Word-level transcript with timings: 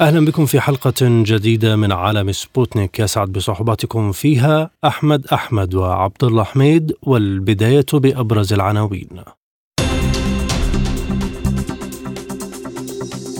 أهلا 0.00 0.24
بكم 0.24 0.46
في 0.46 0.60
حلقة 0.60 0.94
جديدة 1.02 1.76
من 1.76 1.92
عالم 1.92 2.32
سبوتنيك. 2.32 2.98
يسعد 3.00 3.32
بصحبتكم 3.32 4.12
فيها 4.12 4.70
أحمد 4.84 5.26
أحمد 5.26 5.74
وعبد 5.74 6.24
الله 6.24 6.44
حميد 6.44 6.92
والبداية 7.02 7.86
بأبرز 7.92 8.52
العناوين. 8.52 9.08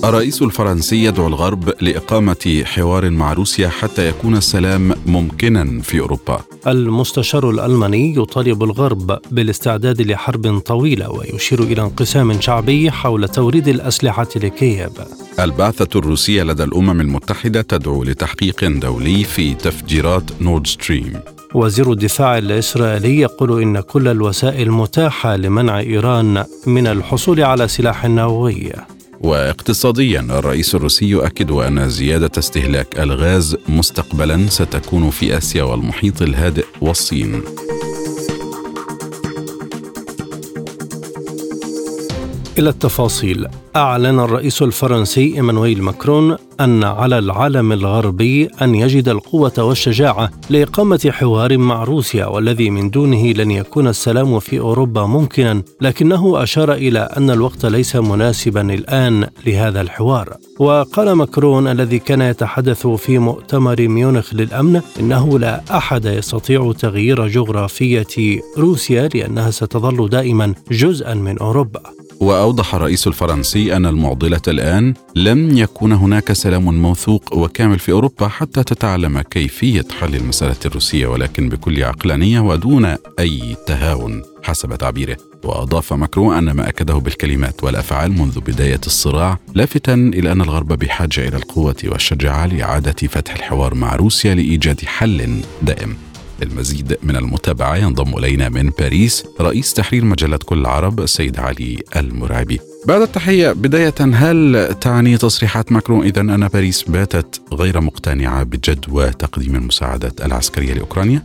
الرئيس 0.04 0.42
الفرنسي 0.42 1.04
يدعو 1.04 1.26
الغرب 1.26 1.72
لإقامة 1.80 2.62
حوار 2.64 3.10
مع 3.10 3.32
روسيا 3.32 3.68
حتى 3.68 4.08
يكون 4.08 4.36
السلام 4.36 4.92
ممكنا 5.06 5.82
في 5.82 6.00
أوروبا. 6.00 6.40
المستشار 6.66 7.50
الألماني 7.50 8.16
يطالب 8.16 8.64
الغرب 8.64 9.18
بالاستعداد 9.30 10.02
لحرب 10.02 10.58
طويلة 10.58 11.10
ويشير 11.10 11.62
إلى 11.62 11.82
انقسام 11.82 12.40
شعبي 12.40 12.90
حول 12.90 13.28
توريد 13.28 13.68
الأسلحة 13.68 14.28
لكييف. 14.36 14.90
البعثة 15.40 15.98
الروسية 15.98 16.42
لدى 16.42 16.64
الأمم 16.64 17.00
المتحدة 17.00 17.62
تدعو 17.62 18.04
لتحقيق 18.04 18.64
دولي 18.64 19.24
في 19.24 19.54
تفجيرات 19.54 20.24
نورد 20.40 20.66
ستريم. 20.66 21.20
وزير 21.54 21.92
الدفاع 21.92 22.38
الإسرائيلي 22.38 23.20
يقول 23.20 23.62
إن 23.62 23.80
كل 23.80 24.08
الوسائل 24.08 24.70
متاحة 24.70 25.36
لمنع 25.36 25.78
إيران 25.78 26.44
من 26.66 26.86
الحصول 26.86 27.40
على 27.40 27.68
سلاح 27.68 28.06
نووي. 28.06 28.72
واقتصاديا 29.20 30.20
الرئيس 30.20 30.74
الروسي 30.74 31.06
يؤكد 31.06 31.50
أن 31.50 31.88
زيادة 31.88 32.30
استهلاك 32.38 33.00
الغاز 33.00 33.56
مستقبلا 33.68 34.46
ستكون 34.48 35.10
في 35.10 35.38
آسيا 35.38 35.62
والمحيط 35.62 36.22
الهادئ 36.22 36.66
والصين. 36.80 37.42
إلى 42.58 42.70
التفاصيل. 42.70 43.46
أعلن 43.76 44.20
الرئيس 44.20 44.62
الفرنسي 44.62 45.34
إيمانويل 45.34 45.82
ماكرون 45.82 46.36
أن 46.60 46.84
على 46.84 47.18
العالم 47.18 47.72
الغربي 47.72 48.48
أن 48.62 48.74
يجد 48.74 49.08
القوة 49.08 49.52
والشجاعة 49.58 50.30
لإقامة 50.50 51.10
حوار 51.12 51.58
مع 51.58 51.84
روسيا 51.84 52.26
والذي 52.26 52.70
من 52.70 52.90
دونه 52.90 53.32
لن 53.32 53.50
يكون 53.50 53.88
السلام 53.88 54.38
في 54.38 54.60
أوروبا 54.60 55.06
ممكنا. 55.06 55.62
لكنه 55.80 56.42
أشار 56.42 56.72
إلى 56.72 56.98
أن 56.98 57.30
الوقت 57.30 57.66
ليس 57.66 57.96
مناسبا 57.96 58.74
الآن 58.74 59.26
لهذا 59.46 59.80
الحوار. 59.80 60.36
وقال 60.58 61.12
ماكرون 61.12 61.68
الذي 61.68 61.98
كان 61.98 62.20
يتحدث 62.20 62.86
في 62.86 63.18
مؤتمر 63.18 63.88
ميونخ 63.88 64.34
للأمن 64.34 64.80
إنه 65.00 65.38
لا 65.38 65.62
أحد 65.70 66.04
يستطيع 66.04 66.72
تغيير 66.72 67.28
جغرافية 67.28 68.40
روسيا 68.58 69.08
لأنها 69.14 69.50
ستظل 69.50 70.08
دائما 70.08 70.54
جزءا 70.70 71.14
من 71.14 71.38
أوروبا. 71.38 71.95
وأوضح 72.20 72.74
الرئيس 72.74 73.06
الفرنسي 73.06 73.76
أن 73.76 73.86
المعضلة 73.86 74.40
الآن 74.48 74.94
لم 75.16 75.58
يكون 75.58 75.92
هناك 75.92 76.32
سلام 76.32 76.82
موثوق 76.82 77.36
وكامل 77.36 77.78
في 77.78 77.92
أوروبا 77.92 78.28
حتى 78.28 78.64
تتعلم 78.64 79.20
كيفية 79.20 79.84
حل 80.00 80.14
المساله 80.14 80.56
الروسية 80.66 81.06
ولكن 81.06 81.48
بكل 81.48 81.84
عقلانية 81.84 82.40
ودون 82.40 82.96
أي 83.18 83.56
تهاون 83.66 84.22
حسب 84.42 84.74
تعبيره. 84.74 85.16
وأضاف 85.44 85.92
ماكرون 85.92 86.36
أن 86.36 86.50
ما 86.50 86.68
أكده 86.68 86.94
بالكلمات 86.94 87.64
والأفعال 87.64 88.12
منذ 88.12 88.40
بداية 88.40 88.80
الصراع 88.86 89.38
لافتا 89.54 89.94
إلى 89.94 90.32
أن 90.32 90.40
الغرب 90.40 90.72
بحاجة 90.72 91.28
إلى 91.28 91.36
القوة 91.36 91.76
والشجاعة 91.84 92.46
لإعادة 92.46 93.08
فتح 93.08 93.34
الحوار 93.34 93.74
مع 93.74 93.96
روسيا 93.96 94.34
لإيجاد 94.34 94.84
حل 94.84 95.40
دائم. 95.62 95.96
للمزيد 96.42 96.98
من 97.02 97.16
المتابعة 97.16 97.76
ينضم 97.76 98.18
إلينا 98.18 98.48
من 98.48 98.70
باريس 98.78 99.24
رئيس 99.40 99.74
تحرير 99.74 100.04
مجلة 100.04 100.36
كل 100.36 100.58
العرب 100.58 101.00
السيد 101.00 101.38
علي 101.38 101.82
المرعبي 101.96 102.60
بعد 102.86 103.00
التحية 103.00 103.52
بداية 103.52 103.94
هل 104.00 104.68
تعني 104.80 105.18
تصريحات 105.18 105.72
ماكرون 105.72 106.06
إذا 106.06 106.20
أن 106.20 106.48
باريس 106.48 106.82
باتت 106.82 107.40
غير 107.52 107.80
مقتنعة 107.80 108.42
بجدوى 108.42 109.10
تقديم 109.10 109.54
المساعدات 109.54 110.20
العسكرية 110.20 110.74
لأوكرانيا؟ 110.74 111.22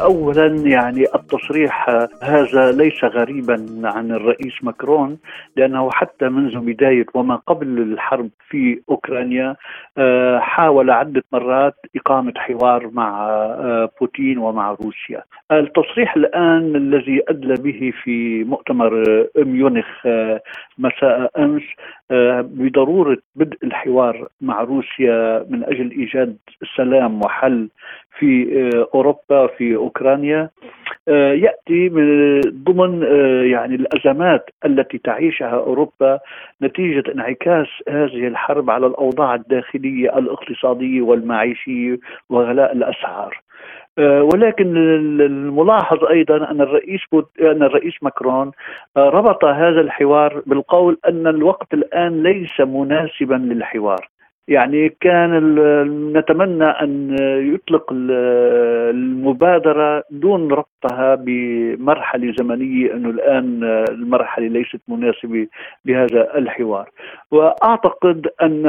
اولا 0.00 0.46
يعني 0.46 1.04
التصريح 1.14 1.90
هذا 2.22 2.72
ليس 2.72 3.04
غريبا 3.04 3.66
عن 3.84 4.10
الرئيس 4.10 4.52
ماكرون 4.62 5.18
لأنه 5.56 5.90
حتى 5.90 6.28
منذ 6.28 6.58
بداية 6.58 7.06
وما 7.14 7.36
قبل 7.36 7.78
الحرب 7.78 8.30
في 8.48 8.80
أوكرانيا 8.90 9.56
آه، 9.98 10.38
حاول 10.38 10.90
عدة 10.90 11.24
مرات 11.32 11.74
إقامة 11.96 12.32
حوار 12.36 12.90
مع 12.92 13.28
آه، 13.28 13.90
بوتين 14.00 14.38
ومع 14.38 14.70
روسيا. 14.70 15.22
التصريح 15.52 16.16
الآن 16.16 16.76
الذي 16.76 17.22
أدلى 17.28 17.54
به 17.54 17.92
في 18.02 18.44
مؤتمر 18.44 19.26
ميونخ 19.36 20.06
آه، 20.06 20.40
مساء 20.78 21.30
أمس 21.38 21.62
بضرورة 22.42 23.18
بدء 23.36 23.58
الحوار 23.64 24.28
مع 24.40 24.60
روسيا 24.60 25.46
من 25.50 25.64
أجل 25.64 25.90
إيجاد 25.90 26.36
سلام 26.76 27.20
وحل 27.24 27.68
في 28.20 28.70
أوروبا 28.94 29.46
في 29.46 29.76
أوكرانيا 29.76 30.50
آه، 31.08 31.32
يأتي 31.32 31.88
من 31.88 32.40
ضمن 32.40 33.04
آه، 33.04 33.42
يعني 33.42 33.74
الأزمات 33.74 34.50
التي 34.64 34.98
تعيشها 34.98 35.54
أوروبا 35.54 36.18
نتيجة 36.62 37.12
انعكاس 37.12 37.66
هذه 37.88 38.26
الحرب 38.26 38.70
على 38.70 38.86
الأوضاع 38.86 39.34
الداخلية 39.34 40.18
الاقتصادية 40.18 41.02
والمعيشية 41.02 41.98
وغلاء 42.28 42.72
الأسعار. 42.72 43.40
آه، 43.98 44.22
ولكن 44.34 44.76
الملاحظ 45.20 46.04
أيضا 46.04 46.50
أن 46.50 46.60
الرئيس 46.60 47.00
أن 47.40 47.62
الرئيس 47.62 47.94
ماكرون 48.02 48.50
ربط 48.96 49.44
هذا 49.44 49.80
الحوار 49.80 50.42
بالقول 50.46 50.98
أن 51.08 51.26
الوقت 51.26 51.74
الآن 51.74 52.22
ليس 52.22 52.60
مناسبا 52.60 53.34
للحوار 53.34 54.08
يعني 54.48 54.88
كان 55.00 55.32
نتمنى 56.12 56.64
أن 56.64 57.16
يطلق 57.54 57.92
المبادرة 58.90 60.04
دون 60.10 60.48
ربطها 60.84 61.14
بمرحلة 61.14 62.32
زمنية 62.38 62.92
إنه 62.92 63.10
الآن 63.10 63.64
المرحلة 63.90 64.46
ليست 64.46 64.80
مناسبة 64.88 65.46
لهذا 65.84 66.38
الحوار. 66.38 66.90
وأعتقد 67.30 68.26
أن 68.42 68.62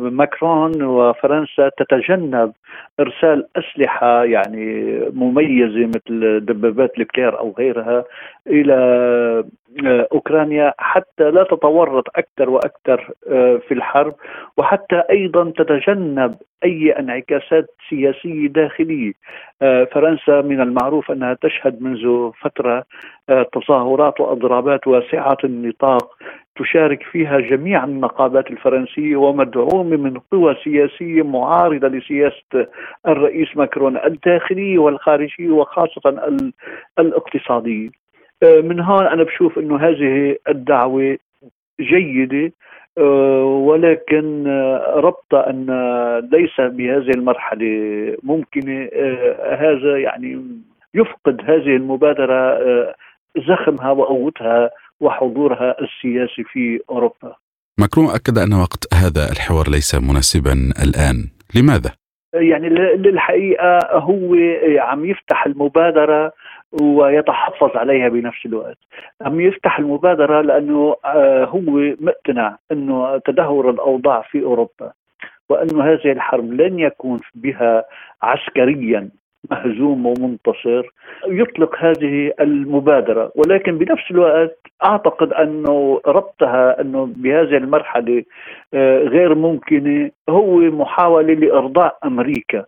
ماكرون 0.00 0.82
وفرنسا 0.82 1.70
تتجنب 1.78 2.52
إرسال 3.00 3.46
أسلحة 3.56 4.24
يعني 4.24 4.98
مميزة 5.14 5.86
مثل 5.86 6.40
دبابات 6.40 6.98
الكلير 6.98 7.38
أو 7.38 7.54
غيرها 7.58 8.04
إلى 8.46 9.44
أوكرانيا 10.12 10.74
حتى 10.78 11.30
لا 11.30 11.42
تتورط 11.42 12.04
أكثر 12.16 12.50
وأكثر 12.50 13.10
في 13.68 13.72
الحرب 13.74 14.14
وحتى 14.56 15.02
أيضا 15.10 15.50
تتجنب 15.50 16.34
أي 16.64 16.92
انعكاسات 16.92 17.70
سياسية 17.88 18.48
داخلية 18.48 19.12
آه، 19.62 19.84
فرنسا 19.84 20.40
من 20.40 20.60
المعروف 20.60 21.10
أنها 21.10 21.34
تشهد 21.34 21.82
منذ 21.82 22.30
فترة 22.40 22.84
آه، 23.28 23.46
تظاهرات 23.52 24.20
وأضرابات 24.20 24.86
واسعة 24.86 25.38
النطاق 25.44 26.16
تشارك 26.56 27.02
فيها 27.02 27.40
جميع 27.40 27.84
النقابات 27.84 28.50
الفرنسية 28.50 29.16
ومدعومه 29.16 29.96
من 29.96 30.18
قوى 30.32 30.56
سياسية 30.64 31.22
معارضة 31.22 31.88
لسياسة 31.88 32.66
الرئيس 33.08 33.56
ماكرون 33.56 33.96
الداخليه 33.96 34.78
والخارجيه 34.78 35.50
وخاصة 35.50 36.38
الاقتصاديه. 36.98 37.88
آه، 38.42 38.60
من 38.60 38.80
هون 38.80 39.06
أنا 39.06 39.22
بشوف 39.22 39.58
إنه 39.58 39.76
هذه 39.76 40.36
الدعوة 40.48 41.18
جيدة 41.80 42.46
آه، 42.46 42.52
ولكن 43.44 44.46
آه، 44.46 44.94
ربط 44.96 45.34
أن 45.34 45.66
ليس 46.32 46.60
بهذه 46.60 47.10
المرحلة 47.10 47.66
ممكنة 48.22 48.88
آه، 48.92 49.54
هذا 49.54 49.98
يعني 49.98 50.44
يفقد 50.94 51.40
هذه 51.44 51.76
المبادرة 51.76 52.58
زخمها 53.48 53.90
وقوتها 53.90 54.70
وحضورها 55.00 55.76
السياسي 55.80 56.44
في 56.52 56.80
أوروبا. 56.90 57.34
ماكرون 57.78 58.06
أكد 58.06 58.38
أن 58.38 58.52
وقت 58.54 58.94
هذا 58.94 59.32
الحوار 59.32 59.68
ليس 59.68 59.94
مناسبا 59.94 60.52
الآن، 60.84 61.16
لماذا؟ 61.54 61.90
يعني 62.34 62.68
للحقيقة 62.96 63.78
هو 63.92 64.34
عم 64.78 65.04
يفتح 65.04 65.46
المبادرة 65.46 66.32
ويتحفظ 66.72 67.76
عليها 67.76 68.08
بنفس 68.08 68.46
الوقت. 68.46 68.78
عم 69.22 69.40
يفتح 69.40 69.78
المبادرة 69.78 70.40
لأنه 70.40 70.96
آه، 71.04 71.44
هو 71.44 71.94
مقتنع 72.00 72.56
أنه 72.72 73.18
تدهور 73.18 73.70
الأوضاع 73.70 74.22
في 74.22 74.42
أوروبا 74.42 74.92
وأن 75.48 75.80
هذه 75.80 76.12
الحرب 76.12 76.52
لن 76.52 76.78
يكون 76.78 77.20
بها 77.34 77.84
عسكريا 78.22 79.08
مهزوم 79.50 80.06
ومنتصر 80.06 80.86
يطلق 81.26 81.76
هذه 81.78 82.32
المبادرة. 82.40 83.32
ولكن 83.34 83.78
بنفس 83.78 84.10
الوقت 84.10 84.58
أعتقد 84.84 85.32
أنه 85.32 86.00
ربطها 86.06 86.80
أنه 86.80 87.08
بهذه 87.16 87.56
المرحلة 87.56 88.24
آه، 88.74 88.98
غير 88.98 89.34
ممكنة 89.34 90.10
هو 90.28 90.56
محاولة 90.56 91.34
لإرضاء 91.34 91.98
أمريكا. 92.04 92.64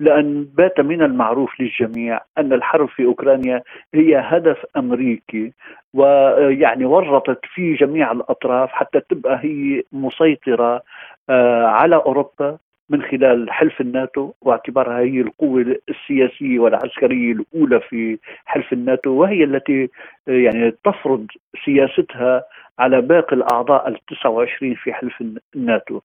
لأن 0.00 0.46
بات 0.54 0.80
من 0.80 1.02
المعروف 1.02 1.60
للجميع 1.60 2.20
أن 2.38 2.52
الحرب 2.52 2.88
في 2.88 3.04
أوكرانيا 3.04 3.62
هي 3.94 4.16
هدف 4.16 4.58
أمريكي 4.76 5.52
ويعني 5.94 6.84
ورطت 6.84 7.40
في 7.54 7.74
جميع 7.74 8.12
الأطراف 8.12 8.70
حتى 8.70 9.00
تبقى 9.00 9.38
هي 9.42 9.82
مسيطرة 9.92 10.82
آه، 11.30 11.66
على 11.66 11.96
أوروبا 11.96 12.58
من 12.90 13.02
خلال 13.02 13.52
حلف 13.52 13.80
الناتو 13.80 14.32
واعتبارها 14.42 14.98
هي 15.00 15.20
القوة 15.20 15.76
السياسية 15.88 16.58
والعسكرية 16.58 17.32
الأولى 17.32 17.80
في 17.80 18.18
حلف 18.46 18.72
الناتو 18.72 19.10
وهي 19.10 19.44
التي 19.44 19.88
آه، 20.28 20.32
يعني 20.32 20.70
تفرض 20.84 21.26
سياستها 21.64 22.44
على 22.78 23.00
باقي 23.00 23.36
الأعضاء 23.36 23.88
ال 23.88 23.98
29 24.06 24.74
في 24.74 24.92
حلف 24.92 25.24
الناتو. 25.56 26.00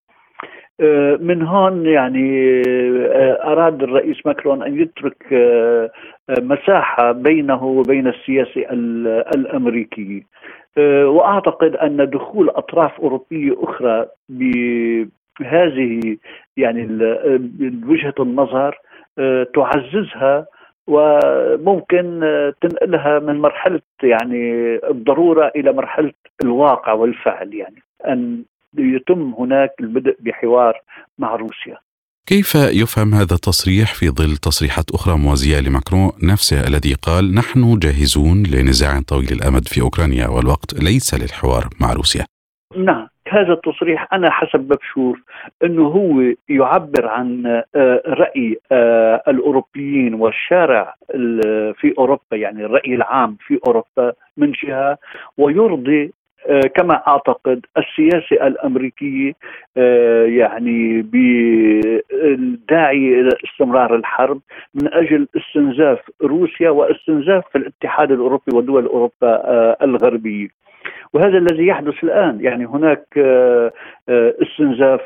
من 1.19 1.41
هون 1.41 1.85
يعني 1.85 2.61
آه، 3.07 3.51
أراد 3.51 3.83
الرئيس 3.83 4.17
ماكرون 4.25 4.63
أن 4.63 4.81
يترك 4.81 5.33
آه، 5.33 5.91
مساحة 6.29 7.11
بينه 7.11 7.63
وبين 7.63 8.07
السياسة 8.07 8.61
الامريكيه 9.35 10.21
وأعتقد 11.05 11.75
أن 11.75 12.09
دخول 12.09 12.49
أطراف 12.49 12.99
أوروبية 12.99 13.53
أخرى 13.57 14.05
بهذه 14.29 16.17
يعني 16.57 16.81
وجهة 17.87 18.13
النظر 18.19 18.77
تعززها 19.55 20.45
وممكن 20.87 22.19
تنقلها 22.61 23.19
من 23.19 23.39
مرحلة 23.39 23.81
يعني 24.03 24.75
الضرورة 24.89 25.51
إلى 25.55 25.73
مرحلة 25.73 26.13
الواقع 26.43 26.93
والفعل 26.93 27.53
يعني. 27.53 27.81
أن 28.07 28.43
يتم 28.79 29.33
هناك 29.39 29.71
البدء 29.79 30.17
بحوار 30.19 30.81
مع 31.19 31.35
روسيا. 31.35 31.77
كيف 32.27 32.55
يفهم 32.55 33.13
هذا 33.13 33.33
التصريح 33.33 33.93
في 33.93 34.09
ظل 34.09 34.37
تصريحات 34.37 34.91
أخرى 34.91 35.17
موازية 35.17 35.59
لماكرون؟ 35.59 36.11
نفسه 36.23 36.67
الذي 36.67 36.93
قال 36.93 37.35
نحن 37.35 37.79
جاهزون 37.79 38.43
لنزاع 38.43 39.01
طويل 39.07 39.31
الأمد 39.31 39.67
في 39.67 39.81
أوكرانيا 39.81 40.27
والوقت 40.27 40.73
ليس 40.83 41.13
للحوار 41.13 41.63
مع 41.81 41.93
روسيا. 41.93 42.25
نعم 42.77 43.07
هذا 43.27 43.53
التصريح 43.53 44.13
أنا 44.13 44.31
حسب 44.31 44.59
بشوف 44.59 45.17
أنه 45.63 45.87
هو 45.87 46.33
يعبر 46.49 47.07
عن 47.07 47.45
آه، 47.75 48.01
رأي 48.07 48.57
آه، 48.71 49.23
الأوروبيين 49.27 50.13
والشارع 50.13 50.95
في 51.75 51.93
أوروبا 51.97 52.21
يعني 52.31 52.65
الرأي 52.65 52.95
العام 52.95 53.37
في 53.47 53.59
أوروبا 53.67 54.13
من 54.37 54.51
جهة 54.51 54.97
ويرضي 55.37 56.13
كما 56.75 57.01
أعتقد 57.07 57.65
السياسة 57.77 58.47
الأمريكية 58.47 59.33
آه، 59.77 60.25
يعني 60.25 61.01
بالداعي 61.01 63.19
إلى 63.21 63.29
استمرار 63.45 63.95
الحرب 63.95 64.41
من 64.73 64.93
أجل 64.93 65.27
استنزاف 65.37 65.99
روسيا 66.23 66.69
واستنزاف 66.69 67.43
الاتحاد 67.55 68.11
الأوروبي 68.11 68.55
ودول 68.55 68.85
أوروبا 68.85 69.11
آه، 69.23 69.77
الغربية. 69.81 70.47
وهذا 71.13 71.37
الذي 71.37 71.67
يحدث 71.67 72.03
الآن 72.03 72.39
يعني 72.41 72.65
هناك 72.65 73.07
استنزاف 74.09 75.01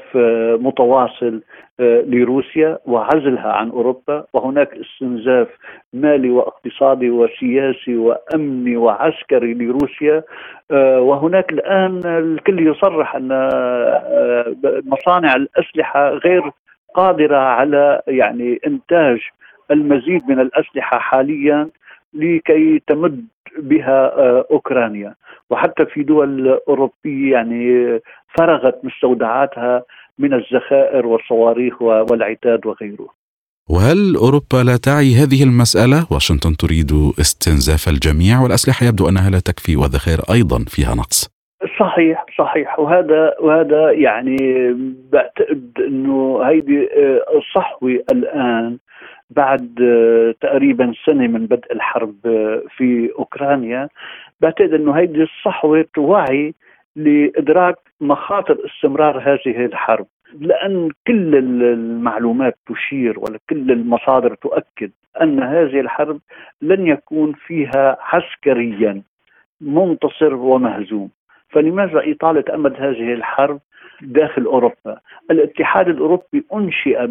متواصل 0.62 1.42
لروسيا 1.80 2.80
وعزلها 2.86 3.52
عن 3.52 3.70
أوروبا 3.70 4.26
وهناك 4.34 4.70
استنزاف 4.74 5.48
مالي 5.94 6.30
واقتصادي 6.30 7.10
وسياسي 7.10 7.96
وأمني 7.96 8.78
وعسكري 8.78 9.54
لروسيا 9.54 10.24
آه، 10.72 11.02
وهناك 11.02 11.52
الآن 11.52 12.02
الكل 12.06 12.68
يصرح 12.68 13.16
أن 13.16 13.32
آه، 13.32 14.56
مصانع 14.86 15.36
الأسلحة 15.36 16.10
غير 16.10 16.52
قادرة 16.96 17.38
على 17.38 18.02
يعني 18.08 18.60
إنتاج 18.68 19.20
المزيد 19.72 20.22
من 20.30 20.40
الأسلحة 20.40 21.00
حاليا 21.00 21.70
لكي 22.14 22.82
تمد 22.88 23.26
بها 23.58 24.14
آه، 24.18 24.46
أوكرانيا. 24.52 25.16
وحتى 25.50 25.86
في 25.86 26.04
دول 26.04 26.60
أوروبية 26.68 27.32
يعني 27.32 28.00
فرغت 28.38 28.80
مستودعاتها 28.84 29.84
من 30.20 30.34
الذخائر 30.34 31.06
والصواريخ 31.06 31.82
والعتاد 31.82 32.66
وغيره. 32.66 33.10
وهل 33.70 34.16
أوروبا 34.16 34.64
لا 34.64 34.78
تعي 34.78 35.16
هذه 35.16 35.44
المسألة؟ 35.44 36.08
واشنطن 36.12 36.58
تريد 36.58 36.92
استنزاف 37.20 37.88
الجميع 37.88 38.42
والأسلحة 38.42 38.86
يبدو 38.86 39.10
أنها 39.10 39.30
لا 39.30 39.40
تكفي 39.40 39.76
والذخائر 39.76 40.20
أيضا 40.34 40.66
فيها 40.68 40.96
نقص. 40.96 41.40
صحيح 41.80 42.26
صحيح. 42.38 42.80
وهذا 42.80 43.36
وهذا 43.40 43.92
يعني 43.92 44.38
بعتقد 45.14 45.72
إنه 45.88 46.42
هيدي 46.44 46.80
آه، 46.84 47.22
صحوه 47.56 48.00
الآن 48.12 48.78
بعد 49.30 49.82
آه، 49.82 50.36
تقريبا 50.42 50.94
سنة 51.06 51.28
من 51.28 51.46
بدء 51.46 51.74
الحرب 51.74 52.16
آه، 52.26 52.64
في 52.78 53.12
أوكرانيا. 53.20 53.90
بعتقد 54.42 54.74
إنه 54.74 54.92
هيدي 54.92 55.24
الصحوة 55.24 55.86
توعي 55.94 56.54
لإدراك 56.96 57.76
مخاطر 58.02 58.58
استمرار 58.66 59.20
هذه 59.20 59.66
الحرب 59.66 60.08
لأن 60.40 60.90
كل 61.08 61.36
المعلومات 61.36 62.58
تشير 62.68 63.20
ولا 63.20 63.40
كل 63.50 63.72
المصادر 63.72 64.36
تؤكد 64.36 64.92
أن 65.22 65.44
هذه 65.44 65.80
الحرب 65.80 66.20
لن 66.62 66.88
يكون 66.88 67.34
فيها 67.34 67.98
عسكريا 68.02 69.02
منتصر 69.62 70.34
ومهزوم. 70.34 71.10
فلماذا 71.50 72.12
إطالة 72.12 72.44
أمد 72.54 72.76
هذه 72.76 73.14
الحرب 73.14 73.60
داخل 74.02 74.46
أوروبا؟ 74.46 75.00
الاتحاد 75.32 75.88
الأوروبي 75.88 76.44
أنشئ 76.54 77.08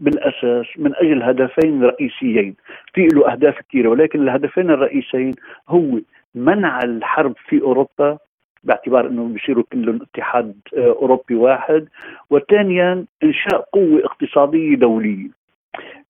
بالأساس 0.00 0.66
من 0.76 0.94
أجل 0.94 1.22
هدفين 1.22 1.84
رئيسيين، 1.84 2.54
في 2.94 3.06
له 3.06 3.32
أهداف 3.32 3.58
كثيرة 3.68 3.88
ولكن 3.88 4.22
الهدفين 4.22 4.70
الرئيسيين 4.70 5.34
هو 5.68 5.98
منع 6.34 6.78
الحرب 6.84 7.34
في 7.48 7.62
أوروبا 7.62 8.18
باعتبار 8.64 9.06
إنه 9.06 9.24
بيصيروا 9.28 9.64
كلهم 9.72 10.00
اتحاد 10.02 10.54
آه، 10.76 10.96
أوروبي 11.02 11.34
واحد 11.34 11.88
وثانيا 12.30 13.04
إنشاء 13.24 13.68
قوة 13.72 14.04
اقتصادية 14.04 14.76
دولية 14.76 15.28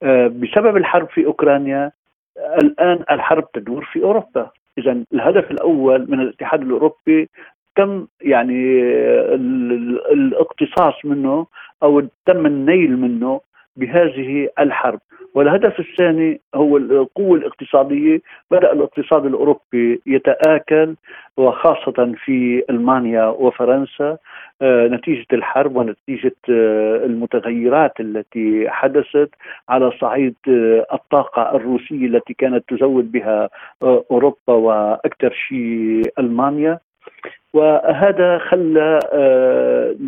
آه، 0.02 0.26
بسبب 0.26 0.76
الحرب 0.76 1.08
في 1.08 1.26
أوكرانيا 1.26 1.92
الآن 2.62 3.04
الحرب 3.10 3.52
تدور 3.52 3.84
في 3.84 4.02
أوروبا 4.02 4.50
اذا 4.78 5.04
الهدف 5.14 5.50
الأول 5.50 6.10
من 6.10 6.20
الاتحاد 6.20 6.62
الأوروبي 6.62 7.28
تم 7.76 8.06
يعني 8.20 8.82
الاقتصاص 10.12 10.94
منه 11.04 11.46
أو 11.82 12.00
تم 12.26 12.46
النيل 12.46 12.98
منه 12.98 13.40
بهذه 13.76 14.48
الحرب. 14.58 15.00
والهدف 15.34 15.80
الثاني 15.80 16.40
هو 16.54 16.76
القوة 16.76 17.38
الاقتصادية. 17.38 18.20
بدأ 18.50 18.72
الاقتصاد 18.72 19.26
الأوروبي 19.26 20.02
يتآكل 20.06 20.96
وخاصة 21.36 22.14
في 22.24 22.64
ألمانيا 22.70 23.24
وفرنسا 23.24 24.18
آه، 24.62 24.88
نتيجة 24.88 25.26
الحرب 25.32 25.76
ونتيجة 25.76 26.36
آه، 26.50 26.96
المتغيرات 27.04 28.00
التي 28.00 28.70
حدثت 28.70 29.30
على 29.68 29.92
صعيد 30.00 30.34
آه، 30.48 30.86
الطاقة 30.92 31.56
الروسية 31.56 32.06
التي 32.06 32.34
كانت 32.34 32.64
تزود 32.68 33.12
بها 33.12 33.50
أوروبا 33.82 34.52
وأكثر 34.54 35.32
شيء 35.32 36.02
ألمانيا. 36.18 36.78
وهذا 37.52 38.38
خلى 38.38 39.00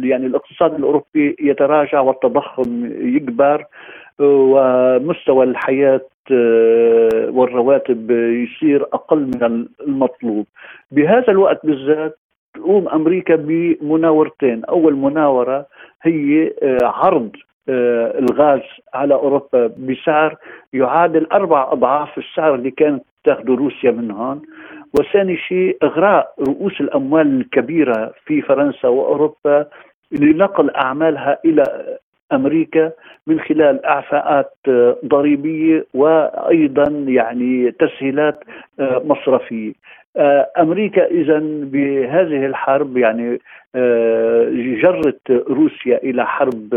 يعني 0.02 0.26
الاقتصاد 0.26 0.74
الأوروبي 0.74 1.36
يتراجع 1.40 2.00
والتضخم 2.00 2.90
يكبر 3.16 3.64
ومستوى 4.18 5.44
الحياة 5.44 6.00
آه، 6.32 7.30
والرواتب 7.30 8.10
يصير 8.10 8.82
أقل 8.82 9.18
من 9.18 9.66
المطلوب. 9.80 10.46
بهذا 10.90 11.28
الوقت 11.28 11.66
بالذات 11.66 12.18
تقوم 12.54 12.88
أمريكا 12.88 13.36
بمناورتين. 13.36 14.64
أول 14.64 14.94
مناورة 14.94 15.66
هي 16.02 16.52
آه، 16.62 16.78
عرض 16.82 17.30
آه، 17.68 18.18
الغاز 18.18 18.60
على 18.94 19.14
أوروبا 19.14 19.66
بسعر 19.66 20.36
يعادل 20.72 21.26
أربع 21.32 21.72
أضعاف 21.72 22.18
السعر 22.18 22.54
اللي 22.54 22.70
كانت 22.70 23.02
تاخذه 23.24 23.54
روسيا 23.54 23.90
من 23.90 24.10
هون 24.10 24.42
وثاني 24.98 25.36
شيء 25.36 25.76
إغراء 25.82 26.34
رؤوس 26.48 26.80
الأموال 26.80 27.40
الكبيرة 27.40 28.12
في 28.26 28.42
فرنسا 28.42 28.88
وأوروبا 28.88 29.66
لنقل 30.12 30.70
أعمالها 30.70 31.38
إلى 31.44 31.96
أمريكا 32.32 32.92
من 33.26 33.40
خلال 33.40 33.84
إعفاءات 33.84 34.52
آه، 34.68 34.96
ضريبية 35.04 35.86
وأيضا 35.94 37.04
يعني 37.08 37.70
تسهيلات 37.70 38.44
آه، 38.80 39.02
مصرفية. 39.04 39.72
آه، 40.16 40.50
أمريكا 40.58 41.06
اذا 41.06 41.38
بهذه 41.42 42.46
الحرب 42.46 42.96
يعني 42.96 43.40
جرت 44.82 45.30
روسيا 45.30 45.96
إلى 46.02 46.26
حرب 46.26 46.74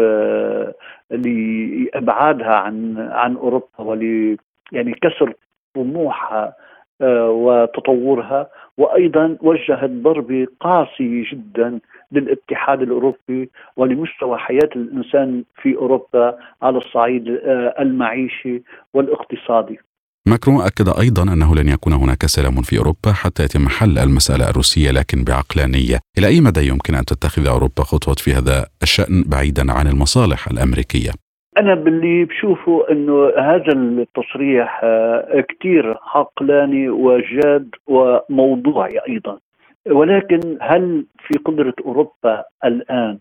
لإبعادها 1.12 2.56
عن 2.56 2.96
عن 3.12 3.36
أوروبا 3.36 3.68
ول 3.80 4.38
يعني 4.72 4.94
كسر 4.94 5.34
طموحها 5.76 6.54
آه، 7.02 7.30
وتطورها. 7.30 8.48
وأيضا 8.78 9.38
وجهت 9.42 9.90
ضربه 9.90 10.48
قاسيه 10.60 11.24
جدا 11.32 11.80
للاتحاد 12.12 12.82
الأوروبي 12.82 13.50
ولمستوى 13.78 14.38
حياة 14.38 14.70
الإنسان 14.76 15.44
في 15.62 15.76
أوروبا 15.76 16.38
على 16.62 16.78
الصعيد 16.78 17.28
آه، 17.28 17.76
المعيشي 17.80 18.64
والاقتصادي. 18.94 19.80
ماكرون 20.28 20.62
أكد 20.62 20.90
أيضا 21.00 21.24
أنه 21.34 21.56
لن 21.56 21.70
يكون 21.70 21.94
هناك 21.94 22.26
سلام 22.26 22.62
في 22.62 22.78
أوروبا 22.78 23.12
حتى 23.12 23.44
يتم 23.44 23.68
حل 23.68 23.98
المسألة 23.98 24.50
الروسية 24.50 24.92
لكن 24.92 25.24
بعقلانية. 25.24 26.00
إلى 26.18 26.28
أي 26.28 26.42
مدى 26.42 26.68
يمكن 26.68 26.96
أن 26.96 27.06
تتخذ 27.06 27.48
أوروبا 27.48 27.84
خطوة 27.84 28.16
في 28.16 28.34
هذا 28.34 28.66
الشأن 28.84 29.24
بعيدا 29.28 29.72
عن 29.72 29.88
المصالح 29.88 30.48
الأمريكية؟ 30.48 31.12
أنا 31.60 31.76
باللي 31.76 32.26
بشوفه 32.26 32.86
إنه 32.92 33.30
هذا 33.38 33.74
التصريح 33.74 34.82
آه، 34.84 35.46
كثير 35.50 35.98
عقلاني 36.16 36.90
وجاد 36.90 37.76
وموضوعي 37.88 39.00
أيضا. 39.10 39.40
ولكن 39.88 40.58
هل 40.62 41.06
في 41.20 41.38
قدرة 41.46 41.74
أوروبا 41.86 42.44
الآن 42.66 43.18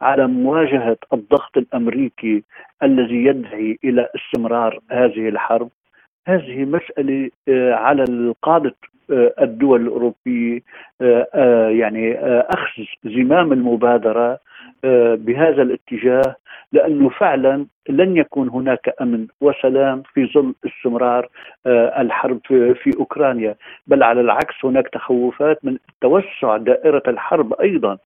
على 0.00 0.26
مواجهة 0.26 0.96
الضغط 1.12 1.56
الأمريكي 1.56 2.42
الذي 2.82 3.24
يدعي 3.24 3.78
إلى 3.84 4.08
استمرار 4.16 4.78
هذه 4.90 5.28
الحرب؟ 5.28 5.70
هذه 6.28 6.64
مسألة 6.64 7.30
آه، 7.48 7.74
على 7.74 8.04
القادة 8.04 8.74
آه، 9.10 9.34
الدول 9.40 9.80
الأوروبية 9.80 10.60
يعني 11.70 12.18
أخذ 12.40 12.82
زمام 13.04 13.52
المبادرة 13.52 14.38
بهذا 15.14 15.62
الاتجاه 15.62 16.36
لأنه 16.72 17.08
فعلا 17.08 17.66
لن 17.88 18.16
يكون 18.16 18.48
هناك 18.48 18.94
أمن 19.00 19.26
وسلام 19.40 20.02
في 20.14 20.26
ظل 20.34 20.54
استمرار 20.66 21.28
آه، 21.66 22.00
الحرب 22.00 22.40
في 22.48 22.90
أوكرانيا، 22.98 23.54
بل 23.86 24.02
على 24.02 24.20
العكس 24.20 24.64
هناك 24.64 24.88
تخوفات 24.88 25.64
من 25.64 25.78
توسع 26.00 26.56
دائرة 26.56 27.02
الحرب 27.08 27.52
أيضا 27.52 27.98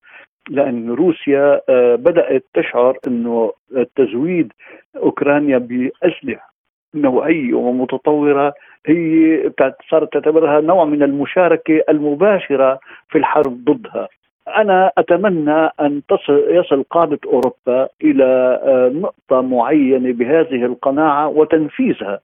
لأن 0.51 0.91
روسيا 0.91 1.61
آه، 1.69 1.95
بدأت 1.95 2.45
تشعر 2.55 2.99
إنه 3.07 3.53
تزويد 3.97 4.53
أوكرانيا 4.97 5.59
بأسلحة. 5.59 6.54
نوعيه 6.95 7.55
ومتطوره 7.55 8.55
هي 8.87 9.51
صارت 9.91 10.13
تعتبرها 10.13 10.61
نوع 10.61 10.85
من 10.85 11.03
المشاركة 11.03 11.85
المباشرة 11.89 12.81
في 13.09 13.19
الحرب 13.19 13.65
ضدها. 13.65 14.09
أنا 14.49 14.93
أتمنى 14.99 15.71
أن 15.81 16.03
تصل 16.09 16.45
يصل 16.49 16.83
قادة 16.91 17.19
أوروبا 17.27 17.89
إلى 18.03 18.61
آه، 18.63 18.89
نقطة 18.95 19.41
معينة 19.41 20.13
بهذه 20.13 20.65
القناعة 20.65 21.29
وتنفيذها. 21.29 22.21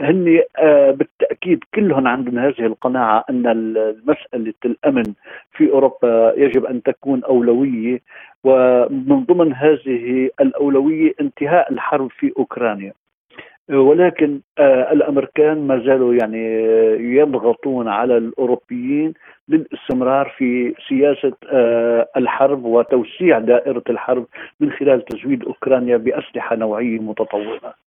هن 0.00 0.40
آه، 0.58 0.90
بالتأكيد 0.90 1.64
كلهم 1.74 2.08
عندهم 2.08 2.38
هذه 2.38 2.66
القناعة 2.66 3.24
أن 3.30 3.42
مساله 4.06 4.54
الأمن 4.64 5.14
في 5.52 5.70
أوروبا 5.70 6.32
يجب 6.36 6.64
أن 6.64 6.82
تكون 6.82 7.24
أولوية 7.24 8.00
ومن 8.44 9.24
ضمن 9.24 9.52
هذه 9.52 10.30
الأولوية 10.40 11.14
انتهاء 11.20 11.72
الحرب 11.72 12.10
في 12.10 12.32
أوكرانيا. 12.38 12.92
ولكن 13.70 14.40
آه، 14.58 14.92
الأمريكان 14.92 15.66
ما 15.66 15.78
زالوا 15.78 16.14
يعني 16.14 16.44
يضغطون 17.16 17.88
على 17.88 18.16
الأوروبيين 18.16 19.14
للاستمرار 19.48 20.34
في 20.38 20.74
سياسة 20.88 21.32
آه، 21.50 22.08
الحرب 22.16 22.64
وتوسيع 22.64 23.38
دائرة 23.38 23.82
الحرب 23.90 24.26
من 24.60 24.70
خلال 24.70 25.04
تزويد 25.04 25.44
أوكرانيا 25.44 25.96
بأسلحة 25.96 26.56
نوعية 26.56 26.98
متطورة. 26.98 27.85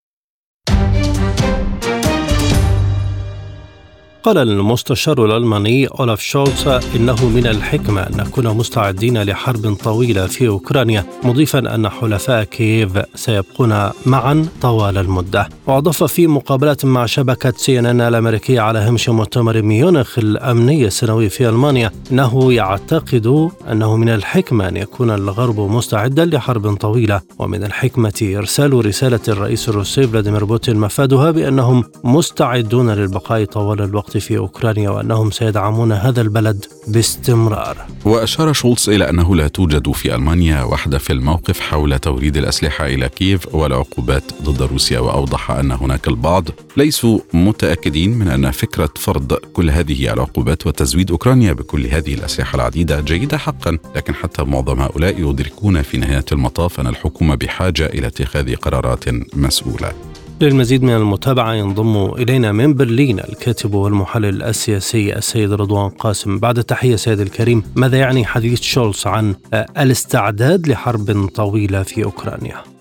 قال 4.27 4.37
المستشار 4.37 5.25
الألماني 5.25 5.87
أولاف 5.87 6.21
شولتز 6.21 6.67
إنه 6.95 7.25
من 7.25 7.47
الحكمة 7.47 8.01
أن 8.01 8.17
نكون 8.17 8.47
مستعدين 8.47 9.23
لحرب 9.23 9.73
طويلة 9.73 10.27
في 10.27 10.47
أوكرانيا 10.47 11.05
مضيفا 11.23 11.75
أن 11.75 11.89
حلفاء 11.89 12.43
كييف 12.43 12.89
سيبقون 13.15 13.89
معا 14.05 14.47
طوال 14.61 14.97
المدة. 14.97 15.49
وأضاف 15.67 16.03
في 16.03 16.27
مقابلة 16.27 16.77
مع 16.83 17.05
شبكة 17.05 17.53
سي 17.57 17.79
إن 17.79 17.85
إن 17.85 18.01
الأمريكية 18.01 18.61
على 18.61 18.79
هامش 18.79 19.09
مؤتمر 19.09 19.61
ميونخ 19.61 20.19
الأمني 20.19 20.85
السنوي 20.85 21.29
في 21.29 21.49
ألمانيا 21.49 21.91
أنه 22.11 22.53
يعتقد 22.53 23.49
أنه 23.71 23.95
من 23.97 24.09
الحكمة 24.09 24.67
أن 24.67 24.77
يكون 24.77 25.11
الغرب 25.11 25.59
مستعدا 25.59 26.25
لحرب 26.25 26.75
طويلة. 26.75 27.21
ومن 27.39 27.63
الحكمة 27.63 28.35
إرسال 28.37 28.85
رسالة 28.85 29.19
الرئيس 29.27 29.69
الروسي 29.69 30.07
فلاديمير 30.07 30.45
بوتين 30.45 30.77
مفادها 30.77 31.31
بأنهم 31.31 31.83
مستعدون 32.03 32.89
للبقاء 32.89 33.45
طوال 33.45 33.81
الوقت 33.81 34.16
في 34.19 34.37
أوكرانيا 34.37 34.89
وأنهم 34.89 35.31
سيدعمون 35.31 35.91
هذا 35.91 36.21
البلد 36.21 36.65
باستمرار. 36.87 37.77
وأشار 38.05 38.53
شولتز 38.53 38.89
إلى 38.89 39.09
أنه 39.09 39.35
لا 39.35 39.47
توجد 39.47 39.91
في 39.91 40.15
ألمانيا 40.15 40.63
وحدة 40.63 40.97
في 40.97 41.13
الموقف 41.13 41.59
حول 41.59 41.99
توريد 41.99 42.37
الأسلحة 42.37 42.85
إلى 42.85 43.09
كييف 43.09 43.55
والعقوبات 43.55 44.23
ضد 44.43 44.61
روسيا 44.61 44.99
وأوضح 44.99 45.51
أن 45.51 45.71
هناك 45.71 46.07
البعض 46.07 46.43
ليسوا 46.77 47.19
متأكدين 47.33 48.19
من 48.19 48.27
أن 48.27 48.51
فكرة 48.51 48.89
فرض 48.95 49.33
كل 49.33 49.69
هذه 49.69 50.13
العقوبات 50.13 50.67
وتزويد 50.67 51.11
أوكرانيا 51.11 51.53
بكل 51.53 51.87
هذه 51.87 52.13
الأسلحة 52.13 52.55
العديدة 52.55 53.01
جيدة 53.01 53.37
حقا 53.37 53.77
لكن 53.95 54.15
حتى 54.15 54.43
معظم 54.43 54.81
هؤلاء 54.81 55.29
يدركون 55.29 55.81
في 55.81 55.97
نهاية 55.97 56.25
المطاف 56.31 56.79
أن 56.79 56.87
الحكومة 56.87 57.35
بحاجة 57.35 57.85
إلى 57.85 58.07
اتخاذ 58.07 58.55
قرارات 58.55 59.05
مسؤولة. 59.35 60.06
للمزيد 60.41 60.83
من 60.83 60.95
المتابعة 60.95 61.53
ينضم 61.53 62.13
إلينا 62.13 62.51
من 62.51 62.73
برلين 62.73 63.19
الكاتب 63.19 63.73
والمحلل 63.73 64.43
السياسي 64.43 65.15
السيد 65.15 65.51
رضوان 65.53 65.89
قاسم 65.89 66.39
بعد 66.39 66.57
التحية 66.57 66.95
سيد 66.95 67.19
الكريم 67.19 67.63
ماذا 67.75 67.97
يعني 67.97 68.25
حديث 68.25 68.61
شولز 68.61 69.07
عن 69.07 69.35
الاستعداد 69.53 70.67
لحرب 70.67 71.29
طويلة 71.35 71.83
في 71.83 72.03
أوكرانيا؟ 72.03 72.76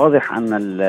واضح 0.00 0.32
أن 0.32 0.80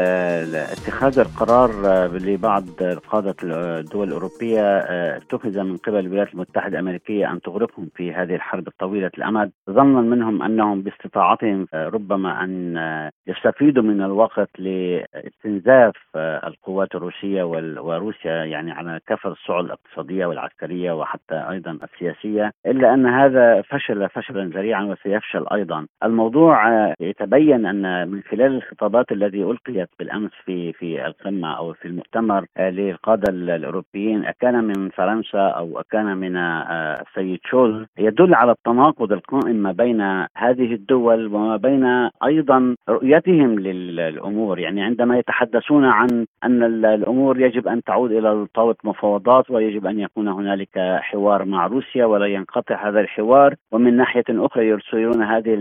اتخاذ 0.56 1.20
القرار 1.20 1.72
لبعض 2.18 2.64
قادة 3.08 3.36
الدول 3.44 4.08
الأوروبية 4.08 4.62
آه، 4.62 5.18
اتخذ 5.18 5.64
من 5.64 5.78
قبل 5.78 6.00
الولايات 6.00 6.34
المتحدة 6.34 6.80
الأمريكية 6.80 7.32
أن 7.32 7.42
تغرقهم 7.42 7.90
في 7.96 8.14
هذه 8.14 8.36
الحرب 8.36 8.68
الطويلة 8.68 9.12
الأمد. 9.18 9.52
ظنا 9.70 10.02
منهم 10.02 10.44
أنهم 10.44 10.82
باستطاعتهم 10.82 11.68
آه، 11.74 11.88
ربما 11.88 12.44
أن 12.44 12.78
آه، 12.78 13.12
يستفيدوا 13.28 13.84
من 13.84 14.02
الوقت 14.02 14.50
لاستنزاف 14.60 15.96
القوات 16.18 16.96
الروسية 16.96 17.44
وروسيا 17.44 18.32
يعني 18.32 18.72
على 18.72 19.00
كافه 19.08 19.30
الصعد 19.30 19.66
الاقتصادية 19.66 20.26
والعسكرية 20.26 20.92
وحتى 20.92 21.46
أيضا 21.50 21.80
السياسية. 21.84 22.52
إلا 22.66 22.94
أن 22.94 23.06
هذا 23.06 23.62
فشل 23.62 24.10
فشلا 24.10 24.44
ذريعا 24.46 24.84
وسيفشل 24.84 25.46
أيضا. 25.54 25.88
الموضوع 26.04 26.68
يتبين 27.00 27.66
أن 27.66 28.08
من 28.08 28.22
خلال 28.22 28.56
الخطاب 28.56 29.01
الخطابات 29.02 29.12
التي 29.12 29.44
ألقيت 29.44 29.90
بالأمس 30.00 30.32
في 30.46 30.74
في 30.74 31.06
القمة 31.06 31.58
أو 31.58 31.74
في 31.74 31.88
المؤتمر 31.88 32.46
آه، 32.58 32.70
للقاده 32.70 33.34
الأوروبيين 33.34 34.26
اكان 34.26 34.64
من 34.64 34.90
فرنسا 34.90 35.48
أو 35.48 35.80
اكان 35.80 36.18
من 36.18 36.38
آه، 36.38 37.02
السيد 37.02 37.40
شول 37.46 37.88
يدل 37.98 38.34
على 38.34 38.52
التناقض 38.52 39.12
القائم 39.12 39.56
ما 39.56 39.72
بين 39.72 40.02
هذه 40.38 40.74
الدول 40.74 41.28
وما 41.28 41.58
بين 41.58 42.10
أيضا 42.26 42.76
رؤيتهم 42.90 43.60
للأمور. 43.60 44.60
يعني 44.60 44.82
عندما 44.84 45.18
يتحدثون 45.18 45.86
عن 45.86 46.26
أن 46.44 46.64
الأمور 46.86 47.40
يجب 47.40 47.68
أن 47.68 47.84
تعود 47.84 48.12
إلى 48.12 48.46
طاوله 48.54 48.76
مفاوضات 48.84 49.52
ويجب 49.52 49.86
أن 49.86 50.00
يكون 50.00 50.28
هنالك 50.28 50.80
حوار 51.02 51.46
مع 51.46 51.68
روسيا 51.68 52.06
ولا 52.06 52.26
ينقطع 52.26 52.90
هذا 52.90 53.00
الحوار 53.00 53.56
ومن 53.72 53.98
ناحية 53.98 54.24
أخرى 54.30 54.68
يرسلون 54.68 55.24
هذه 55.24 55.54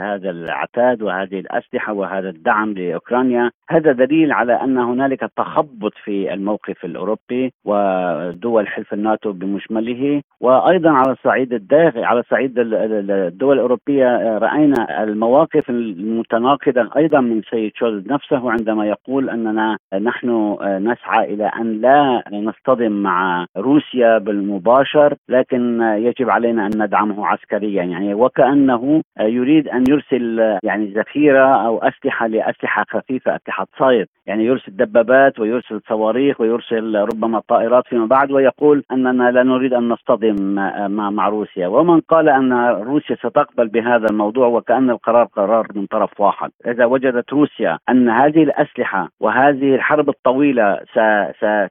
هذا 0.00 0.30
العتاد 0.30 1.02
وهذه 1.02 1.38
الأسلحة 1.40 1.92
وهذا 1.92 2.28
الدعم 2.28 2.74
لأوكرانيا. 2.76 3.50
هذا 3.70 3.92
دليل 3.92 4.32
على 4.32 4.52
أن 4.52 4.78
هنالك 4.78 5.20
تخبط 5.36 5.92
في 6.04 6.34
الموقف 6.34 6.84
الأوروبي 6.84 7.52
ودول 7.64 8.68
حلف 8.68 8.92
الناتو 8.92 9.32
بمجمله 9.32 10.22
وأيضا 10.40 10.90
على 10.90 11.12
الصعيد 11.12 11.52
الداخلي 11.52 12.04
على 12.04 12.22
صعيد 12.30 12.52
الدول 12.58 13.56
الأوروبية 13.56 14.38
رأينا 14.38 15.02
المواقف 15.02 15.70
المتناقضة 15.70 16.90
أيضا 16.96 17.20
من 17.20 17.42
سيد 17.50 17.72
شولز 17.74 18.06
نفسه 18.06 18.50
عندما 18.50 18.86
يقول 18.86 19.30
أننا 19.30 19.76
نحن 20.00 20.56
نسعى 20.62 21.34
إلى 21.34 21.50
أن 21.60 21.80
لا 21.80 22.22
نصطدم 22.32 22.92
مع 22.92 23.46
روسيا 23.56 24.18
بالمباشر 24.18 25.14
لكن 25.28 25.80
يجب 25.80 26.30
علينا 26.30 26.66
أن 26.66 26.82
ندعمه 26.82 27.26
عسكريا. 27.26 27.82
يعني 27.82 28.14
وكأنه 28.14 29.02
يريد 29.20 29.68
أن 29.68 29.84
يرسل 29.88 30.58
يعني 30.62 30.86
ذخيرة 30.86 31.66
أو 31.66 31.78
أسلحة 31.78 32.26
أسلحة 32.58 32.84
خفيفة 32.90 33.36
أسلحة 33.36 33.66
صيد 33.78 34.06
يعني 34.26 34.44
يرسل 34.44 34.76
دبابات 34.76 35.40
ويرسل 35.40 35.80
صواريخ 35.88 36.40
ويرسل 36.40 36.96
ربما 36.96 37.40
طائرات 37.48 37.84
فيما 37.88 38.06
بعد 38.06 38.32
ويقول 38.32 38.84
أننا 38.92 39.30
لا 39.30 39.42
نريد 39.42 39.72
أن 39.74 39.88
نصطدم 39.88 40.54
مع, 40.88 41.10
مع 41.10 41.28
روسيا. 41.28 41.66
ومن 41.66 42.00
قال 42.00 42.28
أن 42.28 42.52
روسيا 42.68 43.16
ستقبل 43.16 43.68
بهذا 43.68 44.06
الموضوع 44.10 44.46
وكأن 44.46 44.90
القرار 44.90 45.24
قرار 45.24 45.66
من 45.74 45.86
طرف 45.86 46.20
واحد. 46.20 46.50
إذا 46.66 46.84
وجدت 46.84 47.32
روسيا 47.32 47.78
أن 47.88 48.08
هذه 48.08 48.42
الأسلحة 48.42 49.08
وهذه 49.20 49.74
الحرب 49.74 50.08
الطويلة 50.08 50.80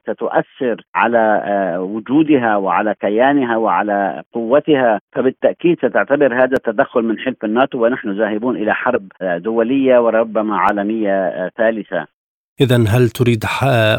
ستؤثر 0.04 0.82
على 0.94 1.42
آه، 1.44 1.80
وجودها 1.80 2.56
وعلى 2.56 2.94
كيانها 3.00 3.56
وعلى 3.56 4.22
قوتها 4.32 5.00
فبالتأكيد 5.12 5.78
ستعتبر 5.78 6.34
هذا 6.34 6.56
تدخل 6.64 7.02
من 7.02 7.18
حلف 7.18 7.44
الناتو 7.44 7.84
ونحن 7.84 8.10
ذاهبون 8.10 8.56
إلى 8.56 8.74
حرب 8.74 9.02
آه، 9.22 9.38
دولية 9.38 9.98
وربما 9.98 10.56
عالميه 10.56 10.75
آه، 11.10 11.50
ثالثة 11.56 12.06
إذا 12.60 12.84
هل 12.88 13.08
تريد 13.08 13.44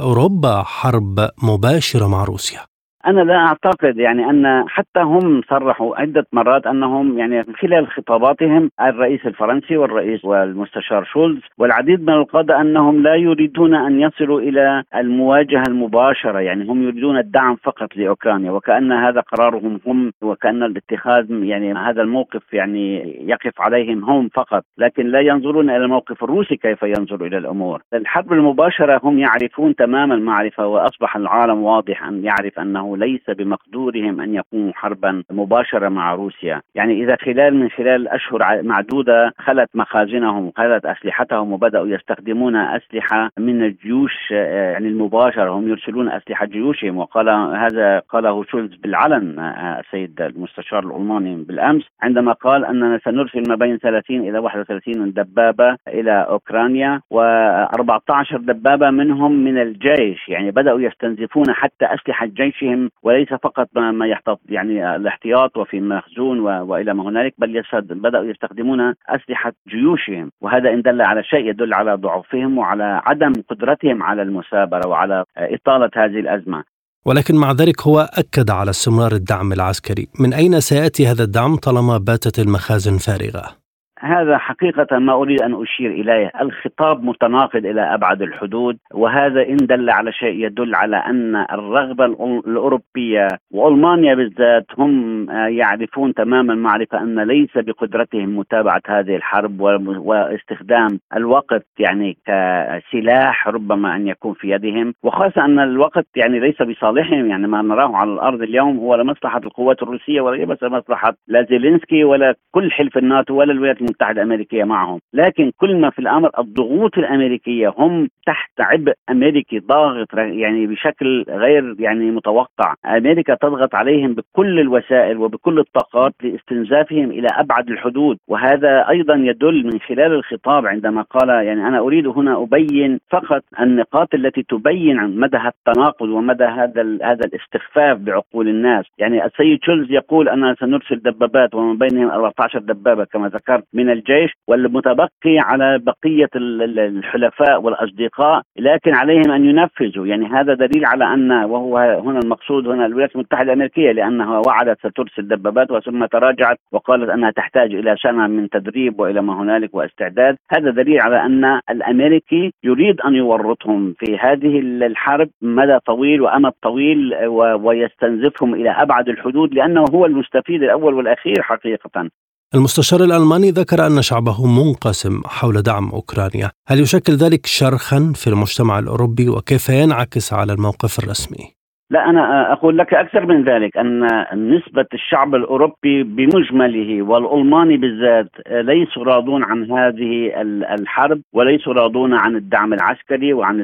أوروبا 0.01 0.63
حرب 0.63 1.29
مباشرة 1.43 2.07
مع 2.07 2.23
روسيا؟ 2.23 2.59
أنا 3.07 3.21
لا 3.21 3.35
أعتقد 3.35 3.97
يعني 3.97 4.29
أن 4.29 4.63
حتى 4.67 4.99
هم 4.99 5.41
صرحوا 5.49 6.01
عدة 6.01 6.27
مرات 6.33 6.67
أنهم 6.67 7.19
يعني 7.19 7.43
خلال 7.43 7.87
خطاباتهم 7.87 8.71
الرئيس 8.81 9.25
الفرنسي 9.25 9.77
والرئيس 9.77 10.25
والمستشار 10.25 11.03
شولز 11.03 11.41
والعديد 11.57 12.01
من 12.01 12.13
القادة 12.13 12.61
أنهم 12.61 13.03
لا 13.03 13.15
يريدون 13.15 13.75
أن 13.75 13.99
يصلوا 13.99 14.41
إلى 14.41 14.83
المواجهة 14.95 15.63
المباشرة 15.67 16.39
يعني 16.39 16.65
هم 16.65 16.83
يريدون 16.83 17.17
الدعم 17.17 17.55
فقط 17.55 17.97
لأوكرانيا 17.97 18.51
وكأن 18.51 18.91
هذا 18.91 19.21
قرارهم 19.21 19.79
هم 19.87 20.11
وكأن 20.21 20.63
الاتخاذ 20.63 21.31
يعني 21.31 21.73
هذا 21.73 22.01
الموقف 22.01 22.53
يعني 22.53 23.15
يقف 23.27 23.61
عليهم 23.61 24.03
هم 24.03 24.29
فقط 24.29 24.63
لكن 24.77 25.07
لا 25.07 25.19
ينظرون 25.19 25.69
إلى 25.69 25.77
الموقف 25.77 26.23
الروسي 26.23 26.55
كيف 26.55 26.83
ينظر 26.83 27.25
إلى 27.25 27.37
الأمور. 27.37 27.81
الحرب 27.93 28.33
المباشرة 28.33 29.01
هم 29.03 29.19
يعرفون 29.19 29.75
تمام 29.75 30.11
المعرفة 30.11 30.67
وأصبح 30.67 31.15
العالم 31.15 31.63
واضح 31.63 32.03
أن 32.07 32.23
يعرف 32.25 32.59
أنه 32.59 32.96
ليس 32.97 33.29
بمقدورهم 33.29 34.21
أن 34.21 34.33
يقوموا 34.33 34.73
حربا 34.73 35.23
مباشرة 35.31 35.89
مع 35.89 36.15
روسيا، 36.15 36.61
يعني 36.75 37.03
إذا 37.03 37.15
خلال 37.15 37.55
من 37.55 37.69
خلال 37.69 38.07
أشهر 38.07 38.63
معدودة 38.63 39.33
خلت 39.37 39.69
مخازنهم 39.75 40.47
وخلت 40.47 40.85
أسلحتهم 40.85 41.53
وبدأوا 41.53 41.87
يستخدمون 41.87 42.55
أسلحة 42.55 43.29
من 43.39 43.63
الجيوش 43.63 44.13
آه، 44.33 44.71
يعني 44.71 44.87
المباشرة 44.87 45.49
هم 45.49 45.69
يرسلون 45.69 46.09
أسلحة 46.09 46.45
جيوشهم. 46.45 46.97
وقال 46.97 47.29
هذا 47.55 47.99
قاله 47.99 48.43
شولز 48.43 48.75
بالعلن 48.75 49.39
آه، 49.39 49.79
السيد 49.79 50.21
المستشار 50.21 50.83
الألماني 50.83 51.35
بالأمس 51.43 51.83
عندما 52.01 52.33
قال 52.33 52.65
أننا 52.65 52.99
سنرسل 53.05 53.43
ما 53.49 53.55
بين 53.55 53.77
30 53.77 54.19
إلى 54.19 54.39
31 54.39 55.13
دبابة 55.13 55.77
إلى 55.87 56.25
أوكرانيا 56.29 57.01
و14 57.13 58.35
دبابة 58.35 58.89
منهم 58.89 59.31
من 59.31 59.57
الجيش. 59.61 60.29
يعني 60.29 60.51
بدأوا 60.51 60.81
يستنزفون 60.81 61.45
حتى 61.53 61.85
أسلحة 61.85 62.25
جيشهم 62.25 62.76
وليس 63.03 63.29
فقط 63.29 63.67
ما 63.77 64.07
يحتفظ 64.07 64.37
يعني 64.49 64.95
الاحتياط 64.95 65.57
وفي 65.57 65.79
مخزون 65.79 66.39
وإلى 66.39 66.93
ما 66.93 67.03
هنالك 67.03 67.33
بل 67.37 67.63
بدأوا 67.89 68.25
يستخدمون 68.25 68.93
أسلحة 69.09 69.53
جيوشهم. 69.67 70.31
وهذا 70.41 70.69
إن 70.73 70.81
دل 70.81 71.01
على 71.01 71.23
شيء 71.23 71.49
يدل 71.49 71.73
على 71.73 71.93
ضعفهم 71.95 72.57
وعلى 72.57 73.01
عدم 73.05 73.33
قدرتهم 73.49 74.03
على 74.03 74.21
المثابره 74.21 74.87
وعلى 74.87 75.23
إطالة 75.37 75.89
هذه 75.95 76.19
الأزمة. 76.19 76.63
ولكن 77.05 77.35
مع 77.35 77.51
ذلك 77.51 77.81
هو 77.87 77.99
أكد 77.99 78.49
على 78.49 78.69
استمرار 78.69 79.11
الدعم 79.11 79.51
العسكري، 79.51 80.07
من 80.19 80.33
أين 80.33 80.59
سيأتي 80.59 81.07
هذا 81.07 81.23
الدعم 81.23 81.55
طالما 81.55 81.97
باتت 81.97 82.39
المخازن 82.39 82.97
فارغة؟ 82.97 83.66
هذا 83.99 84.37
حقيقة 84.37 84.99
ما 84.99 85.13
أريد 85.13 85.41
أن 85.41 85.61
أشير 85.61 85.91
إليه. 85.91 86.31
الخطاب 86.41 87.03
متناقض 87.03 87.65
إلى 87.65 87.93
أبعد 87.93 88.21
الحدود 88.21 88.77
وهذا 88.93 89.49
إن 89.49 89.57
دل 89.57 89.89
على 89.89 90.11
شيء 90.11 90.45
يدل 90.45 90.75
على 90.75 90.97
أن 90.97 91.35
الرغبة 91.35 92.05
الأوروبية 92.47 93.27
وألمانيا 93.51 94.15
بالذات 94.15 94.65
هم 94.77 95.25
يعرفون 95.31 96.13
تمام 96.13 96.51
المعرفة 96.51 97.01
أن 97.01 97.19
ليس 97.19 97.49
بقدرتهم 97.55 98.37
متابعة 98.37 98.81
هذه 98.87 99.15
الحرب 99.15 99.61
واستخدام 99.87 100.99
الوقت 101.15 101.65
يعني 101.79 102.17
كسلاح 102.25 103.47
ربما 103.47 103.95
أن 103.95 104.07
يكون 104.07 104.33
في 104.33 104.49
يدهم. 104.49 104.93
وخاصة 105.03 105.45
أن 105.45 105.59
الوقت 105.59 106.05
يعني 106.15 106.39
ليس 106.39 106.61
بصالحهم 106.61 107.29
يعني 107.29 107.47
ما 107.47 107.61
نراه 107.61 107.95
على 107.95 108.13
الأرض 108.13 108.41
اليوم 108.41 108.77
هو 108.77 108.95
لمصلحة 108.95 109.41
القوات 109.45 109.83
الروسية 109.83 110.21
وليس 110.21 110.63
مصلحة 110.63 111.13
لا 111.27 111.45
زيلينسكي 111.49 112.03
ولا 112.03 112.35
كل 112.51 112.71
حلف 112.71 112.97
الناتو 112.97 113.33
ولا 113.33 113.51
الولايات 113.51 113.86
المتحدة 113.87 114.21
الأمريكية 114.21 114.63
معهم، 114.63 114.99
لكن 115.13 115.51
كل 115.57 115.75
ما 115.75 115.89
في 115.89 115.99
الأمر 115.99 116.29
الضغوط 116.39 116.97
الأمريكية 116.97 117.73
هم 117.77 118.09
تحت 118.25 118.51
عبء 118.59 118.93
أمريكي 119.09 119.59
ضاغط 119.59 120.13
يعني 120.13 120.67
بشكل 120.67 121.25
غير 121.29 121.75
يعني 121.79 122.11
متوقع، 122.11 122.73
أمريكا 122.85 123.35
تضغط 123.35 123.75
عليهم 123.75 124.13
بكل 124.13 124.59
الوسائل 124.59 125.17
وبكل 125.17 125.59
الطاقات 125.59 126.13
لاستنزافهم 126.23 127.11
إلى 127.11 127.27
أبعد 127.31 127.69
الحدود، 127.69 128.17
وهذا 128.27 128.89
أيضا 128.89 129.15
يدل 129.15 129.65
من 129.65 129.79
خلال 129.79 130.13
الخطاب 130.13 130.65
عندما 130.65 131.01
قال 131.01 131.29
يعني 131.29 131.67
أنا 131.67 131.79
أريد 131.79 132.07
هنا 132.07 132.43
أبين 132.43 132.99
فقط 133.09 133.43
النقاط 133.59 134.13
التي 134.13 134.43
تبين 134.43 134.99
عن 134.99 135.17
مدى 135.17 135.37
التناقض 135.37 136.09
ومدى 136.09 136.43
هذا 136.43 136.81
هذا 137.03 137.25
الاستخفاف 137.25 137.97
بعقول 137.97 138.47
الناس، 138.47 138.85
يعني 138.97 139.25
السيد 139.25 139.59
شولز 139.63 139.91
يقول 139.91 140.29
أننا 140.29 140.55
سنرسل 140.59 140.95
دبابات 140.95 141.55
ومن 141.55 141.77
بينهم 141.77 142.09
14 142.09 142.59
دبابة 142.59 143.05
كما 143.05 143.27
ذكرت 143.27 143.63
من 143.77 143.89
الجيش 143.89 144.31
والمتبقي 144.47 145.39
على 145.39 145.79
بقية 145.79 146.29
الحلفاء 146.35 147.61
والأصدقاء 147.61 148.41
لكن 148.59 148.93
عليهم 148.93 149.31
أن 149.31 149.45
ينفذوا. 149.45 150.07
يعني 150.07 150.25
هذا 150.25 150.53
دليل 150.53 150.85
على 150.85 151.13
أن 151.13 151.31
وهو 151.31 151.77
هنا 151.77 152.19
المقصود 152.19 152.67
هنا 152.67 152.85
الولايات 152.85 153.15
المتحدة 153.15 153.43
الأمريكية 153.43 153.91
لأنها 153.91 154.41
وعدت 154.47 154.79
سترسل 154.79 155.27
دبابات 155.27 155.71
وثم 155.71 156.05
تراجعت 156.05 156.57
وقالت 156.71 157.09
أنها 157.09 157.31
تحتاج 157.31 157.75
إلى 157.75 157.95
سنة 158.03 158.27
من 158.27 158.49
تدريب 158.49 158.99
وإلى 158.99 159.21
ما 159.21 159.41
هنالك 159.41 159.75
واستعداد. 159.75 160.35
هذا 160.51 160.71
دليل 160.71 161.01
على 161.01 161.25
أن 161.25 161.59
الأمريكي 161.69 162.51
يريد 162.63 163.01
أن 163.01 163.13
يورطهم 163.15 163.93
في 163.99 164.17
هذه 164.17 164.59
الحرب 164.59 165.29
مدى 165.41 165.77
طويل 165.85 166.21
وأمد 166.21 166.51
طويل 166.61 167.15
ويستنزفهم 167.63 168.55
إلى 168.55 168.69
أبعد 168.69 169.09
الحدود 169.09 169.53
لأنه 169.53 169.85
هو 169.93 170.05
المستفيد 170.05 170.63
الأول 170.63 170.93
والأخير 170.93 171.41
حقيقة. 171.41 172.09
المستشار 172.55 173.03
الألماني 173.03 173.51
ذكر 173.51 173.87
أن 173.87 174.01
شعبه 174.01 174.45
منقسم 174.45 175.21
حول 175.25 175.61
دعم 175.61 175.89
أوكرانيا 175.89 176.51
هل 176.67 176.79
يشكل 176.79 177.15
ذلك 177.15 177.45
شرخا 177.45 178.11
في 178.15 178.27
المجتمع 178.27 178.79
الأوروبي 178.79 179.29
وكيف 179.29 179.69
ينعكس 179.69 180.33
على 180.33 180.53
الموقف 180.53 180.99
الرسمي؟ 180.99 181.56
لا 181.89 182.09
أنا 182.09 182.51
أقول 182.53 182.77
لك 182.77 182.93
أكثر 182.93 183.25
من 183.25 183.43
ذلك 183.43 183.77
أن 183.77 184.07
نسبة 184.33 184.85
الشعب 184.93 185.35
الأوروبي 185.35 186.03
بمجمله 186.03 187.01
والألماني 187.01 187.77
بالذات 187.77 188.29
ليسوا 188.49 189.03
راضون 189.03 189.43
عن 189.43 189.71
هذه 189.71 190.31
الحرب 190.73 191.21
وليسوا 191.33 191.73
راضون 191.73 192.13
عن 192.13 192.35
الدعم 192.35 192.73
العسكري 192.73 193.33
وعن 193.33 193.59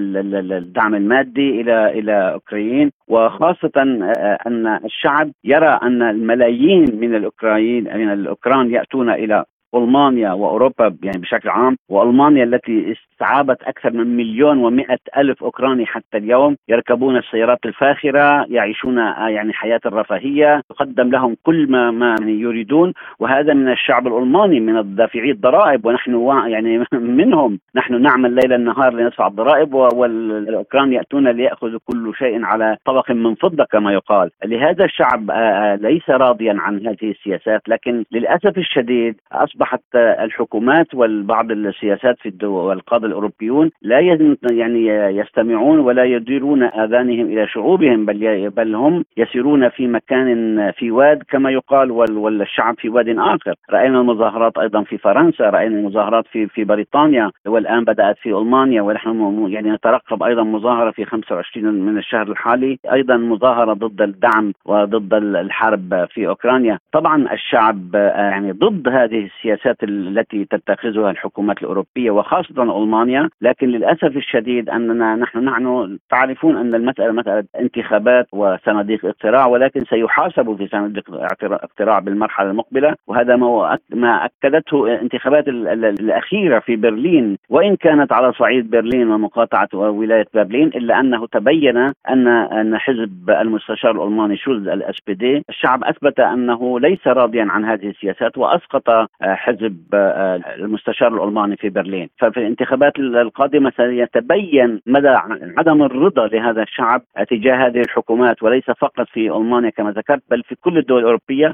الدعم 0.51 0.95
المادي 0.95 1.61
إلى 1.61 1.99
إلى 1.99 2.33
اوكرين 2.33 2.91
وخاصة 3.07 3.71
أن 4.47 4.79
الشعب 4.85 5.31
يرى 5.43 5.79
أن 5.83 6.01
الملايين 6.01 6.99
من 6.99 7.15
الاوكراين 7.15 7.83
من 7.83 8.13
الأوكران 8.13 8.71
يأتون 8.71 9.09
إلى 9.09 9.45
ألمانيا 9.75 10.31
وأوروبا 10.31 10.95
يعني 11.03 11.21
بشكل 11.21 11.49
عام 11.49 11.77
وألمانيا 11.89 12.43
التي 12.43 12.95
استعابت 13.23 13.63
أكثر 13.63 13.93
من 13.93 14.17
مليون 14.17 14.57
ومئة 14.57 14.99
ألف 15.17 15.43
أوكراني 15.43 15.85
حتى 15.85 16.17
اليوم 16.17 16.55
يركبون 16.67 17.17
السيارات 17.17 17.59
الفاخرة 17.65 18.45
يعيشون 18.49 18.97
يعني 18.97 19.53
حياة 19.53 19.79
الرفاهية 19.85 20.61
تقدم 20.69 21.09
لهم 21.09 21.35
كل 21.43 21.71
ما, 21.71 21.91
ما 21.91 22.15
يريدون 22.21 22.93
وهذا 23.19 23.53
من 23.53 23.71
الشعب 23.71 24.07
الألماني 24.07 24.59
من 24.59 24.77
الدافعي 24.77 25.31
الضرائب 25.31 25.85
ونحن 25.85 26.27
يعني 26.47 26.83
منهم. 27.21 27.59
نحن 27.75 28.01
نعمل 28.01 28.31
ليلا 28.35 28.57
نهار 28.57 28.93
لندفع 28.93 29.27
الضرائب 29.27 29.73
والأوكران 29.73 30.93
يأتون 30.93 31.27
ليأخذوا 31.27 31.79
كل 31.85 32.13
شيء 32.15 32.45
على 32.45 32.77
طبق 32.85 33.11
من 33.11 33.35
فضة 33.35 33.63
كما 33.71 33.93
يقال. 33.93 34.29
لهذا 34.45 34.85
الشعب 34.85 35.31
ليس 35.81 36.09
راضيا 36.09 36.55
عن 36.59 36.87
هذه 36.87 37.11
السياسات 37.11 37.61
لكن 37.69 38.03
للأسف 38.11 38.57
الشديد 38.57 39.15
أصبح 39.31 39.62
أصبحت 39.63 39.95
الحكومات 39.95 40.95
والبعض 40.95 41.51
السياسات 41.51 42.19
في 42.19 42.29
الدول 42.29 42.67
والقاده 42.67 43.07
الأوروبيون 43.07 43.69
لا 43.81 43.99
يعني 44.51 44.87
يستمعون 45.17 45.79
ولا 45.79 46.03
يديرون 46.03 46.63
آذانهم 46.63 47.25
إلى 47.25 47.47
شعوبهم 47.47 48.05
بل 48.05 48.49
بل 48.49 48.75
هم 48.75 49.05
يسيرون 49.17 49.69
في 49.69 49.87
مكان 49.87 50.71
في 50.71 50.91
واد 50.91 51.23
كما 51.29 51.51
يقال 51.51 51.91
والشعب 51.91 52.75
في 52.77 52.89
واد 52.89 53.09
آخر، 53.09 53.55
رأينا 53.69 53.99
المظاهرات 54.01 54.57
أيضا 54.57 54.83
في 54.83 54.97
فرنسا، 54.97 55.49
رأينا 55.49 55.77
المظاهرات 55.77 56.27
في 56.27 56.47
في 56.47 56.63
بريطانيا 56.63 57.31
والآن 57.45 57.83
بدأت 57.83 58.17
في 58.17 58.29
ألمانيا 58.29 58.81
ونحن 58.81 59.47
يعني 59.49 59.71
نترقب 59.71 60.23
أيضا 60.23 60.43
مظاهرة 60.43 60.91
في 60.91 61.05
25 61.05 61.73
من 61.73 61.97
الشهر 61.97 62.27
الحالي، 62.27 62.79
أيضا 62.91 63.17
مظاهرة 63.17 63.73
ضد 63.73 64.01
الدعم 64.01 64.53
وضد 64.65 65.13
الحرب 65.13 66.05
في 66.09 66.27
أوكرانيا، 66.27 66.79
طبعا 66.91 67.33
الشعب 67.33 67.95
يعني 67.95 68.51
ضد 68.51 68.87
هذه 68.87 69.25
السياسات 69.25 69.52
السياسات 69.53 69.83
التي 69.83 70.45
تتخذها 70.45 71.11
الحكومات 71.11 71.61
الأوروبية 71.61 72.11
وخاصة 72.11 72.63
ألمانيا 72.63 73.29
لكن 73.41 73.67
للأسف 73.67 74.17
الشديد 74.17 74.69
أننا 74.69 75.15
نحن 75.15 75.39
نحن 75.39 75.97
تعرفون 76.09 76.57
أن 76.57 76.75
المسألة 76.75 77.11
مسألة 77.11 77.43
انتخابات 77.59 78.27
وصناديق 78.31 79.05
اقتراع 79.05 79.45
ولكن 79.45 79.79
سيحاسبوا 79.79 80.55
في 80.57 80.67
صناديق 80.67 81.03
اقتراع 81.43 81.99
بالمرحلة 81.99 82.49
المقبلة 82.51 82.95
وهذا 83.07 83.35
ما 83.89 84.25
أكدته 84.25 85.01
انتخابات 85.01 85.47
الأخيرة 85.47 86.59
في 86.59 86.75
برلين. 86.75 87.37
وإن 87.49 87.75
كانت 87.75 88.13
على 88.13 88.33
صعيد 88.33 88.69
برلين 88.69 89.11
ومقاطعة 89.11 89.69
ولاية 89.73 90.25
برلين 90.33 90.67
إلا 90.67 90.99
أنه 90.99 91.27
تبين 91.27 91.77
أن 92.09 92.27
أن 92.27 92.77
حزب 92.77 93.29
المستشار 93.29 93.91
الألماني 93.91 94.37
شولز 94.37 94.67
ال 94.67 94.95
SPD 95.07 95.43
الشعب 95.49 95.83
أثبت 95.83 96.19
أنه 96.19 96.79
ليس 96.79 97.07
راضيا 97.07 97.47
عن 97.49 97.65
هذه 97.65 97.89
السياسات 97.89 98.37
وأسقط 98.37 99.09
حزب 99.43 99.95
المستشار 100.59 101.15
الألماني 101.15 101.55
في 101.55 101.69
برلين. 101.69 102.09
ففي 102.19 102.37
الانتخابات 102.37 102.99
القادمة 102.99 103.71
سيتبين 103.77 104.81
مدى 104.85 105.07
عدم 105.57 105.83
الرضا 105.83 106.27
لهذا 106.27 106.61
الشعب 106.61 107.01
تجاه 107.29 107.67
هذه 107.67 107.81
الحكومات 107.81 108.43
وليس 108.43 108.63
فقط 108.63 109.07
في 109.07 109.29
ألمانيا 109.37 109.69
كما 109.69 109.91
ذكرت 109.91 110.23
بل 110.29 110.43
في 110.43 110.55
كل 110.55 110.77
الدول 110.77 110.99
الأوروبية. 110.99 111.53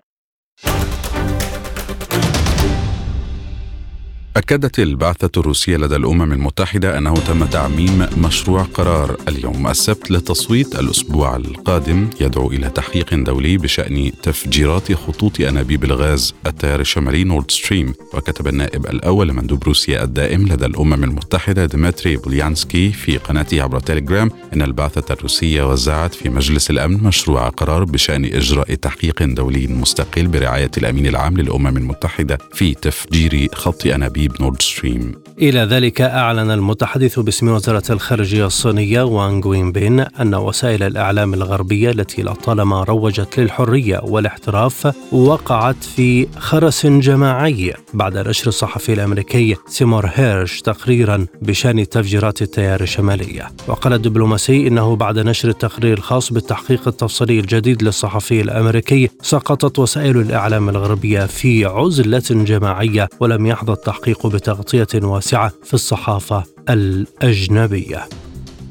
أكدت 4.38 4.80
البعثة 4.80 5.32
الروسية 5.38 5.78
لدى 5.78 5.96
الأمم 5.96 6.32
المتحدة 6.34 6.98
أنه 6.98 7.14
تم 7.14 7.46
تعميم 7.46 8.06
مشروع 8.18 8.64
قرار 8.64 9.18
اليوم 9.28 9.68
السبت 9.68 10.12
للتصويت 10.12 10.80
الأسبوع 10.80 11.36
القادم 11.36 12.10
يدعو 12.22 12.52
إلى 12.52 12.70
تحقيق 12.70 13.14
دولي 13.16 13.58
بشأن 13.58 14.12
تفجيرات 14.24 14.94
خطوط 14.94 15.42
أنابيب 15.42 15.84
الغاز 15.84 16.34
التيار 16.46 16.80
الشمالي 16.80 17.24
نورد 17.24 17.52
ستريم 17.52 17.94
وكتب 18.14 18.48
النائب 18.48 18.86
الأول 18.86 19.28
لمندوب 19.28 19.64
روسيا 19.64 20.04
الدائم 20.04 20.48
لدى 20.48 20.66
الأمم 20.66 21.04
المتحدة 21.04 21.66
ديمتري 21.66 22.18
بوليانسكي 22.18 22.92
في 22.92 23.18
قناته 23.18 23.62
عبر 23.62 23.80
تيليجرام 23.80 24.32
أن 24.54 24.62
البعثة 24.62 25.14
الروسية 25.14 25.72
وزعت 25.72 26.14
في 26.14 26.30
مجلس 26.30 26.70
الأمن 26.70 27.04
مشروع 27.04 27.50
قرار 27.50 27.84
بشأن 27.84 28.26
إجراء 28.26 28.76
تحقيق 28.76 29.24
دولي 29.24 29.68
مستقل 29.68 30.28
برعاية 30.28 30.72
الأمين 30.78 31.08
العام 31.08 31.38
للأمم 31.38 31.78
المتحدة 31.78 32.38
في 32.54 32.74
تفجير 32.74 33.48
خط 33.54 33.86
أنابيب 33.86 34.29
ترتيب 34.30 34.42
نورد 34.42 34.62
ستريم 34.62 35.22
إلى 35.42 35.60
ذلك 35.60 36.02
أعلن 36.02 36.52
المتحدث 36.52 37.20
باسم 37.20 37.48
وزارة 37.48 37.84
الخارجية 37.90 38.46
الصينية 38.46 39.02
وانغ 39.02 39.70
بين 39.72 40.00
أن 40.00 40.36
وسائل 40.36 40.84
الإعلام 40.84 41.34
الغربية 41.34 41.92
التي 41.92 42.24
لطالما 42.24 42.84
روجت 42.84 43.40
للحرية 43.40 44.02
والاحتراف 44.04 44.94
وقعت 45.12 45.84
في 45.84 46.28
خرس 46.38 46.86
جماعي. 46.86 47.74
بعد 47.94 48.18
نشر 48.18 48.48
الصحفي 48.48 48.94
الأمريكي 48.94 49.56
سيمور 49.68 50.10
هيرش 50.14 50.62
تقريرا 50.62 51.26
بشأن 51.42 51.90
تفجيرات 51.90 52.42
التيار 52.42 52.82
الشمالية 52.82 53.52
وقال 53.68 53.94
الدبلوماسي 53.94 54.68
إنه 54.68 54.96
بعد 54.96 55.20
نشر 55.20 55.50
التقرير 55.50 55.98
الخاص 55.98 56.34
بالتحقيق 56.34 56.88
التفصيلي 56.88 57.40
الجديد 57.40 57.84
للصحفي 57.84 58.42
الأمريكي 58.42 59.10
سقطت 59.22 59.80
وسائل 59.80 60.18
الإعلام 60.18 60.70
الغربية 60.70 61.26
في 61.26 61.66
عزلة 61.66 62.24
جماعية 62.30 63.10
ولم 63.20 63.46
يحظى 63.46 63.72
التحقيق 63.72 64.28
بتغطية 64.28 64.88
واسعة 64.96 65.29
في 65.38 65.74
الصحافة 65.74 66.44
الأجنبية. 66.70 68.10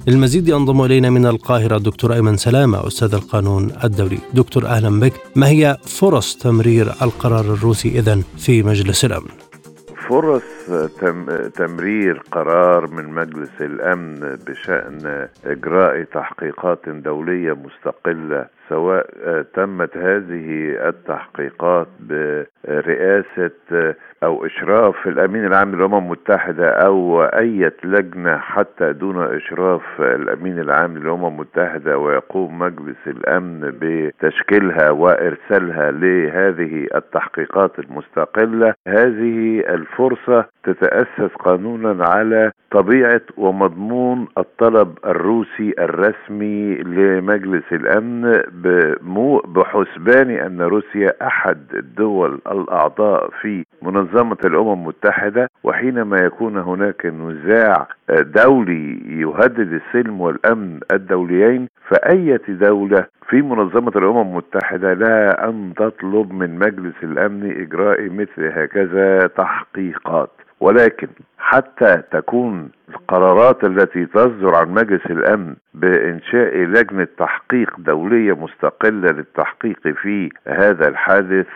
للمزيد 0.07 0.49
ينضم 0.49 0.83
إلينا 0.83 1.11
من 1.11 1.27
القاهرة 1.27 1.79
دكتور 1.79 2.15
أيمن 2.15 2.37
سلامة 2.37 2.87
أستاذ 2.87 3.15
القانون 3.15 3.73
الدولي. 3.85 4.19
دكتور 4.35 4.67
أهلا 4.67 5.01
بك. 5.01 5.13
ما 5.37 5.49
هي 5.49 5.77
فرص 5.87 6.37
تمرير 6.37 6.95
القرار 7.03 7.41
الروسي 7.41 7.89
إذن 7.89 8.23
في 8.39 8.63
مجلس 8.63 9.05
الأمن؟ 9.05 9.31
فرص 10.09 10.43
تمرير 11.55 12.23
قرار 12.33 12.87
من 12.91 13.05
مجلس 13.15 13.63
الأمن 13.63 14.39
بشأن 14.49 15.29
إجراء 15.47 16.03
تحقيقات 16.03 16.89
دولية 16.89 17.53
مستقلة 17.53 18.47
سواء 18.69 19.07
تمت 19.55 19.97
هذه 19.97 20.77
التحقيقات 20.89 21.87
برئاسة 22.01 23.95
أو 24.23 24.47
إشراف 24.47 25.07
الأمين 25.07 25.45
العام 25.47 25.75
للأمم 25.75 25.95
المتحدة 26.05 26.69
أو 26.71 27.23
أي 27.25 27.71
لجنة 27.85 28.39
حتى 28.39 28.93
دون 28.93 29.23
إشراف 29.23 29.83
الأمين 30.01 30.59
العام 30.59 30.99
للأمم 30.99 31.27
المتحدة 31.27 31.99
ويقوم 31.99 32.59
مجلس 32.59 32.97
الأمن 33.07 33.73
بتشكيلها 33.81 34.91
وإرسالها 34.91 35.91
لهذه 35.91 36.87
التحقيقات 36.95 37.79
المستقلة. 37.79 38.75
هذه 38.89 39.61
الفرصة 39.61 40.45
تتأسس 40.65 41.35
قانونا 41.39 42.05
على 42.05 42.51
طبيعة 42.71 43.21
ومضمون 43.37 44.27
الطلب 44.39 44.99
الروسي 45.07 45.75
الرسمي 45.79 46.75
لمجلس 46.75 47.73
الأمن 47.73 48.43
بحسبان 49.55 50.31
أن 50.31 50.61
روسيا 50.63 51.13
أحد 51.27 51.59
الدول 51.75 52.41
الأعضاء 52.53 53.31
في 53.41 53.65
منظمة 53.83 54.37
الأمم 54.45 54.89
المتحدة 54.89 55.51
وحينما 55.65 56.17
يكون 56.17 56.57
هناك 56.57 57.07
نزاع 57.07 57.89
دولي 58.11 59.01
يهدد 59.21 59.73
السلم 59.73 60.21
والأمن 60.21 60.81
الدوليين 60.93 61.69
فأية 61.89 62.41
دولة 62.49 63.07
في 63.29 63.43
منظمة 63.43 63.93
الأمم 63.97 64.21
المتحدة 64.21 64.93
لها 64.95 65.49
أن 65.49 65.73
تطلب 65.77 66.33
من 66.33 66.59
مجلس 66.59 66.95
الأمن 67.03 67.61
إجراء 67.63 68.09
مثل 68.09 68.45
هكذا 68.59 69.27
تحقيقات. 69.27 70.31
ولكن 70.61 71.09
حتى 71.39 72.03
تكون 72.13 72.71
القرارات 72.89 73.65
التي 73.65 74.07
تصدر 74.07 74.55
عن 74.55 74.69
مجلس 74.69 75.07
الأمن 75.07 75.55
بإنشاء 75.75 76.57
لجنة 76.57 77.09
تحقيق 77.19 77.71
دولية 77.79 78.33
مستقلة 78.33 79.11
للتحقيق 79.11 79.89
في 80.03 80.31
هذا 80.47 80.89
الحادث 80.89 81.47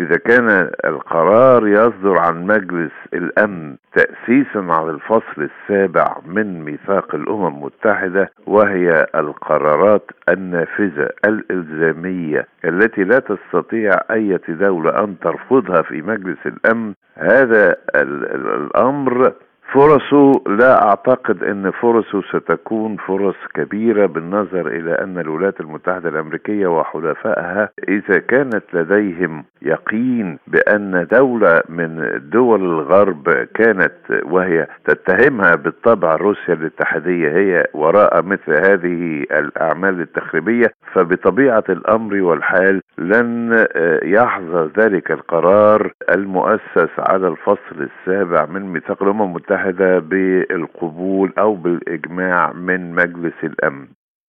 إذا 0.00 0.16
كان 0.16 0.70
القرار 0.84 1.66
يصدر 1.68 2.18
عن 2.18 2.46
مجلس 2.46 2.92
الأمن 3.14 3.76
تاسيسا 3.94 4.58
على 4.72 4.90
الفصل 4.90 5.48
السابع 5.50 6.16
من 6.26 6.64
ميثاق 6.64 7.14
الأمم 7.14 7.46
المتحدة 7.46 8.30
وهي 8.46 9.06
القرارات 9.14 10.10
النافذة 10.28 11.08
الإلزامية 11.26 12.46
التي 12.64 13.04
لا 13.04 13.18
تستطيع 13.18 13.90
أي 14.10 14.38
دولة 14.48 15.04
أن 15.04 15.18
ترفضها 15.18 15.82
في 15.82 16.02
مجلس 16.02 16.38
الأمن. 16.46 16.94
هذا 17.14 17.76
الأمر 17.94 19.32
فرصه 19.72 20.32
لا 20.46 20.82
أعتقد 20.88 21.42
إن 21.42 21.70
فرصه 21.70 22.22
ستكون 22.22 22.96
فرص 22.96 23.34
كبيرة 23.54 24.06
بالنظر 24.06 24.66
إلى 24.66 24.92
أن 24.92 25.18
الولايات 25.18 25.60
المتحدة 25.60 26.08
الأمريكية 26.08 26.66
وحلفائها 26.66 27.68
إذا 27.88 28.18
كانت 28.18 28.62
لديهم 28.72 29.44
يقين 29.62 30.38
بأن 30.46 31.06
دولة 31.12 31.62
من 31.68 32.20
دول 32.32 32.60
الغرب 32.60 33.30
كانت 33.54 33.92
وهي 34.24 34.66
تتهمها 34.84 35.54
بالطبع 35.54 36.14
روسيا 36.16 36.54
الاتحادية 36.54 37.28
هي 37.28 37.66
وراء 37.74 38.22
مثل 38.22 38.52
هذه 38.52 39.24
الأعمال 39.30 40.00
التخريبية 40.00 40.72
فبطبيعة 40.92 41.64
الأمر 41.68 42.14
والحال 42.22 42.80
لن 42.98 43.66
يحظى 44.02 44.70
ذلك 44.78 45.10
القرار 45.10 45.92
المؤسس 46.14 46.90
على 46.98 47.28
الفصل 47.28 47.88
السابع 47.90 48.46
من 48.46 48.72
ميثاق 48.72 49.02
الأمم 49.02 49.22
المتحدة 49.22 49.59
المتحدة 49.60 49.98
بالقبول 49.98 51.32
أو 51.38 51.54
بالإجماع 51.54 52.52
من 52.52 52.94
مجلس 52.94 53.34
الأمن 53.44 53.86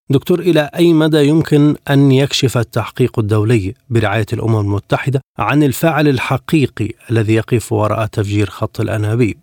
دكتور 0.09 0.39
إلى 0.39 0.69
أي 0.75 0.93
مدى 0.93 1.17
يمكن 1.17 1.75
أن 1.91 2.11
يكشف 2.11 2.57
التحقيق 2.57 3.19
الدولي 3.19 3.73
برعاية 3.89 4.25
الأمم 4.33 4.59
المتحدة 4.59 5.21
عن 5.39 5.63
الفاعل 5.63 6.07
الحقيقي 6.07 6.89
الذي 7.11 7.35
يقف 7.35 7.71
وراء 7.71 8.05
تفجير 8.05 8.45
خط 8.45 8.79
الأنابيب؟ 8.79 9.37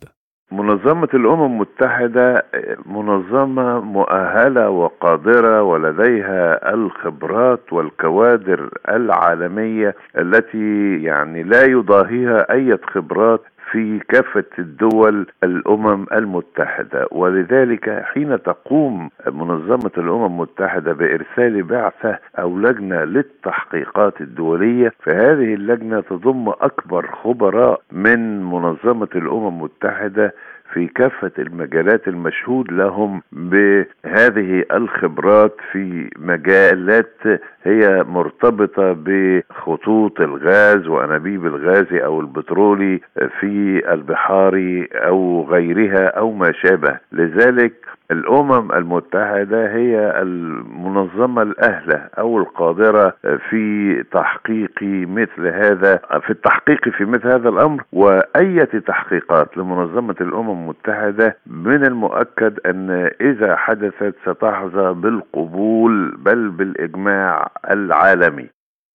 منظمة 0.53 1.09
الأمم 1.15 1.45
المتحدة 1.45 2.45
منظمة 2.87 3.81
مؤهلة 3.81 4.71
وقادرة 4.71 5.63
ولديها 5.63 6.75
الخبرات 6.75 7.73
والكوادر 7.73 8.71
العالمية 8.89 9.95
التي 10.19 11.03
يعني 11.03 11.43
لا 11.43 11.65
يضاهيها 11.65 12.53
أي 12.53 12.79
خبرات 12.95 13.43
في 13.73 13.99
كافة 13.99 14.45
الدول 14.59 15.27
الأمم 15.45 16.07
المتحدة 16.13 17.07
ولذلك 17.11 18.03
حين 18.05 18.43
تقوم 18.43 19.11
منظمة 19.27 19.91
الأمم 19.99 20.25
المتحدة 20.27 20.93
بإرسال 20.93 21.63
بعثة 21.63 22.19
أو 22.39 22.59
لجنة 22.59 23.05
للتحقيقات 23.05 24.21
الدولية 24.21 24.93
فهذه 25.03 25.55
اللجنة 25.55 26.01
تضم 26.01 26.49
أكبر 26.49 27.07
خبراء 27.23 27.81
من 27.93 28.43
منظمة 28.45 29.09
الأمم 29.15 29.49
المتحدة 29.49 30.35
في 30.73 30.87
كافة 30.87 31.31
المجالات 31.39 32.09
المشهود 32.09 32.73
لهم 32.73 33.23
بهذه 33.33 34.65
الخبرات 34.73 35.57
في 35.73 36.11
مجالات 36.19 37.17
هي 37.65 38.05
مرتبطة 38.09 38.97
بخطوط 38.99 40.21
الغاز 40.21 40.87
وأنابيب 40.87 41.47
الغاز 41.47 41.93
أو 41.93 42.21
البترولي 42.21 43.01
في 43.41 43.83
البحار 43.93 44.87
أو 44.95 45.47
غيرها 45.51 46.07
أو 46.07 46.33
ما 46.33 46.53
شابه. 46.53 46.99
لذلك 47.13 47.73
الأمم 48.11 48.73
المتحدة 48.73 49.75
هي 49.75 50.23
المنظمة 50.23 51.43
الأهلة 51.43 52.09
أو 52.19 52.39
القادرة 52.39 53.15
في 53.51 54.05
تحقيق 54.13 54.83
مثل 54.83 55.47
هذا 55.47 56.01
في 56.27 56.31
التحقيق 56.31 56.89
في 56.89 57.05
مثل 57.05 57.29
هذا 57.29 57.49
الأمر 57.49 57.85
وأي 57.93 58.67
تحقيقات 58.67 59.57
لمنظمة 59.57 60.15
الأمم 60.21 60.51
المتحدة 60.51 61.37
من 61.47 61.85
المؤكد 61.85 62.59
أن 62.67 63.11
إذا 63.21 63.57
حدثت 63.57 64.15
ستحظى 64.27 64.93
بالقبول 64.93 66.17
بل 66.19 66.49
بالإجماع 66.49 67.51
العالمي 67.71 68.49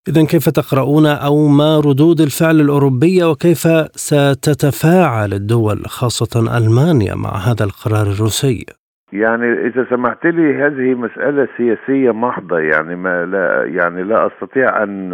إذا 0.08 0.26
كيف 0.26 0.50
تقرؤون 0.50 1.06
أو 1.06 1.48
ما 1.48 1.80
ردود 1.80 2.22
الفعل 2.22 2.62
الأوروبية 2.62 3.26
وكيف 3.26 3.68
ستتفاعل 3.96 5.34
الدول 5.34 5.84
خاصة 5.86 6.58
ألمانيا 6.58 7.16
مع 7.16 7.30
هذا 7.30 7.64
القرار 7.64 8.08
الروسي؟ 8.08 8.66
يعني 9.14 9.54
إذا 9.68 9.86
سمحت 9.90 10.26
لي 10.26 10.56
هذه 10.56 10.94
مسألة 10.94 11.48
سياسية 11.58 12.12
محضة 12.12 12.60
يعني 12.60 12.96
ما 12.96 13.26
لا 13.26 13.66
يعني 13.66 14.04
لا 14.04 14.28
أستطيع 14.28 14.84
أن 14.84 15.14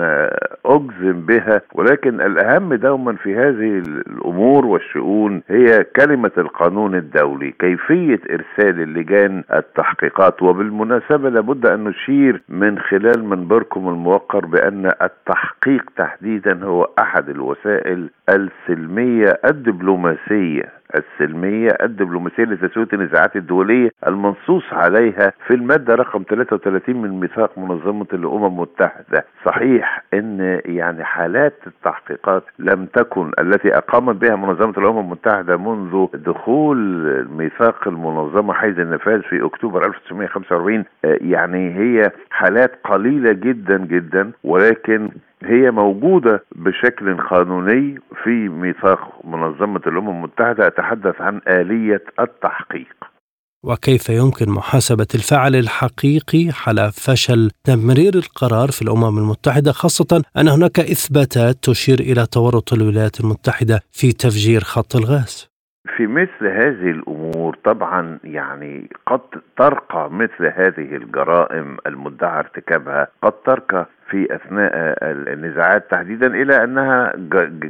أجزم 0.66 1.22
بها 1.26 1.62
ولكن 1.74 2.22
الأهم 2.22 2.74
دوما 2.74 3.14
في 3.16 3.36
هذه 3.36 3.78
الأمور 4.08 4.66
والشؤون 4.66 5.42
هي 5.50 5.84
كلمة 5.96 6.32
القانون 6.38 6.96
الدولي 6.96 7.52
كيفية 7.60 8.20
إرسال 8.30 8.82
اللجان 8.82 9.44
التحقيقات. 9.54 10.44
وبالمناسبة 10.44 11.30
لابد 11.30 11.66
أن 11.66 11.84
نشير 11.84 12.42
من 12.50 12.80
خلال 12.80 13.26
منبركم 13.26 13.88
الموقر 13.88 14.46
بأن 14.46 14.92
التحقيق 15.02 15.84
تحديدا 15.98 16.64
هو 16.64 16.88
أحد 17.00 17.30
الوسائل 17.30 18.10
السلمية 18.30 19.40
الدبلوماسية. 19.50 20.79
السلمية 20.96 21.70
الدبلوماسية 21.82 22.44
لتسوية 22.44 22.88
النزاعات 22.94 23.36
الدولية 23.36 23.90
المنصوص 24.08 24.64
عليها 24.72 25.34
في 25.48 25.54
المادة 25.54 25.96
رقم 25.96 26.24
33 26.30 26.96
من 27.02 27.20
ميثاق 27.20 27.58
منظمة 27.58 28.06
الأمم 28.14 28.46
المتحدة. 28.46 29.26
صحيح 29.46 30.04
أن 30.14 30.62
يعني 30.66 31.04
حالات 31.04 31.54
التحقيقات 31.68 32.44
لم 32.60 32.86
تكن 32.86 33.32
التي 33.40 33.78
أقامت 33.78 34.16
بها 34.16 34.36
منظمة 34.36 34.74
الأمم 34.78 35.00
المتحدة 35.00 35.58
منذ 35.58 36.08
دخول 36.14 36.78
ميثاق 37.38 37.88
المنظمة 37.88 38.54
حيز 38.54 38.80
النفاذ 38.80 39.22
في 39.22 39.46
أكتوبر 39.46 39.86
1945 39.86 40.84
يعني 41.04 41.76
هي 41.80 42.12
حالات 42.30 42.72
قليلة 42.84 43.32
جدا 43.32 43.78
جدا 43.78 44.32
ولكن 44.44 45.10
هي 45.44 45.72
موجودة 45.72 46.44
بشكل 46.56 47.18
قانوني 47.18 48.00
في 48.24 48.50
ميثاق 48.50 49.26
منظمة 49.26 49.82
الأمم 49.88 50.10
المتحدة 50.10 50.68
أتحدث 50.68 51.22
عن 51.22 51.42
آلية 51.48 52.04
التحقيق. 52.20 52.96
وكيف 53.64 54.10
يمكن 54.10 54.50
محاسبة 54.50 55.08
الفعل 55.16 55.56
الحقيقي 55.56 56.52
حال 56.52 56.92
فشل 56.92 57.52
تمرير 57.64 58.16
القرار 58.16 58.68
في 58.72 58.82
الأمم 58.82 59.18
المتحدة 59.18 59.72
خاصة 59.72 60.24
أن 60.38 60.48
هناك 60.48 60.80
إثباتات 60.80 61.56
تشير 61.56 62.00
إلى 62.00 62.26
تورط 62.26 62.74
الولايات 62.74 63.20
المتحدة 63.20 63.80
في 63.92 64.12
تفجير 64.12 64.62
خط 64.62 64.96
الغاز؟ 64.96 65.50
في 65.98 66.08
مثل 66.08 66.48
هذه 66.48 66.92
الأمور 66.92 67.58
طبعا 67.66 68.20
يعني 68.24 68.90
قد 69.06 69.22
ترقى 69.58 70.10
مثل 70.12 70.46
هذه 70.56 70.96
الجرائم 70.96 71.78
المدعى 71.86 72.40
ارتكابها 72.40 73.08
قد 73.24 73.32
ترقى 73.32 73.90
في 74.10 74.36
أثناء 74.36 74.74
النزاعات 75.34 75.92
تحديدا 75.92 76.28
إلى 76.28 76.64
أنها 76.64 77.14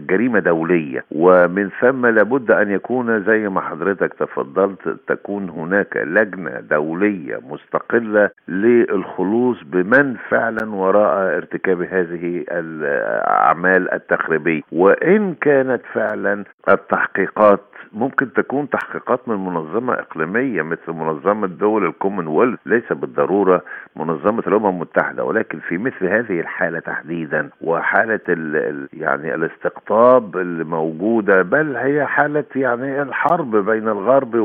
جريمة 0.09 0.39
دولية. 0.39 1.03
ومن 1.11 1.69
ثم 1.81 2.05
لابد 2.05 2.51
أن 2.51 2.71
يكون 2.71 3.23
زي 3.23 3.49
ما 3.49 3.61
حضرتك 3.61 4.13
تفضلت 4.13 4.97
تكون 5.07 5.49
هناك 5.49 5.97
لجنة 5.97 6.59
دولية 6.71 7.39
مستقلة 7.49 8.29
للخلوص 8.47 9.63
بمن 9.63 10.15
فعلا 10.29 10.75
وراء 10.75 11.37
ارتكاب 11.37 11.81
هذه 11.81 12.45
الاعمال 12.51 13.93
التخريبية. 13.93 14.61
وإن 14.71 15.33
كانت 15.33 15.81
فعلا 15.93 16.43
التحقيقات 16.69 17.59
ممكن 17.93 18.33
تكون 18.33 18.69
تحقيقات 18.69 19.27
من 19.29 19.35
منظمة 19.45 19.93
إقليمية 19.93 20.61
مثل 20.61 20.91
منظمة 20.91 21.47
دول 21.47 21.85
الكومنولث 21.85 22.59
ليس 22.65 22.93
بالضرورة 22.93 23.61
منظمة 23.95 24.43
الأمم 24.47 24.67
المتحدة 24.69 25.23
ولكن 25.23 25.59
في 25.59 25.77
مثل 25.77 26.05
هذه 26.05 26.39
الحالة 26.39 26.79
تحديدا 26.79 27.49
وحالة 27.61 28.19
ال 28.29 28.87
يعني 28.93 29.35
الاستقطاب 29.35 30.37
الموجودة 30.37 31.41
بل 31.41 31.75
هي 31.75 32.05
حالة 32.05 32.43
يعني 32.55 33.01
الحرب 33.01 33.55
بين 33.55 33.87
الغرب 33.87 34.35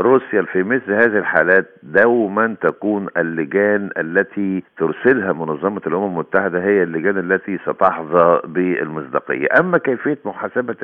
وروسيا 0.00 0.42
في 0.42 0.62
مثل 0.62 0.92
هذه 0.92 1.18
الحالات 1.18 1.66
دوما 1.82 2.56
تكون 2.60 3.06
اللجان 3.16 3.90
التي 3.98 4.62
ترسلها 4.78 5.32
منظمة 5.32 5.80
الأمم 5.86 6.06
المتحدة 6.06 6.62
هي 6.64 6.82
اللجان 6.82 7.18
التي 7.18 7.58
ستحظى 7.58 8.40
بالمصداقية. 8.44 9.46
أما 9.60 9.78
كيفية 9.78 10.18
محاسبة 10.24 10.76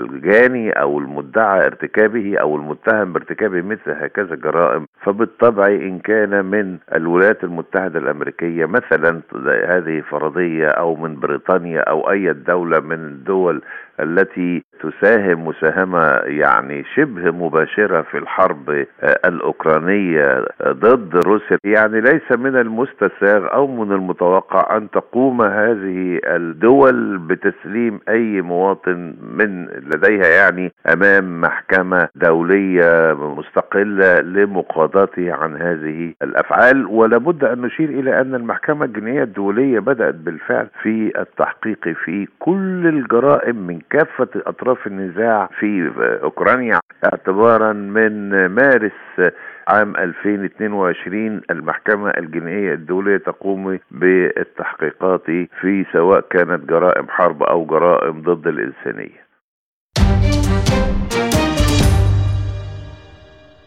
الجاني 0.00 0.70
أو 0.70 0.98
المدعي 0.98 1.66
ارتكابه 1.66 2.38
أو 2.38 2.56
المتهم 2.56 3.12
بارتكاب 3.12 3.54
مثل 3.54 3.90
هكذا 3.90 4.34
جرائم 4.34 4.86
فبالطبع 5.02 5.66
إن 5.66 5.98
كان 5.98 6.44
من 6.44 6.78
الولايات 6.94 7.44
المتحدة 7.44 7.98
الأمريكية 7.98 8.66
مثلا 8.66 9.20
هذه 9.66 10.00
فرضية 10.00 10.68
أو 10.68 10.96
من 10.96 11.20
بريطانيا 11.20 11.80
أو 11.80 12.10
أي 12.10 12.32
دولة 12.32 12.80
من 12.80 12.94
الدول 13.06 13.62
التي 14.00 14.64
تساهم 14.80 15.44
مساهمة 15.48 16.02
يعني 16.24 16.84
شبه 16.94 17.30
مباشرة 17.30 18.02
في 18.02 18.18
الحرب 18.18 18.84
الأوكرانية 19.24 20.44
ضد 20.68 21.16
روسيا. 21.26 21.58
يعني 21.64 22.00
ليس 22.00 22.32
من 22.38 22.56
المستساغ 22.56 23.52
أو 23.52 23.66
من 23.66 23.92
المتوقع 23.92 24.76
أن 24.76 24.90
تقوم 24.90 25.42
هذه 25.42 26.20
الدول 26.24 27.18
بتسليم 27.18 28.00
أي 28.08 28.40
مواطن 28.42 29.14
من 29.36 29.66
لديها 29.66 30.28
يعني 30.28 30.72
أمام 30.92 31.40
محكمة 31.40 32.08
دولية 32.14 33.12
مستقلة 33.38 34.20
لمقاضاته 34.20 35.32
عن 35.32 35.56
هذه 35.56 36.12
الأفعال. 36.22 36.86
ولابد 36.86 37.44
أن 37.44 37.60
نشير 37.62 37.88
إلى 37.88 38.20
أن 38.20 38.34
المحكمة 38.34 38.84
الجنائية 38.84 39.22
الدولية 39.22 39.78
بدأت 39.78 40.14
بالفعل 40.14 40.66
في 40.82 41.12
التحقيق 41.20 41.88
في 42.04 42.28
كل 42.38 42.86
الجرائم 42.86 43.56
من 43.66 43.78
كافة 43.90 44.28
أطراف 44.36 44.86
النزاع 44.86 45.48
في 45.60 45.92
أوكرانيا 46.22 46.78
اعتبارا 47.04 47.72
من 47.72 48.46
مارس 48.46 49.32
عام 49.68 49.96
2022 49.96 51.40
المحكمة 51.50 52.10
الجنائية 52.10 52.74
الدولية 52.74 53.16
تقوم 53.16 53.78
بالتحقيقات 53.90 55.24
في 55.60 55.84
سواء 55.92 56.20
كانت 56.30 56.68
جرائم 56.68 57.08
حرب 57.08 57.42
أو 57.42 57.66
جرائم 57.66 58.22
ضد 58.22 58.46
الإنسانية. 58.46 59.24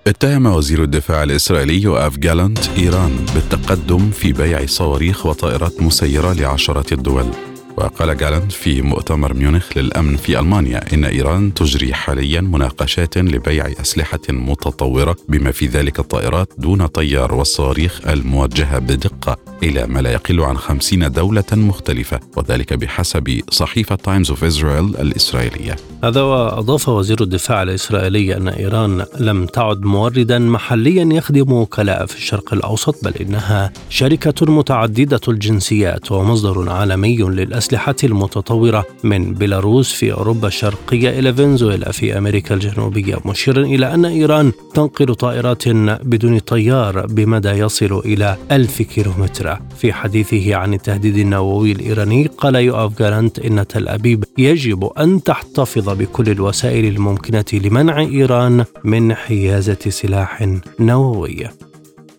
اتهم 0.08 0.46
وزير 0.46 0.84
الدفاع 0.84 1.24
الإسرائيلي 1.24 1.84
يوآف 1.84 2.18
جالانت 2.20 2.64
إيران 2.80 3.14
بالتقدم 3.34 4.04
في 4.20 4.34
بيع 4.34 4.60
صواريخ 4.66 5.26
وطائرات 5.26 5.82
مسيرة 5.82 6.34
لعشرات 6.42 6.92
الدول. 6.92 7.57
وقال 7.78 8.18
جالانت 8.18 8.52
في 8.52 8.82
مؤتمر 8.82 9.34
ميونخ 9.34 9.78
للأمن 9.78 10.16
في 10.16 10.40
ألمانيا 10.40 10.94
إن 10.94 11.06
إيران 11.06 11.54
تجري 11.54 11.94
حاليا 11.94 12.42
مناقشات 12.42 13.18
لبيع 13.18 13.68
أسلحة 13.82 14.20
متطورة 14.30 15.16
بما 15.30 15.52
في 15.52 15.66
ذلك 15.66 16.00
الطائرات 16.00 16.50
دون 16.58 16.86
طيار 16.86 17.36
والصواريخ 17.36 18.08
الموجهة 18.08 18.80
بدقة 18.80 19.38
إلى 19.64 19.88
ما 19.88 20.00
لا 20.00 20.12
يقل 20.12 20.42
عن 20.42 20.58
خمسين 20.58 21.12
دولة 21.12 21.44
مختلفة 21.52 22.20
وذلك 22.38 22.74
بحسب 22.74 23.42
صحيفة 23.50 23.96
تايمز 23.96 24.30
اوف 24.30 24.44
إسرائيل 24.44 24.86
الإسرائيلية. 24.86 25.76
هذا 26.04 26.22
وأضاف 26.22 26.90
وزير 26.90 27.22
الدفاع 27.22 27.64
الإسرائيلي 27.64 28.38
أن 28.38 28.48
إيران 28.48 29.06
لم 29.20 29.46
تعد 29.46 29.82
موردا 29.82 30.40
محليا 30.40 31.10
يخدم 31.14 31.52
وكلاء 31.52 32.06
في 32.06 32.16
الشرق 32.16 32.54
الأوسط 32.54 32.96
بل 33.04 33.14
إنها 33.22 33.72
شركة 33.90 34.52
متعددة 34.52 35.22
الجنسيات 35.28 36.12
ومصدر 36.12 36.70
عالمي 36.70 37.18
للأسلحة. 37.18 37.67
الأسلحة 37.68 37.96
المتطورة 38.04 38.86
من 39.04 39.34
بيلاروس 39.34 39.94
في 39.94 40.14
أوروبا 40.14 40.48
الشرقية 40.48 41.20
إلى 41.20 41.34
فنزويلا 41.34 41.92
في 41.92 42.18
أمريكا 42.18 42.56
الجنوبية. 42.56 43.16
مشيرا 43.26 43.62
إلى 43.62 43.94
أن 43.94 44.06
إيران 44.06 44.52
تنقل 44.74 45.16
طائرات 45.16 45.68
بدون 46.04 46.40
طيار 46.40 47.06
بمدى 47.06 47.50
يصل 47.50 48.00
إلى 48.06 48.38
ألف 48.52 48.82
كيلومتر. 48.82 49.60
في 49.78 49.94
حديثه 49.94 50.56
عن 50.56 50.74
التهديد 50.74 51.18
النووي 51.18 51.72
الإيراني 51.72 52.28
قال 52.38 52.56
يؤاف 52.56 53.00
جارانت 53.00 53.40
إن 53.40 53.68
تل 53.68 53.88
أبيب 53.88 54.24
يجب 54.38 54.84
أن 54.86 55.24
تحتفظ 55.24 55.90
بكل 55.90 56.30
الوسائل 56.30 56.86
الممكنة 56.86 57.46
لمنع 57.54 58.00
إيران 58.00 58.66
من 58.84 59.14
حيازة 59.14 59.90
سلاح 59.90 60.48
نووي. 60.80 61.48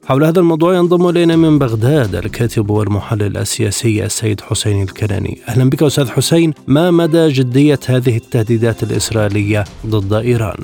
حول 0.09 0.25
هذا 0.25 0.41
الموضوع 0.41 0.75
ينضم 0.75 1.09
إلينا 1.09 1.37
من 1.37 1.59
بغداد 1.59 2.15
الكاتب 2.15 2.71
والمحلل 2.71 3.37
السياسي 3.37 4.05
السيد 4.05 4.41
حسين 4.41 4.83
الكناني. 4.83 5.39
أهلا 5.49 5.71
بك 5.71 5.83
أستاذ 5.83 6.11
حسين، 6.11 6.53
ما 6.69 6.91
مدى 6.91 7.29
جدية 7.29 7.79
هذه 7.89 8.17
التهديدات 8.17 8.83
الإسرائيلية 8.83 9.65
ضد 9.87 10.13
إيران؟ 10.13 10.61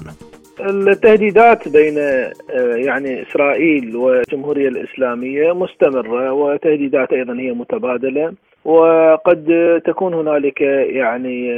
التهديدات 0.60 1.68
بين 1.68 1.98
آه، 1.98 2.76
يعني 2.76 3.22
إسرائيل 3.22 3.96
والجمهورية 3.96 4.68
الإسلامية 4.68 5.52
مستمرة 5.52 6.32
وتهديدات 6.32 7.12
أيضا 7.12 7.34
هي 7.34 7.52
متبادلة 7.52 8.32
وقد 8.64 9.46
تكون 9.84 10.14
هنالك 10.14 10.60
يعني 10.60 11.52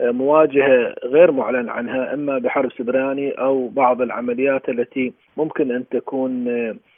آه، 0.00 0.10
مواجهة 0.10 0.94
غير 1.04 1.32
معلن 1.32 1.68
عنها 1.68 2.14
أما 2.14 2.38
بحرب 2.38 2.72
سبراني 2.72 3.30
أو 3.30 3.68
بعض 3.68 4.02
العمليات 4.02 4.68
التي 4.68 5.12
ممكن 5.36 5.70
أن 5.70 5.84
تكون 5.88 6.48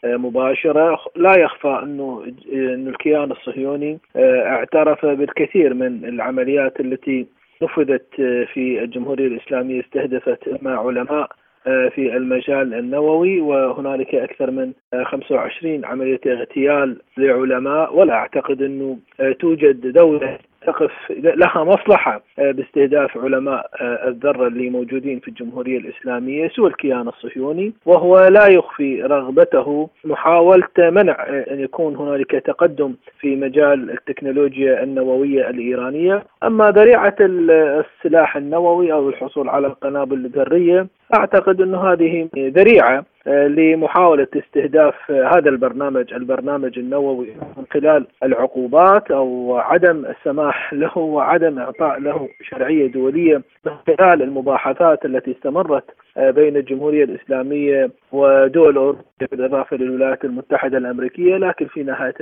آه، 0.04 0.16
مباشرة. 0.16 0.98
لا 1.16 1.38
يخفى 1.38 1.80
انه 1.82 2.24
انه 2.52 2.90
الكيان 2.90 3.32
الصهيوني 3.32 3.98
اعترف 4.16 5.06
بالكثير 5.06 5.74
من 5.74 6.04
العمليات 6.04 6.80
التي 6.80 7.26
نفذت 7.62 8.06
في 8.52 8.82
الجمهورية 8.82 9.26
الإسلامية 9.26 9.80
استهدفت 9.80 10.48
اما 10.48 10.76
علماء 10.76 11.22
آه، 11.22 11.41
في 11.64 12.16
المجال 12.16 12.74
النووي 12.74 13.40
وهنالك 13.40 14.14
أكثر 14.14 14.50
من 14.50 14.72
25 15.04 15.84
عملية 15.84 16.20
اغتيال 16.26 16.96
لعلماء 17.16 17.96
ولا 17.96 18.14
أعتقد 18.14 18.62
أنه 18.62 18.98
آه، 19.20 19.32
توجد 19.32 19.92
دولة 19.92 20.38
تقف 20.66 20.92
لها 21.10 21.64
مصلحة 21.64 22.22
آه، 22.38 22.50
باستهداف 22.50 23.18
علماء 23.18 23.70
الذرة 23.82 24.46
اللي 24.46 24.70
موجودين 24.70 25.20
في 25.20 25.28
الجمهورية 25.28 25.78
الإسلامية 25.78 26.48
سوى 26.48 26.68
الكيان 26.68 27.08
الصهيوني 27.08 27.72
وهو 27.86 28.26
لا 28.26 28.46
يخفي 28.46 29.02
رغبته 29.02 29.88
محاولة 30.04 30.68
منع 30.78 31.26
أن 31.28 31.60
يكون 31.60 31.96
هنالك 31.96 32.30
تقدم 32.30 32.94
في 33.20 33.36
مجال 33.36 33.90
التكنولوجيا 33.90 34.82
النووية 34.82 35.50
الإيرانية. 35.50 36.24
أما 36.42 36.70
ذريعة 36.70 37.16
السلاح 37.20 38.36
النووي 38.36 38.92
أو 38.92 39.08
الحصول 39.08 39.48
على 39.48 39.66
القنابل 39.66 40.16
الذرية 40.24 40.86
أعتقد 41.14 41.60
إنه 41.60 41.92
هذه 41.92 42.28
ذريعة 42.36 43.04
آه، 43.26 43.46
لمحاولة 43.46 44.26
استهداف 44.36 45.10
هذا 45.10 45.50
البرنامج 45.50 46.12
البرنامج 46.14 46.78
النووي 46.78 47.26
من 47.56 47.64
خلال 47.72 48.06
العقوبات 48.22 49.10
أو 49.10 49.56
عدم 49.56 50.04
السماح 50.06 50.72
له 50.72 50.98
وعدم 50.98 51.58
إعطاء 51.58 51.98
له 52.00 52.28
شرعية 52.42 52.86
دولية 52.86 53.42
من 53.66 53.72
خلال 53.86 54.22
المباحثات 54.22 55.04
التي 55.04 55.30
استمرت 55.30 55.84
آه، 56.16 56.30
بين 56.30 56.56
الجمهورية 56.56 57.04
الإسلامية 57.04 57.90
ودول 58.12 58.76
أوروبا 58.76 59.02
بالإضافة 59.30 59.76
للولايات 59.76 60.24
المتحدة 60.24 60.78
الأمريكية 60.78 61.36
لكن 61.36 61.66
في 61.66 61.82
نهاية 61.82 62.14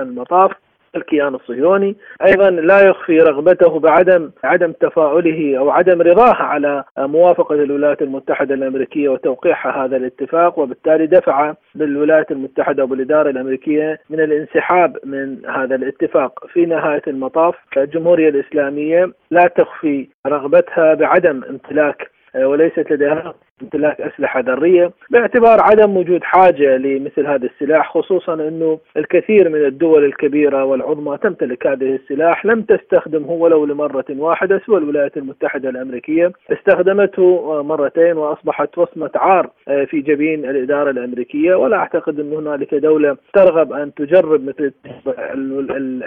المطاف 0.00 0.52
الكيان 0.96 1.34
الصهيوني. 1.34 1.96
أيضا 2.26 2.50
لا 2.50 2.80
يخفي 2.80 3.18
رغبته 3.18 3.78
بعدم 3.78 4.30
عدم 4.44 4.72
تفاؤله 4.72 5.58
أو 5.58 5.70
عدم 5.70 6.02
رضاه 6.02 6.34
على 6.34 6.84
موافقة 6.98 7.54
الولايات 7.54 8.02
المتحدة 8.02 8.54
الأمريكية 8.54 9.08
وتوقيعها 9.08 9.84
هذا 9.84 9.96
الاتفاق 9.96 10.58
وبالتالي 10.58 11.06
دفع 11.06 11.54
بالولايات 11.74 12.30
المتحدة 12.30 12.84
وبالاداره 12.84 13.30
الأمريكية 13.30 13.98
من 14.10 14.20
الانسحاب 14.20 14.96
من 15.04 15.46
هذا 15.46 15.74
الاتفاق. 15.74 16.46
في 16.52 16.66
نهاية 16.66 17.02
المطاف 17.06 17.54
الجمهورية 17.76 18.28
الإسلامية 18.28 19.12
لا 19.30 19.46
تخفي 19.46 20.08
رغبتها 20.26 20.94
بعدم 20.94 21.44
امتلاك 21.44 22.10
وليست 22.34 22.90
لديها 22.90 23.34
امتلاك 23.62 24.00
أسلحة 24.00 24.40
ذرية 24.40 24.90
باعتبار 25.10 25.60
عدم 25.60 25.96
وجود 25.96 26.22
حاجة 26.24 26.76
لمثل 26.76 27.26
هذا 27.26 27.46
السلاح 27.46 27.92
خصوصا 27.92 28.34
إنه 28.34 28.78
الكثير 28.96 29.48
من 29.48 29.64
الدول 29.64 30.04
الكبيرة 30.04 30.64
والعظمى 30.64 31.18
تمتلك 31.18 31.66
هذه 31.66 31.94
السلاح 31.94 32.46
لم 32.46 32.62
تستخدمه 32.62 33.30
ولو 33.30 33.64
لمرة 33.64 34.04
واحدة 34.10 34.60
سوى 34.66 34.78
الولايات 34.78 35.16
المتحدة 35.16 35.68
الأمريكية 35.68 36.32
استخدمته 36.52 37.62
مرتين 37.62 38.16
وأصبحت 38.16 38.78
وصمة 38.78 39.10
عار 39.14 39.50
في 39.66 40.00
جبين 40.00 40.44
الإدارة 40.44 40.90
الأمريكية. 40.90 41.54
ولا 41.54 41.76
أعتقد 41.76 42.20
إن 42.20 42.32
هنالك 42.32 42.74
دولة 42.74 43.16
ترغب 43.34 43.72
أن 43.72 43.94
تجرب 43.94 44.44
مثل 44.44 44.72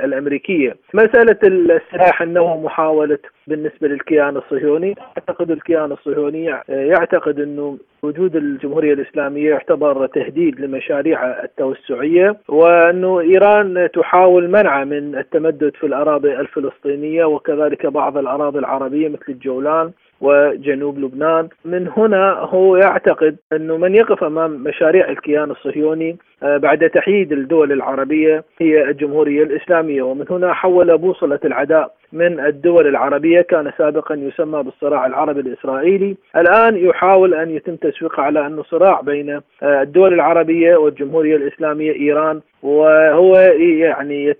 الأمريكية. 0.03 0.75
مسألة 0.93 1.37
السلاح 1.43 2.21
النووي 2.21 2.63
محاولة 2.63 3.17
بالنسبة 3.47 3.87
للكيان 3.87 4.37
الصهيوني 4.37 4.95
أعتقد 5.17 5.51
الكيان 5.51 5.91
الصهيوني 5.91 6.45
يعتقد 6.69 7.39
إنه 7.41 7.77
وجود 8.03 8.35
الجمهورية 8.35 8.93
الإسلامية 8.93 9.49
يعتبر 9.49 10.07
تهديد 10.07 10.59
لمشاريع 10.59 11.43
التوسعية 11.43 12.35
وإنه 12.47 13.19
إيران 13.19 13.89
تحاول 13.93 14.49
منعه 14.49 14.83
من 14.83 15.15
التمدد 15.17 15.71
في 15.79 15.85
الأراضي 15.85 16.39
الفلسطينية 16.39 17.25
وكذلك 17.25 17.85
بعض 17.85 18.17
الأراضي 18.17 18.59
العربية 18.59 19.09
مثل 19.09 19.25
الجولان 19.29 19.91
وجنوب 20.21 20.99
لبنان. 20.99 21.49
من 21.65 21.87
هنا 21.97 22.31
هو 22.33 22.77
يعتقد 22.77 23.35
أنه 23.53 23.77
من 23.77 23.95
يقف 23.95 24.23
أمام 24.23 24.51
مشاريع 24.51 25.09
الكيان 25.09 25.51
الصهيوني 25.51 26.17
بعد 26.41 26.89
تحييد 26.89 27.31
الدول 27.31 27.71
العربية 27.71 28.43
هي 28.59 28.83
الجمهورية 28.83 29.43
الإسلامية. 29.43 30.01
ومن 30.01 30.25
هنا 30.29 30.53
حول 30.53 30.97
بوصلة 30.97 31.39
العداء 31.45 31.93
من 32.13 32.39
الدول 32.39 32.87
العربية 32.87 33.41
كان 33.41 33.71
سابقا 33.77 34.15
يسمى 34.15 34.63
بالصراع 34.63 35.05
العربي 35.05 35.39
الإسرائيلي. 35.39 36.15
الآن 36.35 36.77
يحاول 36.77 37.33
أن 37.33 37.49
يتم 37.49 37.75
تسويقه 37.75 38.23
على 38.23 38.47
أنه 38.47 38.63
صراع 38.63 39.01
بين 39.01 39.29
آه، 39.63 39.81
الدول 39.81 40.13
العربية 40.13 40.75
والجمهورية 40.75 41.35
الإسلامية 41.35 41.91
إيران. 41.91 42.41
وهو 42.63 43.35
يعني 43.59 44.35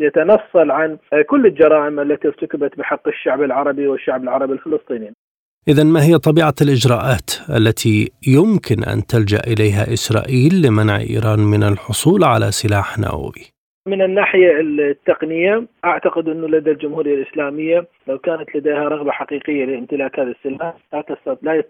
يتنصل 0.00 0.70
عن 0.70 0.98
كل 1.26 1.46
الجرائم 1.46 2.00
التي 2.00 2.28
ارتكبت 2.28 2.78
بحق 2.78 3.08
الشعب 3.08 3.42
العربي 3.42 3.86
والشعب 3.86 4.22
العربي 4.22 4.52
الفلسطيني. 4.52 5.14
إذا 5.68 5.84
ما 5.84 6.02
هي 6.02 6.18
طبيعة 6.18 6.54
الإجراءات 6.62 7.30
التي 7.56 8.12
يمكن 8.26 8.84
أن 8.84 9.06
تلجأ 9.06 9.40
إليها 9.46 9.92
إسرائيل 9.92 10.62
لمنع 10.62 10.96
إيران 11.00 11.38
من 11.38 11.62
الحصول 11.62 12.24
على 12.24 12.50
سلاح 12.50 12.98
نووي؟ 12.98 13.58
من 13.86 14.02
الناحية 14.02 14.60
التقنية 14.60 15.64
أعتقد 15.84 16.28
أنه 16.28 16.48
لدى 16.48 16.70
الجمهورية 16.70 17.14
الإسلامية 17.14 17.86
لو 18.06 18.18
كانت 18.18 18.56
لديها 18.56 18.88
رغبة 18.88 19.10
حقيقية 19.10 19.64
لامتلاك 19.64 20.20
هذا 20.20 20.30
السلاح 20.30 20.74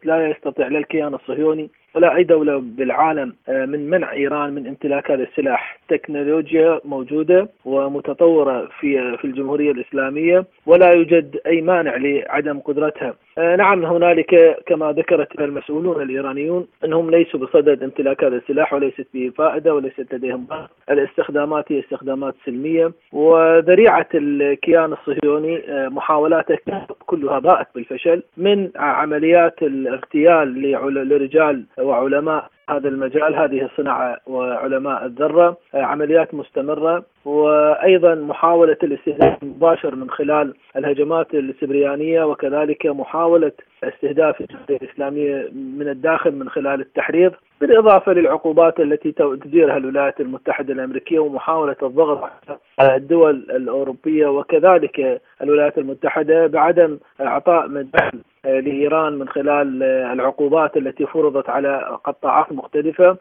لا 0.04 0.30
يستطيع 0.30 0.68
لا 0.68 0.78
الكيان 0.78 1.14
الصهيوني 1.14 1.70
ولا 1.94 2.16
أي 2.16 2.24
دولة 2.24 2.58
بالعالم 2.58 3.34
آه، 3.48 3.64
من 3.64 3.90
منع 3.90 4.12
إيران 4.12 4.52
من 4.52 4.66
امتلاك 4.66 5.10
هذا 5.10 5.22
السلاح 5.22 5.78
تكنولوجيا 5.88 6.80
موجودة 6.84 7.48
ومتطورة 7.64 8.68
في 8.80 9.16
في 9.16 9.24
الجمهورية 9.24 9.70
الإسلامية 9.70 10.44
ولا 10.66 10.90
يوجد 10.92 11.40
أي 11.46 11.60
مانع 11.60 11.96
لعدم 11.96 12.58
قدرتها 12.58 13.14
نعم 13.38 13.84
هنالك 13.84 14.62
كما 14.66 14.92
ذكرت 14.92 15.40
المسؤولون 15.40 16.02
الإيرانيون 16.02 16.66
أنهم 16.84 17.10
ليسوا 17.10 17.40
بصدد 17.40 17.82
امتلاك 17.82 18.24
هذا 18.24 18.36
السلاح 18.36 18.74
وليست 18.74 19.06
به 19.14 19.32
فائدة 19.36 19.74
وليست 19.74 20.14
لديهم 20.14 20.46
الاستخدامات 20.90 21.72
هي 21.72 21.80
استخدامات 21.80 22.34
سلمية 22.46 22.92
وذريعة 23.12 24.08
الكيان 24.14 24.92
الصهيوني 24.92 25.58
آه، 25.68 25.88
محاولاته 25.88 26.58
كلها 27.06 27.38
باءت 27.38 27.66
بالفشل 27.74 28.22
من 28.36 28.70
عمليات 28.76 29.62
الاغتيال 29.62 30.62
لرجال 31.08 31.64
وعلماء 31.78 32.50
هذا 32.68 32.88
المجال 32.88 33.34
هذه 33.34 33.64
الصناعة 33.64 34.16
وعلماء 34.26 35.04
الذرة 35.06 35.56
عمليات 35.74 36.34
مستمرة 36.34 37.04
وأيضا 37.24 38.14
محاولة 38.14 38.76
الاستهداف 38.82 39.42
المباشر 39.42 39.94
من 39.94 40.10
خلال 40.10 40.54
الهجمات 40.76 41.34
السبريانية 41.34 42.24
وكذلك 42.24 42.86
محاولة 42.86 43.52
استهداف 43.84 44.40
الجمهورية 44.40 44.76
الإسلامية 44.82 45.50
من 45.54 45.88
الداخل 45.88 46.32
من 46.32 46.48
خلال 46.48 46.80
التحريض 46.80 47.32
بالإضافة 47.60 48.12
للعقوبات 48.12 48.80
التي 48.80 49.12
تديرها 49.12 49.76
الولايات 49.76 50.20
المتحدة 50.20 50.72
الأمريكية 50.72 51.18
ومحاولة 51.18 51.76
الضغط 51.82 52.30
على 52.78 52.96
الدول 52.96 53.34
الأوروبية 53.50 54.26
وكذلك 54.26 55.22
الولايات 55.42 55.78
المتحدة 55.78 56.46
بعدم 56.46 56.98
إعطاء 57.20 57.68
مجال 57.68 58.22
لإيران 58.44 59.12
من 59.12 59.28
خلال 59.28 59.82
العقوبات 59.82 60.76
التي 60.76 61.06
فرضت 61.06 61.48
على 61.48 61.98
قطاعات 62.04 62.52
مختلفة 62.52 63.16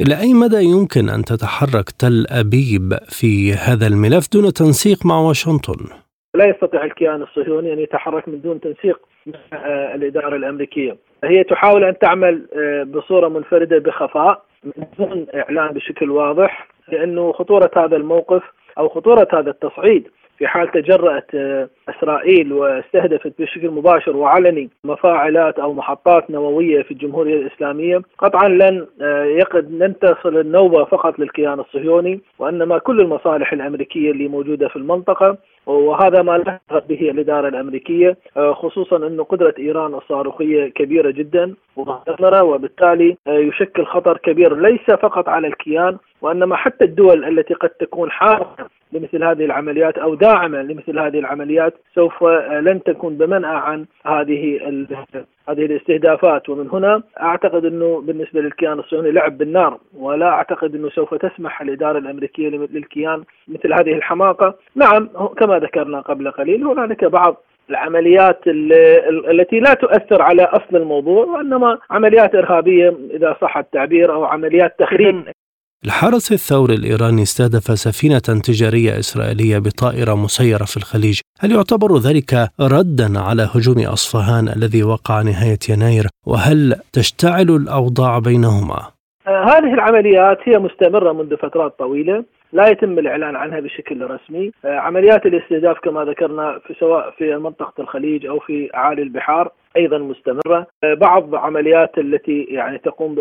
إلى 0.00 0.20
أي 0.20 0.34
مدى 0.34 0.62
يمكن 0.64 1.08
أن 1.08 1.24
تتحرك 1.24 1.90
تل 1.90 2.26
أبيب 2.30 2.94
في 3.08 3.52
هذا 3.52 3.86
الملف 3.86 4.28
دون 4.32 4.52
تنسيق 4.52 5.06
مع 5.06 5.18
واشنطن؟ 5.20 5.78
لا 6.34 6.44
يستطيع 6.44 6.84
الكيان 6.84 7.22
الصهيوني 7.22 7.72
أن 7.72 7.78
يتحرك 7.78 8.28
من 8.28 8.40
دون 8.40 8.60
تنسيق 8.60 9.00
مع 9.28 9.58
الإدارة 9.94 10.36
الأمريكية. 10.36 10.96
هي 11.24 11.44
تحاول 11.44 11.84
أن 11.84 11.98
تعمل 11.98 12.46
بصورة 12.94 13.28
منفردة 13.28 13.78
بخفاء 13.78 14.42
من 14.64 14.86
دون 14.98 15.26
إعلان 15.34 15.68
بشكل 15.68 16.10
واضح 16.10 16.68
لأنه 16.88 17.32
خطورة 17.32 17.70
هذا 17.76 17.96
الموقف 17.96 18.42
أو 18.78 18.88
خطورة 18.88 19.28
هذا 19.32 19.50
التصعيد 19.50 20.08
في 20.38 20.46
حال 20.46 20.70
تجرأت 20.70 21.34
آه، 21.34 21.68
إسرائيل 21.88 22.52
واستهدفت 22.52 23.32
بشكل 23.38 23.70
مباشر 23.70 24.16
وعلني 24.16 24.70
مفاعلات 24.84 25.58
أو 25.58 25.72
محطات 25.72 26.30
نووية 26.30 26.82
في 26.82 26.90
الجمهورية 26.90 27.34
الإسلامية 27.34 28.02
قطعا 28.18 28.48
لن 28.48 28.86
آه، 29.02 29.24
يقد 29.24 29.70
لن 29.70 29.98
تصل 29.98 30.38
النوبة 30.38 30.84
فقط 30.84 31.18
للكيان 31.18 31.60
الصهيوني 31.60 32.20
وإنما 32.38 32.78
كل 32.78 33.00
المصالح 33.00 33.52
الأمريكية 33.52 34.10
اللي 34.10 34.28
موجودة 34.28 34.68
في 34.68 34.76
المنطقة 34.76 35.36
وهذا 35.68 36.22
ما 36.22 36.38
لحقت 36.38 36.88
به 36.88 37.10
الإدارة 37.10 37.48
الأمريكية 37.48 38.16
آه، 38.36 38.52
خصوصا 38.52 38.96
انه 38.96 39.24
قدرة 39.24 39.54
إيران 39.58 39.94
الصاروخية 39.94 40.68
كبيرة 40.68 41.10
جدا 41.10 41.54
وبالتالي 42.42 43.16
يشكل 43.26 43.84
خطر 43.86 44.18
كبير 44.18 44.56
ليس 44.56 44.90
فقط 44.90 45.28
على 45.28 45.46
الكيان 45.46 45.98
وإنما 46.22 46.56
حتى 46.56 46.84
الدول 46.84 47.24
التي 47.24 47.54
قد 47.54 47.68
تكون 47.68 48.10
حارة 48.10 48.56
لمثل 48.92 49.24
هذه 49.24 49.44
العمليات 49.44 49.98
أو 49.98 50.14
داعمة 50.14 50.62
لمثل 50.62 50.98
هذه 50.98 51.18
العمليات 51.18 51.74
سوف 51.94 52.24
لن 52.50 52.82
تكون 52.82 53.16
بمنأى 53.16 53.56
عن 53.56 53.86
هذه 54.06 54.60
هذه 55.48 55.66
الاستهدافات. 55.66 56.48
ومن 56.48 56.68
هنا 56.72 57.02
أعتقد 57.20 57.64
إنه 57.64 58.00
بالنسبة 58.00 58.40
للكيان 58.40 58.78
الصهيوني 58.78 59.10
لعب 59.10 59.38
بالنار. 59.38 59.78
ولا 59.98 60.28
أعتقد 60.28 60.74
إنه 60.74 60.88
سوف 60.88 61.14
تسمح 61.14 61.60
الإدارة 61.62 61.98
الأمريكية 61.98 62.48
للكيان 62.48 63.24
مثل 63.48 63.72
هذه 63.72 63.92
الحماقة، 63.92 64.54
نعم 64.74 65.08
كما 65.38 65.58
ذكرنا 65.58 66.00
قبل 66.00 66.30
قليل 66.30 66.64
هنالك 66.64 67.04
بعض 67.04 67.36
العمليات 67.70 68.40
التي 69.30 69.60
لا 69.60 69.74
تؤثر 69.74 70.22
على 70.22 70.42
أصل 70.42 70.76
الموضوع 70.76 71.24
وإنما 71.24 71.78
عمليات 71.90 72.34
إرهابية 72.34 72.96
إذا 73.10 73.36
صح 73.40 73.56
التعبير 73.56 74.12
أو 74.12 74.24
عمليات 74.24 74.78
تخريب. 74.78 75.24
الحرس 75.84 76.32
الثوري 76.32 76.74
الإيراني 76.74 77.22
استهدف 77.22 77.78
سفينة 77.78 78.18
تجارية 78.18 78.98
إسرائيلية 78.98 79.58
بطائرة 79.58 80.14
مسيرة 80.14 80.64
في 80.64 80.76
الخليج 80.76 81.20
هل 81.38 81.52
يعتبر 81.52 81.98
ذلك 81.98 82.50
ردا 82.60 83.20
على 83.20 83.50
هجوم 83.54 83.78
أصفهان 83.78 84.48
الذي 84.48 84.82
وقع 84.82 85.22
نهاية 85.22 85.58
يناير 85.68 86.08
وهل 86.26 86.80
تشتعل 86.92 87.50
الأوضاع 87.50 88.18
بينهما؟ 88.18 88.97
هذه 89.28 89.74
العمليات 89.74 90.38
هي 90.44 90.58
مستمرة 90.58 91.12
منذ 91.12 91.36
فترات 91.36 91.78
طويلة 91.78 92.24
لا 92.52 92.68
يتم 92.68 92.98
الإعلان 92.98 93.36
عنها 93.36 93.60
بشكل 93.60 94.10
رسمي. 94.10 94.52
آه، 94.64 94.78
عمليات 94.78 95.26
الاستهداف 95.26 95.78
كما 95.78 96.04
ذكرنا 96.04 96.58
في 96.58 96.74
سواء 96.74 97.10
في 97.10 97.36
منطقة 97.36 97.82
الخليج 97.82 98.26
أو 98.26 98.38
في 98.38 98.70
أعالي 98.74 99.02
البحار 99.02 99.50
أيضا 99.76 99.98
مستمرة. 99.98 100.66
آه، 100.84 100.94
بعض 100.94 101.34
عمليات 101.34 101.98
التي 101.98 102.42
يعني 102.42 102.78
تقوم 102.78 103.16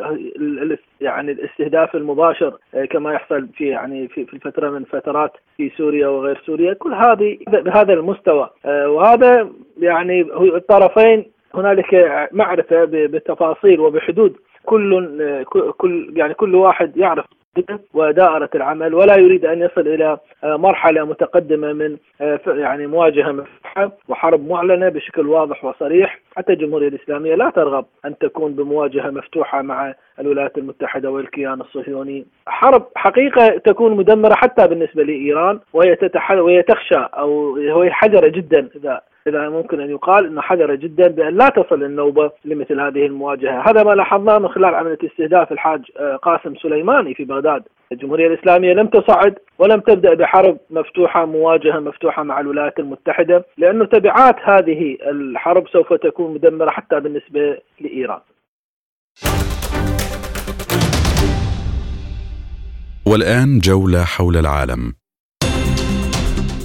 يعني 1.01 1.31
الاستهداف 1.31 1.95
المباشر 1.95 2.57
آه، 2.75 2.85
كما 2.85 3.13
يحصل 3.13 3.47
في 3.47 3.67
يعني 3.67 4.07
في 4.07 4.33
الفترة 4.33 4.69
من 4.69 4.83
فترات 4.83 5.31
في 5.57 5.71
سوريا 5.77 6.07
وغير 6.07 6.41
سوريا 6.45 6.73
كل 6.73 6.93
هذه 6.93 7.37
بهذا 7.47 7.93
المستوى. 7.93 8.49
وهذا 8.65 9.49
يعني 9.77 10.21
الطرفين 10.41 11.25
هنالك 11.53 12.29
معرفة 12.31 12.85
بالتفاصيل 12.85 13.79
وبحدود 13.79 14.37
كل 14.67 15.43
كل 15.77 16.13
يعني 16.15 16.33
كل 16.33 16.55
واحد 16.55 16.97
يعرف 16.97 17.25
ودائرة 17.93 18.49
العمل 18.55 18.93
ولا 18.93 19.15
يريد 19.17 19.45
أن 19.45 19.61
يصل 19.61 19.81
إلى 19.87 20.17
مرحلة 20.43 21.03
متقدمة 21.05 21.73
من 21.73 21.97
يعني 22.47 22.87
مواجهة 22.87 23.31
مفتوحة 23.31 23.91
وحرب 24.07 24.47
معلنة 24.47 24.89
بشكل 24.89 25.27
واضح 25.27 25.65
وصريح. 25.65 26.19
حتى 26.35 26.53
الجمهورية 26.53 26.87
الإسلامية 26.87 27.35
لا 27.35 27.49
ترغب 27.49 27.85
أن 28.05 28.17
تكون 28.17 28.53
بمواجهة 28.53 29.09
مفتوحة 29.09 29.61
مع 29.61 29.93
الولايات 30.19 30.57
المتحدة 30.57 31.11
والكيان 31.11 31.61
الصهيوني. 31.61 32.25
حرب 32.47 32.85
حقيقة 32.95 33.47
تكون 33.47 33.97
مدمرة 33.97 34.33
حتى 34.33 34.67
بالنسبة 34.67 35.03
لإيران 35.03 35.59
وهي 35.73 35.97
وهي 36.31 36.63
تخشى 36.63 36.95
أو 36.95 37.55
هي 37.55 37.91
حذرة 37.91 38.27
جدا 38.27 38.69
إذا 38.75 39.01
إذا 39.27 39.49
ممكن 39.49 39.79
أن 39.79 39.89
يقال 39.89 40.25
أنه 40.25 40.41
حذر 40.41 40.75
جدا 40.75 41.07
بأن 41.07 41.37
لا 41.37 41.49
تصل 41.49 41.83
النوبة 41.83 42.31
لمثل 42.45 42.79
هذه 42.79 43.05
المواجهة. 43.05 43.69
هذا 43.69 43.83
ما 43.83 43.95
لاحظناه 43.95 44.37
من 44.37 44.47
خلال 44.47 44.75
عملية 44.75 44.97
استهداف 45.03 45.51
الحاج 45.51 45.81
آه، 45.97 46.15
قاسم 46.15 46.55
سليماني 46.55 47.13
في 47.13 47.23
بغداد. 47.23 47.63
الجمهورية 47.91 48.27
الإسلامية 48.27 48.73
لم 48.73 48.87
تصعد 48.87 49.39
ولم 49.59 49.79
تبدأ 49.79 50.13
بحرب 50.13 50.57
مفتوحة 50.69 51.25
مواجهة 51.25 51.79
مفتوحة 51.79 52.23
مع 52.23 52.39
الولايات 52.39 52.79
المتحدة 52.79 53.45
لأن 53.57 53.89
تبعات 53.89 54.35
هذه 54.43 54.97
الحرب 55.11 55.67
سوف 55.67 55.93
تكون 55.93 56.33
مدمرة 56.33 56.69
حتى 56.69 56.99
بالنسبة 56.99 57.57
لإيران. 57.79 58.19
والآن 63.07 63.59
جولة 63.59 64.03
حول 64.03 64.37
العالم. 64.37 64.93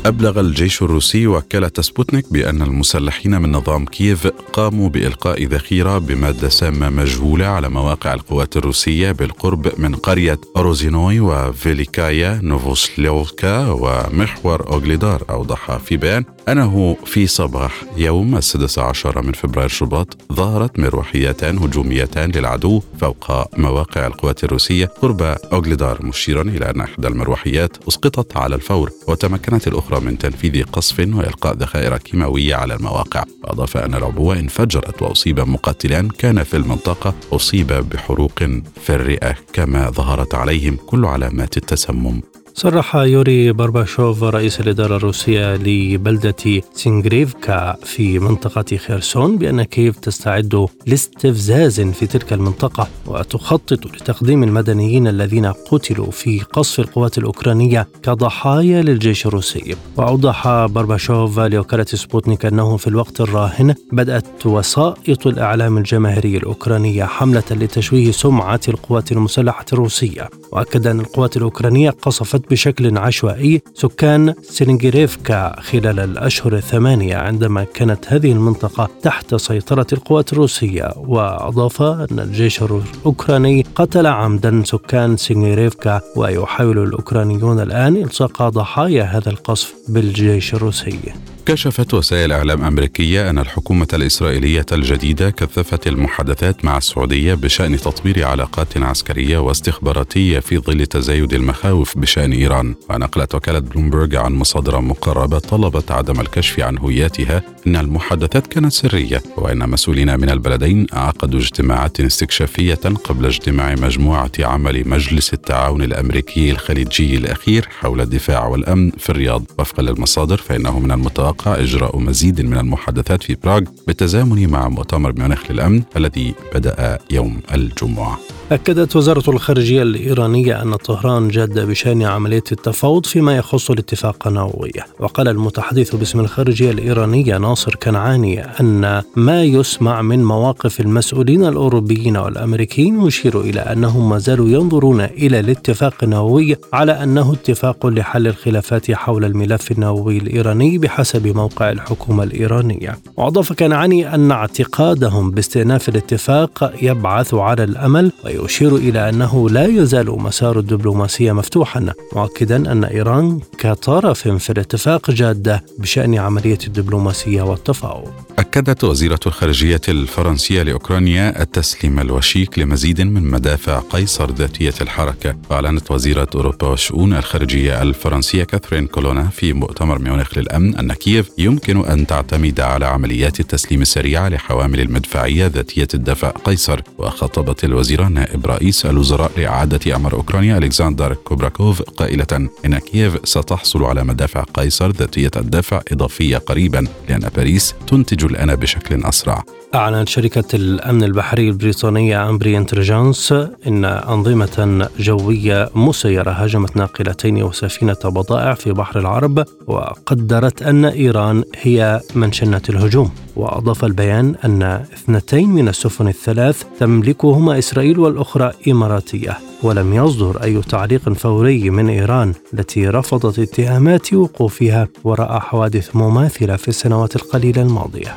أبلغ 0.06 0.40
الجيش 0.40 0.82
الروسي 0.82 1.26
وكالة 1.26 1.70
سبوتنيك 1.80 2.32
بأن 2.32 2.62
المسلحين 2.62 3.42
من 3.42 3.52
نظام 3.52 3.84
كييف 3.84 4.26
قاموا 4.26 4.88
بإلقاء 4.88 5.44
ذخيرة 5.44 5.98
بمادة 5.98 6.48
سامة 6.48 6.88
مجهولة 6.88 7.46
على 7.46 7.68
مواقع 7.68 8.14
القوات 8.14 8.56
الروسية 8.56 9.12
بالقرب 9.12 9.80
من 9.80 9.94
قرية 9.94 10.38
روزينوي 10.56 11.20
وفيليكايا 11.20 12.40
نوفوسليوكا 12.42 13.66
ومحور 13.70 14.66
أوغليدار 14.66 15.22
أوضح 15.30 15.76
في 15.76 15.96
بيان 15.96 16.24
أنه 16.48 16.96
في 17.04 17.26
صباح 17.26 17.82
يوم 17.96 18.36
السادس 18.36 18.78
عشر 18.78 19.22
من 19.22 19.32
فبراير 19.32 19.68
شباط 19.68 20.16
ظهرت 20.32 20.78
مروحيتان 20.78 21.58
هجوميتان 21.58 22.30
للعدو 22.30 22.82
فوق 23.00 23.58
مواقع 23.58 24.06
القوات 24.06 24.44
الروسية 24.44 24.86
قرب 24.86 25.22
أوغليدار 25.22 26.06
مشيرا 26.06 26.42
إلى 26.42 26.70
أن 26.70 26.80
إحدى 26.80 27.08
المروحيات 27.08 27.76
أسقطت 27.88 28.36
على 28.36 28.54
الفور 28.54 28.90
وتمكنت 29.08 29.68
الأخرى 29.68 30.00
من 30.00 30.18
تنفيذ 30.18 30.64
قصف 30.64 30.98
وإلقاء 30.98 31.54
ذخائر 31.54 31.96
كيماوية 31.96 32.54
على 32.54 32.74
المواقع. 32.74 33.24
وأضاف 33.44 33.76
أن 33.76 33.94
العبوة 33.94 34.38
انفجرت 34.38 35.02
وأصيب 35.02 35.40
مقاتلان 35.40 36.08
كان 36.08 36.42
في 36.42 36.56
المنطقة 36.56 37.14
أصيب 37.32 37.66
بحروق 37.66 38.38
في 38.82 38.90
الرئة 38.90 39.34
كما 39.52 39.90
ظهرت 39.90 40.34
عليهم 40.34 40.76
كل 40.86 41.04
علامات 41.04 41.56
التسمم. 41.56 42.31
صرح 42.54 42.96
يوري 42.96 43.52
بارباشوف 43.52 44.22
رئيس 44.22 44.60
الإدارة 44.60 44.96
الروسية 44.96 45.56
لبلدة 45.56 46.62
سينغريفكا 46.74 47.76
في 47.84 48.18
منطقة 48.18 48.76
خيرسون 48.76 49.38
بأن 49.38 49.62
كييف 49.62 49.98
تستعد 49.98 50.66
لاستفزاز 50.86 51.80
في 51.80 52.06
تلك 52.06 52.32
المنطقة 52.32 52.88
وتخطط 53.06 53.86
لتقديم 53.86 54.42
المدنيين 54.42 55.08
الذين 55.08 55.46
قتلوا 55.46 56.10
في 56.10 56.40
قصف 56.40 56.80
القوات 56.80 57.18
الأوكرانية 57.18 57.88
كضحايا 58.02 58.82
للجيش 58.82 59.26
الروسي. 59.26 59.76
وأوضح 59.96 60.48
بارباشوف 60.66 61.38
لوكالة 61.38 61.84
سبوتنيك 61.84 62.46
أنه 62.46 62.76
في 62.76 62.86
الوقت 62.86 63.20
الراهن 63.20 63.74
بدأت 63.92 64.46
وسائط 64.46 65.26
الإعلام 65.26 65.78
الجماهيري 65.78 66.36
الأوكرانية 66.36 67.04
حملة 67.04 67.42
لتشويه 67.50 68.10
سمعة 68.10 68.60
القوات 68.68 69.12
المسلحة 69.12 69.66
الروسية. 69.72 70.30
وأكد 70.52 70.86
أن 70.86 71.00
القوات 71.00 71.36
الأوكرانية 71.36 71.90
قصفت 71.90 72.41
بشكل 72.50 72.98
عشوائي 72.98 73.62
سكان 73.74 74.34
سينجريفكا 74.42 75.60
خلال 75.60 76.00
الأشهر 76.00 76.56
الثمانية 76.56 77.16
عندما 77.16 77.64
كانت 77.64 78.04
هذه 78.08 78.32
المنطقة 78.32 78.88
تحت 79.02 79.34
سيطرة 79.34 79.86
القوات 79.92 80.32
الروسية. 80.32 80.92
وأضاف 80.96 81.82
أن 81.82 82.18
الجيش 82.18 82.62
الأوكراني 82.62 83.66
قتل 83.74 84.06
عمدا 84.06 84.62
سكان 84.64 85.16
سينجريفكا 85.16 86.00
ويحاول 86.16 86.78
الأوكرانيون 86.78 87.60
الآن 87.60 87.96
إلصاق 87.96 88.48
ضحايا 88.48 89.02
هذا 89.02 89.30
القصف 89.30 89.74
بالجيش 89.88 90.54
الروسي. 90.54 90.98
كشفت 91.46 91.94
وسائل 91.94 92.32
إعلام 92.32 92.64
أمريكية 92.64 93.30
أن 93.30 93.38
الحكومة 93.38 93.86
الإسرائيلية 93.94 94.66
الجديدة 94.72 95.30
كثفت 95.30 95.86
المحادثات 95.86 96.64
مع 96.64 96.76
السعودية 96.76 97.34
بشأن 97.34 97.76
تطوير 97.76 98.24
علاقات 98.24 98.76
عسكرية 98.76 99.38
واستخباراتية 99.38 100.38
في 100.38 100.58
ظل 100.58 100.86
تزايد 100.86 101.34
المخاوف 101.34 101.98
بشأن 101.98 102.32
إيران. 102.32 102.74
ونقلت 102.90 103.34
وكالة 103.34 103.58
بلومبرج 103.58 104.16
عن 104.16 104.32
مصادر 104.32 104.80
مقربة 104.80 105.38
طلبت 105.38 105.90
عدم 105.90 106.20
الكشف 106.20 106.60
عن 106.60 106.78
هوياتها 106.78 107.42
أن 107.66 107.76
المحادثات 107.76 108.46
كانت 108.46 108.72
سرية 108.72 109.22
وإن 109.36 109.70
مسؤولين 109.70 110.20
من 110.20 110.30
البلدين 110.30 110.86
عقدوا 110.92 111.40
اجتماعات 111.40 112.00
استكشافية 112.00 112.74
قبل 113.04 113.26
اجتماع 113.26 113.74
مجموعة 113.74 114.32
عمل 114.40 114.88
مجلس 114.88 115.34
التعاون 115.34 115.82
الأمريكي 115.82 116.50
الخليجي 116.50 117.16
الأخير 117.16 117.68
حول 117.80 118.00
الدفاع 118.00 118.46
والأمن 118.46 118.90
في 118.90 119.10
الرياض. 119.10 119.44
وفقا 119.58 119.82
للمصادر 119.82 120.36
فإنه 120.36 120.78
من 120.78 120.92
المتوقع 120.92 121.31
المتوقع 121.32 121.60
إجراء 121.60 121.98
مزيد 121.98 122.40
من 122.40 122.58
المحادثات 122.58 123.22
في 123.22 123.34
براغ 123.34 123.60
بالتزامن 123.86 124.50
مع 124.50 124.68
مؤتمر 124.68 125.12
ميونخ 125.12 125.50
للأمن 125.50 125.82
الذي 125.96 126.34
بدأ 126.54 126.98
يوم 127.10 127.40
الجمعة. 127.54 128.18
أكدت 128.52 128.96
وزارة 128.96 129.30
الخارجية 129.30 129.82
الإيرانية 129.82 130.62
أن 130.62 130.76
طهران 130.76 131.28
جاد 131.28 131.58
بشأن 131.58 132.02
عملية 132.02 132.42
التفاوض 132.52 133.06
فيما 133.06 133.36
يخص 133.36 133.70
الاتفاق 133.70 134.28
النووي. 134.28 134.72
وقال 135.00 135.28
المتحدث 135.28 135.96
باسم 135.96 136.20
الخارجية 136.20 136.70
الإيرانية 136.70 137.38
ناصر 137.38 137.74
كنعاني 137.74 138.44
أن 138.60 139.02
ما 139.16 139.44
يسمع 139.44 140.02
من 140.02 140.24
مواقف 140.24 140.80
المسؤولين 140.80 141.44
الأوروبيين 141.44 142.16
والأمريكيين 142.16 143.06
يشير 143.06 143.40
إلى 143.40 143.60
أنهم 143.60 144.08
ما 144.08 144.18
زالوا 144.18 144.48
ينظرون 144.48 145.00
إلى 145.00 145.40
الاتفاق 145.40 145.94
النووي 146.02 146.56
على 146.72 146.92
أنه 147.02 147.32
اتفاق 147.32 147.86
لحل 147.86 148.26
الخلافات 148.26 148.90
حول 148.90 149.24
الملف 149.24 149.72
النووي 149.72 150.18
الإيراني 150.18 150.78
بحسب 150.78 151.26
موقع 151.36 151.70
الحكومة 151.70 152.24
الإيرانية. 152.24 152.98
وأضاف 153.16 153.52
كنعاني 153.52 154.14
أن 154.14 154.30
اعتقادهم 154.30 155.30
باستئناف 155.30 155.88
الاتفاق 155.88 156.72
يبعث 156.82 157.34
على 157.34 157.64
الأمل 157.64 158.12
ويشير 158.42 158.76
إلى 158.76 159.08
أنه 159.08 159.50
لا 159.50 159.66
يزال 159.66 160.10
مسار 160.10 160.58
الدبلوماسية 160.58 161.32
مفتوحا 161.32 161.92
مؤكدا 162.12 162.72
أن 162.72 162.84
إيران 162.84 163.40
كطرف 163.58 164.28
في 164.28 164.50
الاتفاق 164.50 165.10
جادة 165.10 165.64
بشأن 165.78 166.18
عملية 166.18 166.58
الدبلوماسية 166.66 167.42
والتفاوض. 167.42 168.12
أكدت 168.38 168.84
وزيرة 168.84 169.20
الخارجية 169.26 169.80
الفرنسية 169.88 170.62
لأوكرانيا 170.62 171.42
التسليم 171.42 172.00
الوشيك 172.00 172.58
لمزيد 172.58 173.00
من 173.00 173.22
مدافع 173.22 173.78
قيصر 173.78 174.30
ذاتية 174.30 174.74
الحركة. 174.80 175.36
وأعلنت 175.50 175.90
وزيرة 175.90 176.28
أوروبا 176.34 176.66
والشؤون 176.66 177.12
الخارجية 177.12 177.82
الفرنسية 177.82 178.44
كاثرين 178.44 178.86
كولونا 178.86 179.28
في 179.28 179.52
مؤتمر 179.52 179.98
ميونخ 179.98 180.38
للأمن 180.38 180.76
أن 180.76 180.92
كييف 180.92 181.30
يمكن 181.38 181.84
أن 181.84 182.06
تعتمد 182.06 182.60
على 182.60 182.86
عمليات 182.86 183.40
التسليم 183.40 183.82
السريعة 183.82 184.28
لحوامل 184.28 184.80
المدفعية 184.80 185.46
ذاتية 185.46 185.88
الدفع 185.94 186.28
قيصر 186.28 186.80
وخاطبت 186.98 187.64
الوزيرة 187.64 188.08
نائب 188.22 188.46
رئيس 188.46 188.86
الوزراء 188.86 189.30
لإعادة 189.36 189.96
إعمار 189.96 190.12
أوكرانيا. 190.12 190.58
ألكسندر 190.58 191.14
كوبراكوف 191.14 191.82
قائلة 191.82 192.48
إن 192.66 192.78
كييف 192.78 193.18
ستحصل 193.24 193.84
على 193.84 194.04
مدافع 194.04 194.42
قيصر 194.54 194.90
ذاتية 194.90 195.30
الدفع 195.36 195.80
إضافية 195.92 196.36
قريبا 196.36 196.86
لأن 197.08 197.30
باريس 197.36 197.74
تنتج 197.86 198.24
الآن 198.24 198.56
بشكل 198.56 199.04
أسرع. 199.04 199.42
أعلنت 199.74 200.08
شركة 200.08 200.44
الأمن 200.54 201.02
البحري 201.04 201.48
البريطانية 201.48 202.28
أمبري 202.28 202.56
انتليجنس 202.56 203.32
إن 203.66 203.84
أنظمة 203.84 204.88
جوية 204.98 205.70
مسيرة 205.74 206.30
هاجمت 206.30 206.76
ناقلتين 206.76 207.42
وسفينة 207.42 207.96
بضائع 208.04 208.54
في 208.54 208.72
بحر 208.72 208.98
العرب 208.98 209.44
وقدرت 209.66 210.62
أن 210.62 210.84
إيران 210.84 211.44
هي 211.62 212.00
من 212.14 212.32
شنت 212.32 212.70
الهجوم. 212.70 213.10
وأضاف 213.36 213.84
البيان 213.84 214.34
أن 214.44 214.62
اثنتين 214.62 215.48
من 215.50 215.68
السفن 215.68 216.08
الثلاث 216.08 216.62
تملكهما 216.80 217.58
إسرائيل 217.58 217.98
والأخرى 218.12 218.52
إماراتية 218.68 219.38
ولم 219.62 219.94
يصدر 219.94 220.42
أي 220.42 220.60
تعليق 220.60 221.12
فوري 221.12 221.70
من 221.70 221.88
إيران 221.88 222.34
التي 222.54 222.88
رفضت 222.88 223.38
اتهامات 223.38 224.14
وقوفها 224.14 224.88
وراء 225.04 225.38
حوادث 225.38 225.96
مماثلة 225.96 226.56
في 226.56 226.68
السنوات 226.68 227.16
القليلة 227.16 227.62
الماضية 227.62 228.16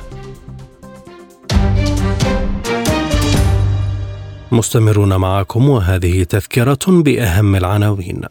مستمرون 4.52 5.16
معكم 5.16 5.70
وهذه 5.70 6.24
تذكرة 6.24 6.80
بأهم 6.88 7.56
العناوين. 7.56 8.22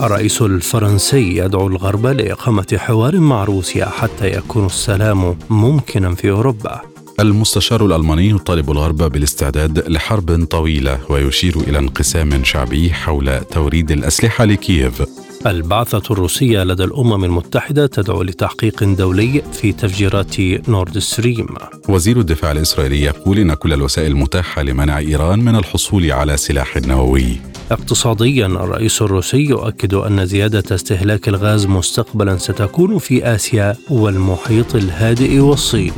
الرئيس 0.00 0.42
الفرنسي 0.42 1.36
يدعو 1.36 1.66
الغرب 1.66 2.06
لإقامة 2.06 2.76
حوار 2.76 3.20
مع 3.20 3.44
روسيا 3.44 3.86
حتى 3.86 4.36
يكون 4.36 4.66
السلام 4.66 5.38
ممكنا 5.50 6.14
في 6.14 6.30
أوروبا. 6.30 6.95
المستشار 7.20 7.86
الألماني 7.86 8.30
يطالب 8.30 8.70
الغرب 8.70 8.96
بالاستعداد 8.96 9.88
لحرب 9.88 10.44
طويلة 10.44 10.98
ويشير 11.08 11.56
إلى 11.56 11.78
انقسام 11.78 12.44
شعبي 12.44 12.92
حول 12.92 13.40
توريد 13.40 13.90
الأسلحة 13.90 14.44
لكييف. 14.44 15.02
البعثة 15.46 16.02
الروسية 16.10 16.64
لدى 16.64 16.84
الأمم 16.84 17.24
المتحدة 17.24 17.86
تدعو 17.86 18.22
لتحقيق 18.22 18.84
دولي 18.84 19.42
في 19.52 19.72
تفجيرات 19.72 20.40
نورد 20.68 20.98
ستريم. 20.98 21.46
وزير 21.88 22.20
الدفاع 22.20 22.52
الإسرائيلي 22.52 23.02
يقول 23.02 23.38
إن 23.38 23.54
كل 23.54 23.72
الوسائل 23.72 24.16
متاحة 24.16 24.62
لمنع 24.62 24.98
إيران 24.98 25.38
من 25.38 25.56
الحصول 25.56 26.12
على 26.12 26.36
سلاح 26.36 26.76
نووي. 26.76 27.36
اقتصاديا 27.70 28.46
الرئيس 28.46 29.02
الروسي 29.02 29.40
يؤكد 29.40 29.94
أن 29.94 30.26
زيادة 30.26 30.74
استهلاك 30.74 31.28
الغاز 31.28 31.66
مستقبلا 31.66 32.36
ستكون 32.36 32.98
في 32.98 33.24
آسيا 33.34 33.76
والمحيط 33.90 34.74
الهادئ 34.74 35.38
والصين. 35.38 35.92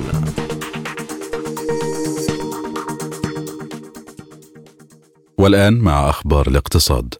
والآن 5.40 5.78
مع 5.78 6.10
أخبار 6.10 6.48
الاقتصاد. 6.48 7.14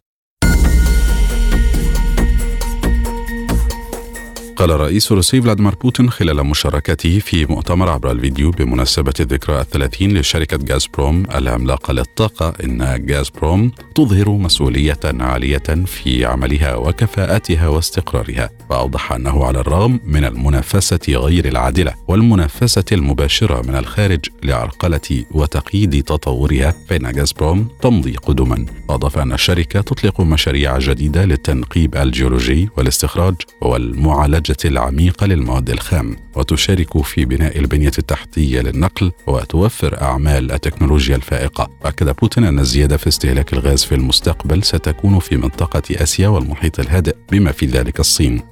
قال 4.59 4.71
الرئيس 4.71 5.13
الروسي 5.13 5.43
فلاديمير 5.43 5.75
بوتين 5.75 6.11
خلال 6.11 6.47
مشاركته 6.47 7.19
في 7.19 7.47
مؤتمر 7.47 7.89
عبر 7.89 8.11
الفيديو 8.11 8.51
بمناسبة 8.51 9.13
الذكرى 9.21 9.61
الثلاثين 9.61 10.19
لشركة 10.19 10.59
غازبروم 10.73 11.27
العملاقة 11.35 11.93
للطاقة 11.93 12.55
إن 12.65 13.07
غازبروم 13.11 13.73
تظهر 13.95 14.31
مسؤولية 14.31 15.01
عالية 15.05 15.85
في 15.87 16.25
عملها 16.25 16.75
وكفاءتها 16.75 17.69
واستقرارها 17.69 18.51
وأوضح 18.71 19.13
أنه 19.13 19.45
على 19.45 19.61
الرغم 19.61 20.01
من 20.05 20.25
المنافسة 20.25 21.01
غير 21.09 21.49
العادلة 21.49 21.95
والمنافسة 22.09 22.85
المباشرة 22.93 23.63
من 23.67 23.75
الخارج 23.75 24.21
لعرقلة 24.43 25.25
وتقييد 25.31 26.03
تطورها 26.03 26.75
فإن 26.89 27.07
غازبروم 27.07 27.69
تمضي 27.83 28.13
قدما. 28.13 28.67
وأضاف 28.89 29.19
أن 29.19 29.33
الشركة 29.33 29.81
تطلق 29.81 30.21
مشاريع 30.21 30.79
جديدة 30.79 31.25
للتنقيب 31.25 31.97
الجيولوجي 31.97 32.69
والاستخراج 32.77 33.35
والمعالجة 33.61 34.48
العميقة 34.65 35.27
للمواد 35.27 35.71
الخام 35.71 36.17
وتشارك 36.37 37.03
في 37.03 37.25
بناء 37.25 37.59
البنية 37.59 37.93
التحتية 37.99 38.61
للنقل 38.61 39.13
وتوفر 39.27 40.03
أعمال 40.03 40.53
التكنولوجيا 40.53 41.17
الفائقة. 41.17 41.71
أكد 41.85 42.17
بوتين 42.17 42.45
أن 42.45 42.59
الزيادة 42.59 42.97
في 42.97 43.09
استهلاك 43.09 43.53
الغاز 43.53 43.85
في 43.85 43.95
المستقبل 43.95 44.65
ستكون 44.65 45.19
في 45.19 45.37
منطقة 45.37 45.83
آسيا 45.93 46.29
والمحيط 46.29 46.81
الهادئ 46.81 47.17
بما 47.33 47.53
في 47.53 47.67
ذلك 47.67 48.01
الصين. 48.01 48.43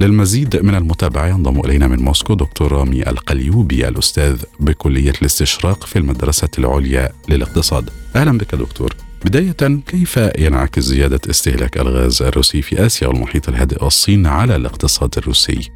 للمزيد 0.00 0.56
من 0.56 0.74
المتابعة 0.74 1.26
ينضم 1.26 1.60
إلينا 1.60 1.86
من 1.86 1.98
موسكو 1.98 2.34
دكتور 2.34 2.72
رامي 2.72 3.02
القليوبي 3.02 3.88
الأستاذ 3.88 4.42
بكلية 4.60 5.12
الاستشراق 5.22 5.86
في 5.86 5.98
المدرسة 5.98 6.48
العليا 6.58 7.12
للاقتصاد. 7.28 7.90
أهلا 8.16 8.38
بك 8.38 8.54
دكتور. 8.54 9.05
بداية 9.26 9.80
كيف 9.92 10.16
ينعكس 10.38 10.78
زيادة 10.78 11.20
استهلاك 11.30 11.76
الغاز 11.76 12.22
الروسي 12.22 12.62
في 12.62 12.86
آسيا 12.86 13.08
والمحيط 13.08 13.48
الهادئ 13.48 13.84
والصين 13.84 14.26
على 14.26 14.56
الاقتصاد 14.56 15.10
الروسي؟ 15.18 15.70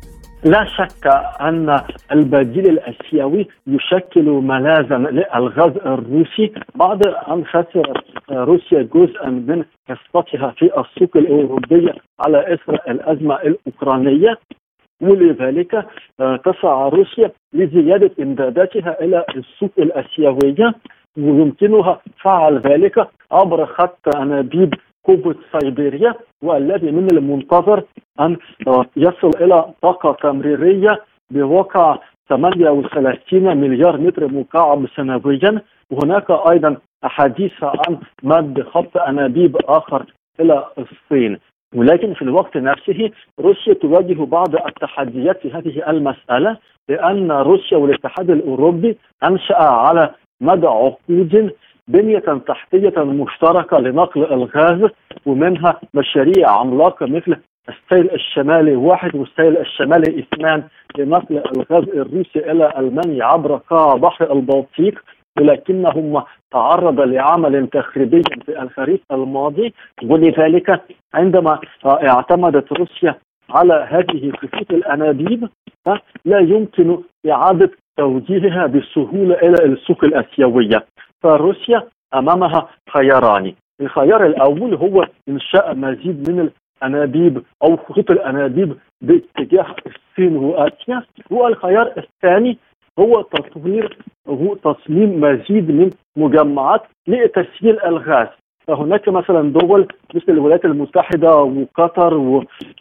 لا 0.45 0.65
شك 0.77 1.07
أن 1.41 1.81
البديل 2.13 2.67
الآسيوي 2.67 3.49
يشكل 3.67 4.25
ملاذا 4.25 4.97
للغاز 4.97 5.73
الروسي. 5.87 6.53
بعد 6.75 7.07
ان 7.07 7.45
خسرت 7.45 8.05
روسيا 8.31 8.89
جزءا 8.95 9.31
من 9.31 9.65
حصتها 9.89 10.55
في 10.59 10.65
السوق 10.65 11.17
الأوروبية 11.17 11.95
على 12.21 12.55
إثر 12.55 12.75
الأزمة 12.89 13.35
الأوكرانية. 13.35 14.39
ولذلك 15.01 15.87
تسعى 16.19 16.91
روسيا 16.91 17.31
لزيادة 17.53 18.11
إمداداتها 18.21 18.97
إلى 19.05 19.25
السوق 19.37 19.73
الآسيوية. 19.79 20.75
ويمكنها 21.19 22.01
فعل 22.23 22.59
ذلك 22.59 23.09
عبر 23.33 23.67
خط 23.67 24.17
أنابيب 24.17 24.75
قوة 25.05 25.35
سيبيريا 25.53 26.15
والذي 26.43 26.91
من 26.91 27.07
المنتظر 27.13 27.85
أن 28.21 28.37
يصل 28.97 29.31
إلى 29.41 29.65
طاقة 29.83 30.13
تمريرية 30.13 31.01
بواقع 31.31 31.99
38 32.29 33.57
مليار 33.57 33.99
متر 34.01 34.29
مكعب 34.29 34.87
سنويا. 34.97 35.63
وهناك 35.91 36.31
أيضا 36.31 36.77
أحاديث 37.05 37.53
عن 37.63 37.99
مد 38.23 38.63
خط 38.63 38.97
أنابيب 38.97 39.57
آخر 39.65 40.07
إلى 40.41 40.65
الصين. 40.79 41.39
ولكن 41.75 42.15
في 42.15 42.23
الوقت 42.23 42.57
نفسه 42.57 43.11
روسيا 43.41 43.75
تواجه 43.75 44.25
بعض 44.25 44.55
التحديات 44.55 45.39
في 45.41 45.53
هذه 45.53 45.91
المسألة 45.91 46.57
لأن 46.89 47.33
روسيا 47.33 47.77
والاتحاد 47.77 48.31
الأوروبي 48.31 48.99
أنشأ 49.25 49.63
على 49.63 50.15
مدى 50.41 50.67
عقود 50.67 51.53
بنية 51.89 52.43
تحتية 52.47 53.05
مشتركة 53.05 53.79
لنقل 53.79 54.25
الغاز 54.33 54.91
ومنها 55.27 55.81
مشاريع 55.95 56.51
عملاقة 56.51 57.07
مثل 57.07 57.37
السيل 57.69 58.11
الشمالي 58.11 58.77
واحد 58.77 59.17
والسيل 59.17 59.57
الشمالي 59.57 60.19
اثنان 60.19 60.63
لنقل 60.99 61.43
الغاز 61.57 61.89
الروسي 61.89 62.51
إلى 62.51 62.73
ألمانيا 62.79 63.25
عبر 63.25 63.57
قاع 63.57 63.95
بحر 63.95 64.33
البلطيق 64.33 65.03
ولكنهم 65.39 66.23
تعرض 66.51 67.01
لعمل 67.01 67.67
تخريبي 67.67 68.23
في 68.47 68.63
الخريف 68.63 69.01
الماضي. 69.13 69.75
ولذلك 70.05 70.81
عندما 71.15 71.59
اعتمدت 71.87 72.73
روسيا 72.73 73.15
على 73.51 73.87
هذه 73.91 74.33
خطوط 74.33 74.71
الأنابيب 74.71 75.49
لا 76.25 76.39
يمكن 76.39 76.99
إعادة 77.31 77.71
توجيهها 78.01 78.67
بسهوله 78.67 79.35
إلى 79.35 79.65
السوق 79.65 80.05
الأسيوية. 80.05 80.85
فروسيا 81.23 81.83
أمامها 82.15 82.69
خياران. 82.91 83.53
الخيار 83.81 84.27
الأول 84.27 84.75
هو 84.75 85.07
إنشاء 85.29 85.75
مزيد 85.75 86.31
من 86.31 86.51
الأنابيب 86.83 87.43
أو 87.65 87.77
خطوط 87.77 88.11
الأنابيب 88.11 88.77
باتجاه 89.01 89.75
الصين 89.87 90.37
وآسيا. 90.37 91.03
والخيار 91.31 91.93
الثاني 91.99 92.59
هو 92.99 93.23
تطوير 93.23 93.99
هو 94.29 94.55
تصميم 94.55 95.21
مزيد 95.21 95.71
من 95.71 95.91
مجمعات 96.17 96.83
لتسييل 97.09 97.81
الغاز. 97.85 98.29
فهناك 98.67 99.09
مثلا 99.09 99.53
دول 99.53 99.89
مثل 100.15 100.25
الولايات 100.29 100.65
المتحدة 100.65 101.37
وقطر 101.37 102.15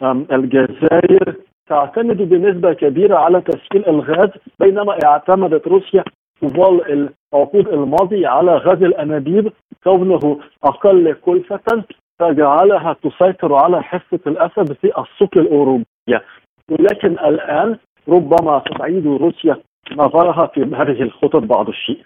والجزائر 0.02 1.34
تعتمد 1.70 2.16
بنسبة 2.16 2.72
كبيرة 2.72 3.16
على 3.16 3.40
تسييل 3.40 3.88
الغاز 3.88 4.30
بينما 4.60 4.98
اعتمدت 5.04 5.68
روسيا 5.68 6.04
طوال 6.40 7.08
العقود 7.32 7.68
الماضيه 7.68 8.28
على 8.28 8.56
غاز 8.56 8.82
الأنابيب 8.82 9.52
كونه 9.84 10.40
أقل 10.64 11.12
كلفة 11.12 11.84
فجعلها 12.18 12.96
تسيطر 13.02 13.54
على 13.54 13.82
حصة 13.82 14.20
الأسد 14.26 14.72
في 14.72 14.86
السوق 14.86 15.36
الأوروبية. 15.36 16.24
ولكن 16.70 17.12
الآن 17.12 17.78
ربما 18.08 18.62
تعيد 18.78 19.06
روسيا 19.06 19.56
نظرها 19.92 20.46
في 20.46 20.60
هذه 20.60 21.02
الخطط 21.02 21.42
بعض 21.42 21.68
الشيء. 21.68 22.04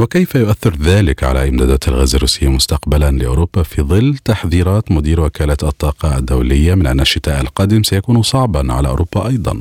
وكيف 0.00 0.34
يؤثر 0.34 0.72
ذلك 0.90 1.24
على 1.24 1.48
إمدادات 1.48 1.88
الغاز 1.88 2.14
الروسية 2.14 2.48
مستقبلا 2.48 3.10
لأوروبا 3.10 3.62
في 3.62 3.82
ظل 3.82 4.14
تحذيرات 4.30 4.92
مدير 4.92 5.20
وكالة 5.20 5.62
الطاقة 5.72 6.18
الدولية 6.18 6.74
من 6.74 6.86
أن 6.86 7.00
الشتاء 7.00 7.40
القادم 7.40 7.82
سيكون 7.82 8.22
صعبا 8.22 8.62
على 8.76 8.88
أوروبا 8.88 9.20
أيضا؟ 9.30 9.54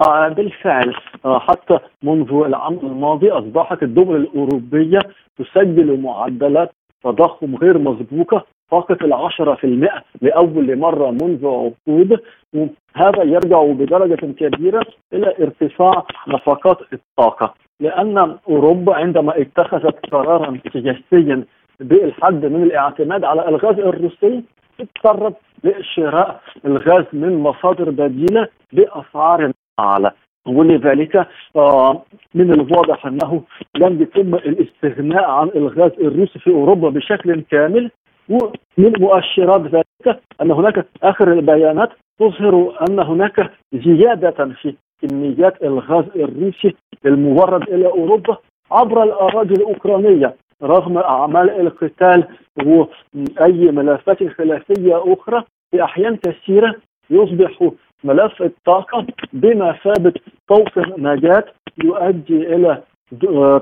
آه 0.00 0.28
بالفعل. 0.28 0.94
آه 1.24 1.38
حتى 1.38 1.78
منذ 2.02 2.30
العام 2.32 2.78
الماضي 2.82 3.30
أصبحت 3.30 3.82
الدول 3.82 4.16
الأوروبية 4.16 4.98
تسجل 5.38 6.00
معدلات 6.00 6.70
تضخم 7.04 7.56
غير 7.56 7.78
مسبوقة 7.78 8.44
فاقت 8.70 9.02
العشرة 9.02 9.54
في 9.54 9.64
المئة 9.64 10.02
لأول 10.20 10.78
مرة 10.78 11.10
منذ 11.10 11.46
عقود. 11.46 12.20
وهذا 12.54 13.22
يرجع 13.22 13.64
بدرجة 13.64 14.32
كبيرة 14.40 14.86
إلى 15.12 15.34
ارتفاع 15.40 16.06
نفقات 16.28 16.78
الطاقة. 16.92 17.54
لأن 17.80 18.36
أوروبا 18.48 18.94
عندما 18.94 19.40
اتخذت 19.40 20.06
قرارا 20.06 20.58
سياسيا 20.72 21.44
بالحد 21.80 22.44
من 22.44 22.62
الاعتماد 22.62 23.24
على 23.24 23.48
الغاز 23.48 23.78
الروسي 23.78 24.42
اضطرت 24.80 25.36
لشراء 25.64 26.40
الغاز 26.64 27.04
من 27.12 27.38
مصادر 27.38 27.90
بديلة 27.90 28.48
بأسعار 28.72 29.52
أعلى. 29.80 30.10
ولذلك 30.46 31.26
آه، 31.56 32.02
من 32.34 32.52
الواضح 32.52 33.06
أنه 33.06 33.42
لم 33.76 34.02
يتم 34.02 34.34
الاستغناء 34.34 35.30
عن 35.30 35.50
الغاز 35.54 35.90
الروسي 36.00 36.38
في 36.38 36.50
أوروبا 36.50 36.88
بشكل 36.88 37.42
كامل. 37.50 37.90
ومن 38.28 38.92
مؤشرات 39.00 39.60
ذلك 39.60 40.20
أن 40.42 40.50
هناك 40.50 40.86
آخر 41.02 41.32
البيانات 41.32 41.90
تظهر 42.18 42.76
أن 42.88 42.98
هناك 43.00 43.50
زيادة 43.72 44.54
في 44.62 44.74
كميات 45.08 45.62
الغاز 45.62 46.04
الروسي 46.16 46.74
المورد 47.06 47.62
إلى 47.62 47.86
أوروبا 47.86 48.36
عبر 48.70 49.02
الأراضي 49.02 49.54
الأوكرانية 49.54 50.34
رغم 50.62 50.98
أعمال 50.98 51.50
القتال 51.50 52.24
وأي 52.66 53.70
ملفات 53.70 54.24
خلافية 54.28 55.02
أخرى 55.12 55.44
في 55.70 55.84
أحيان 55.84 56.16
كثيرة 56.16 56.74
يصبح 57.10 57.70
ملف 58.04 58.42
الطاقة 58.42 59.06
بمثابه 59.32 60.12
طوق 60.48 60.78
نجاه 60.98 61.44
يؤدي 61.84 62.54
إلى 62.54 62.82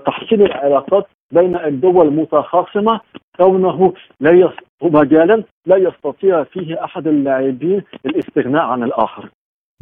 تحسين 0.07 0.43
العلاقات 0.43 1.07
بين 1.33 1.57
الدول 1.57 2.09
المتخاصمة 2.09 3.01
كونه 3.37 3.93
لا 4.21 4.53
مجالا 4.83 5.45
لا 5.67 5.77
يستطيع 5.77 6.45
فيه 6.45 6.85
أحد 6.85 7.07
اللاعبين 7.07 7.83
الاستغناء 8.07 8.63
عن 8.63 8.83
الآخر. 8.83 9.29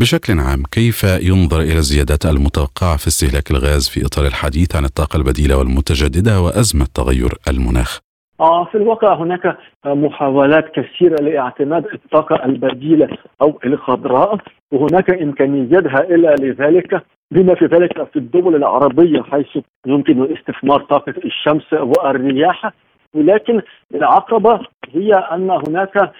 بشكل 0.00 0.32
عام 0.32 0.62
كيف 0.72 1.04
ينظر 1.30 1.60
إلى 1.60 1.78
الزيادات 1.84 2.26
المتوقعة 2.26 2.96
في 2.96 3.06
استهلاك 3.08 3.50
الغاز 3.50 3.88
في 3.88 4.06
إطار 4.06 4.26
الحديث 4.26 4.76
عن 4.76 4.84
الطاقة 4.84 5.16
البديلة 5.16 5.58
والمتجددة 5.58 6.40
وأزمة 6.40 6.86
تغير 6.94 7.32
المناخ؟ 7.50 8.00
آه 8.40 8.64
في 8.64 8.74
الواقع 8.74 9.14
هناك 9.14 9.58
محاولات 9.86 10.64
كثيرة 10.76 11.22
لاعتماد 11.22 11.84
الطاقة 11.94 12.44
البديلة 12.44 13.08
أو 13.42 13.58
الخضراء 13.64 14.38
وهناك 14.72 15.10
امكانيات 15.10 15.86
هائله 15.86 16.34
لذلك 16.34 17.02
بما 17.30 17.54
في 17.54 17.64
ذلك 17.64 18.10
في 18.12 18.18
الدول 18.18 18.54
العربية 18.54 19.22
حيث 19.22 19.64
يمكن 19.86 20.36
استثمار 20.36 20.80
طاقة 20.80 21.14
الشمس 21.24 21.72
والرياح 21.72 22.72
ولكن 23.14 23.62
العقبة 23.94 24.60
هي 24.94 25.14
أن 25.14 25.50
هناك 25.50 26.12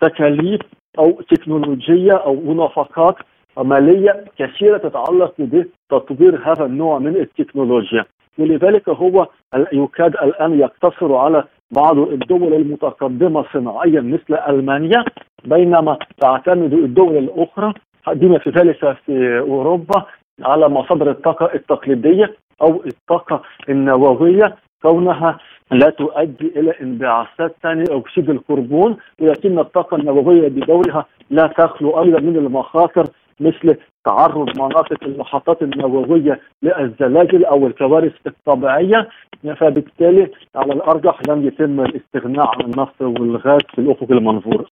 تكاليف 0.00 0.60
أو 0.98 1.20
تكنولوجية 1.20 2.12
أو 2.12 2.54
نفقات 2.54 3.14
ماليه 3.58 4.24
كثيرة 4.38 4.78
تتعلق 4.78 5.34
بتطوير 5.38 6.42
هذا 6.44 6.64
النوع 6.64 6.98
من 6.98 7.16
التكنولوجيا. 7.16 8.04
ولذلك 8.38 8.88
هو 8.88 9.26
يكاد 9.72 10.14
الآن 10.16 10.60
يقتصر 10.60 11.14
على 11.14 11.44
بعض 11.70 11.98
الدول 11.98 12.54
المتقدمة 12.54 13.44
صناعيا 13.52 14.00
مثل 14.00 14.38
ألمانيا 14.48 15.04
بينما 15.44 15.98
تعتمد 16.20 16.72
الدول 16.72 17.16
الأخرى 17.16 17.74
بما 18.08 18.38
في 18.38 18.50
ذلك 18.50 18.96
في 19.06 19.38
أوروبا 19.38 20.04
على 20.42 20.68
مصادر 20.68 21.10
الطاقة 21.10 21.54
التقليدية 21.54 22.34
أو 22.62 22.82
الطاقة 22.86 23.42
النووية. 23.68 24.56
كونها 24.82 25.38
لا 25.70 25.90
تؤدي 25.90 26.52
إلى 26.56 26.74
انبعاثات 26.80 27.54
ثاني 27.62 27.84
أكسيد 27.90 28.30
الكربون 28.30 28.96
ولكن 29.20 29.58
الطاقة 29.58 29.96
النووية 29.96 30.48
بدورها 30.48 31.06
لا 31.30 31.46
تخلو 31.46 32.02
أيضا 32.02 32.20
من 32.20 32.36
المخاطر 32.36 33.04
مثل 33.40 33.76
تعرض 34.04 34.60
مناطق 34.60 35.04
المحطات 35.04 35.62
النووية 35.62 36.40
للزلازل 36.62 37.44
أو 37.44 37.66
الكوارث 37.66 38.12
الطبيعية 38.26 39.08
فبالتالي 39.56 40.30
على 40.56 40.72
الأرجح 40.72 41.20
لم 41.28 41.46
يتم 41.46 41.80
الاستغناء 41.80 42.46
عن 42.46 42.60
النفط 42.60 43.02
والغاز 43.02 43.60
في 43.74 43.78
الأفق 43.80 44.10
المنظور. 44.10 44.68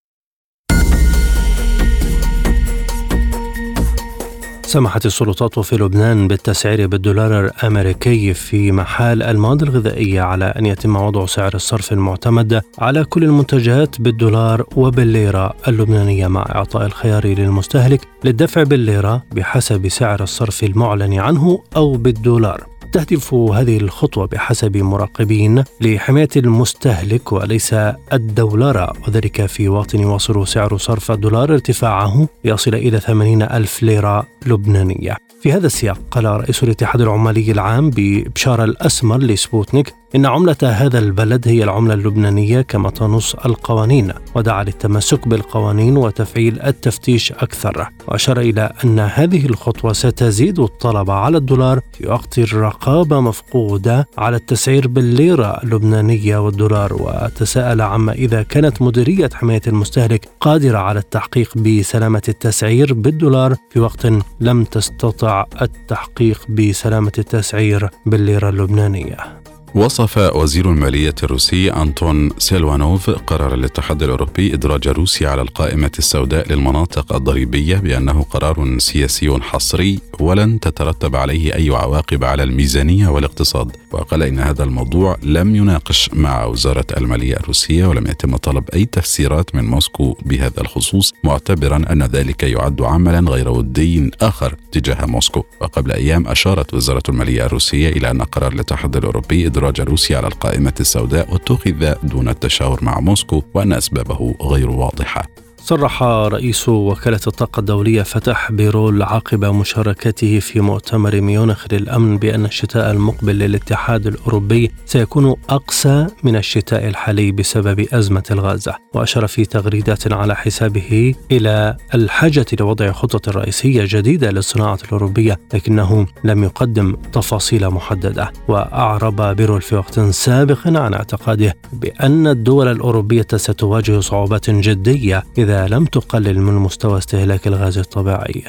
سمحت 4.71 5.07
السلطات 5.07 5.59
في 5.59 5.77
لبنان 5.77 6.29
بالتسعير 6.29 6.87
بالدولار 6.87 7.45
الأمريكي 7.45 8.35
في 8.35 8.73
محال 8.73 9.23
المواد 9.23 9.63
الغذائية 9.63 10.21
على 10.21 10.45
أن 10.45 10.67
يتم 10.67 10.97
وضع 10.97 11.27
سعر 11.27 11.55
الصرف 11.55 11.93
المعتمد 11.93 12.63
على 12.79 13.05
كل 13.05 13.25
المنتجات 13.25 14.01
بالدولار 14.01 14.67
وبالليرة 14.77 15.55
اللبنانية 15.69 16.27
مع 16.27 16.43
إعطاء 16.55 16.87
الخيار 16.87 17.27
للمستهلك 17.27 18.01
للدفع 18.25 18.63
بالليرة 18.63 19.23
بحسب 19.33 19.89
سعر 19.89 20.23
الصرف 20.23 20.65
المعلن 20.65 21.15
عنه 21.15 21.63
أو 21.77 21.93
بالدولار. 21.93 22.67
تهدف 22.93 23.35
هذه 23.35 23.77
الخطوة 23.77 24.27
بحسب 24.27 24.77
مراقبين 24.77 25.65
لحماية 25.81 26.29
المستهلك 26.37 27.33
وليس 27.33 27.75
الدولار 28.13 28.97
وذلك 29.09 29.47
في 29.47 29.69
وقت 29.69 29.95
يواصل 29.95 30.49
سعر 30.49 30.77
صرف 30.77 31.11
الدولار 31.11 31.53
ارتفاعه 31.53 32.29
ليصل 32.45 32.75
إلى 32.75 33.01
80 33.01 33.43
ألف 33.43 33.83
ليرة 33.83 34.27
لبنانية. 34.47 35.17
في 35.43 35.53
هذا 35.53 35.67
السياق 35.67 35.99
قال 36.11 36.25
رئيس 36.25 36.63
الاتحاد 36.63 37.01
العمالي 37.01 37.53
العام 37.53 37.91
ببشارة 37.91 38.65
الأسمر 38.65 39.19
لسبوتنيك 39.19 40.00
إن 40.15 40.27
عملة 40.27 40.57
هذا 40.63 40.99
البلد 40.99 41.49
هي 41.49 41.65
العملة 41.65 41.95
اللبنانية 41.95 42.61
كما 42.61 42.91
تنص 42.91 43.35
القوانين 43.35 44.13
ودعا 44.35 44.65
للتمسك 44.65 45.29
بالقوانين 45.29 45.97
وتفعيل 45.97 46.63
التفتيش 46.63 47.33
أكثر. 47.33 47.89
وأشار 48.09 48.41
إلى 48.41 48.73
أن 48.85 48.99
هذه 48.99 49.47
الخطوة 49.47 49.93
ستزيد 49.93 50.61
الطلب 50.61 51.11
على 51.11 51.37
الدولار 51.37 51.81
في 51.93 52.07
وقت 52.07 52.39
الرقابة 52.39 53.21
مفقودة 53.21 54.09
على 54.19 54.37
التسعير 54.37 54.89
بالليرة 54.89 55.61
اللبنانية 55.63 56.39
والدولار. 56.39 56.93
وتساءل 56.93 57.81
عما 57.81 58.13
إذا 58.13 58.43
كانت 58.43 58.83
مديرية 58.83 59.31
حماية 59.35 59.63
المستهلك 59.67 60.29
قادرة 60.41 60.79
على 60.79 60.99
التحقيق 60.99 61.59
بسلامة 61.59 62.23
التسعير 62.29 62.95
بالدولار 62.95 63.55
في 63.71 63.81
وقت 63.81 64.07
لم 64.41 64.65
تستطع 64.65 65.45
التحقيق 65.63 66.47
بسلامة 66.49 67.13
التسعير 67.19 67.91
بالليرة 68.07 68.49
اللبنانية. 68.49 69.40
وصف 69.75 70.19
وزير 70.19 70.71
المالية 70.71 71.15
الروسي 71.23 71.73
أنتون 71.73 72.31
سيلوانوف 72.39 73.11
قرار 73.11 73.55
الاتحاد 73.55 74.03
الأوروبي 74.03 74.55
إدراج 74.55 74.89
روسيا 74.89 75.29
على 75.29 75.43
القائمة 75.43 75.91
السوداء 75.99 76.53
للمناطق 76.53 77.15
الضريبية 77.15 77.77
بأنه 77.77 78.23
قرار 78.23 78.79
سياسي 78.79 79.41
حصري 79.41 79.99
ولن 80.21 80.61
تترتب 80.61 81.17
عليه 81.17 81.55
أي 81.55 81.69
عواقب 81.71 82.25
على 82.25 82.43
الميزانية 82.43 83.09
والاقتصاد. 83.09 83.77
وقال 83.93 84.23
إن 84.23 84.39
هذا 84.39 84.65
الموضوع 84.65 85.17
لم 85.23 85.57
يناقش 85.57 86.11
مع 86.13 86.45
وزارة 86.45 86.87
المالية 86.97 87.37
الروسية 87.37 87.87
ولم 87.87 88.07
يتم 88.07 88.37
طلب 88.37 88.65
أي 88.75 88.85
تفسيرات 88.85 89.55
من 89.55 89.65
موسكو 89.65 90.17
بهذا 90.27 90.61
الخصوص 90.61 91.13
معتبرا 91.25 91.77
أن 91.77 92.03
ذلك 92.03 92.43
يعد 92.43 92.83
عملا 92.83 93.31
غير 93.31 93.49
ودي 93.49 94.11
آخر 94.21 94.55
تجاه 94.73 95.07
موسكو. 95.07 95.45
وقبل 95.61 95.93
أيام 95.93 96.29
أشارت 96.29 96.75
وزارة 96.75 97.03
المالية 97.09 97.47
الروسية 97.47 97.89
إلى 97.89 98.11
أن 98.11 98.23
قرار 98.23 98.53
الاتحاد 98.53 98.97
الأوروبي 98.97 99.47
إدراج 99.47 99.60
روسيا 99.69 100.17
على 100.17 100.27
القائمة 100.27 100.75
السوداء 100.81 101.35
اتخذ 101.35 101.95
دون 102.03 102.29
التشاور 102.29 102.85
مع 102.85 103.01
موسكو 103.01 103.43
وأن 103.55 103.73
أسبابه 103.73 104.35
غير 104.43 104.71
واضحة. 104.71 105.29
صرح 105.65 106.03
رئيس 106.03 106.69
وكالة 106.69 107.21
الطاقة 107.27 107.61
الدولية 107.61 108.03
فتح 108.03 108.53
بيرول 108.53 109.03
عقب 109.03 109.45
مشاركته 109.45 110.39
في 110.39 110.61
مؤتمر 110.61 111.21
ميونخ 111.21 111.67
للأمن 111.73 112.19
بأن 112.19 112.45
الشتاء 112.45 112.91
المقبل 112.91 113.39
للاتحاد 113.39 114.07
الأوروبي 114.07 114.71
سيكون 114.87 115.35
أقسى 115.49 116.07
من 116.23 116.37
الشتاء 116.37 116.89
الحالي 116.89 117.33
بسبب 117.33 117.87
أزمة 117.93 118.23
الغاز 118.31 118.71
وأشار 118.95 119.27
في 119.27 119.45
تغريدات 119.45 120.13
على 120.13 120.37
حسابه 120.37 121.15
إلى 121.31 121.77
الحاجة 121.95 122.47
لوضع 122.61 122.93
خطة 122.93 123.33
رئيسية 123.33 123.85
جديدة 123.89 124.31
للصناعة 124.31 124.79
الأوروبية 124.85 125.41
لكنه 125.55 126.07
لم 126.25 126.45
يقدم 126.45 126.97
تفاصيل 127.13 127.71
محددة. 127.71 128.33
وأعرب 128.49 129.23
بيرول 129.37 129.63
في 129.63 129.77
وقت 129.77 130.01
سابق 130.01 130.67
عن 130.67 130.95
اعتقاده 130.95 131.55
بأن 131.73 132.27
الدول 132.27 132.69
الأوروبية 132.69 133.27
ستواجه 133.37 134.01
صعوبات 134.01 134.51
جدية 134.51 135.25
إذا 135.39 135.50
لم 135.51 135.85
تقلل 135.85 136.41
من 136.41 136.55
مستوى 136.55 136.99
استهلاك 136.99 137.47
الغاز 137.47 137.79
الطبيعي. 137.79 138.43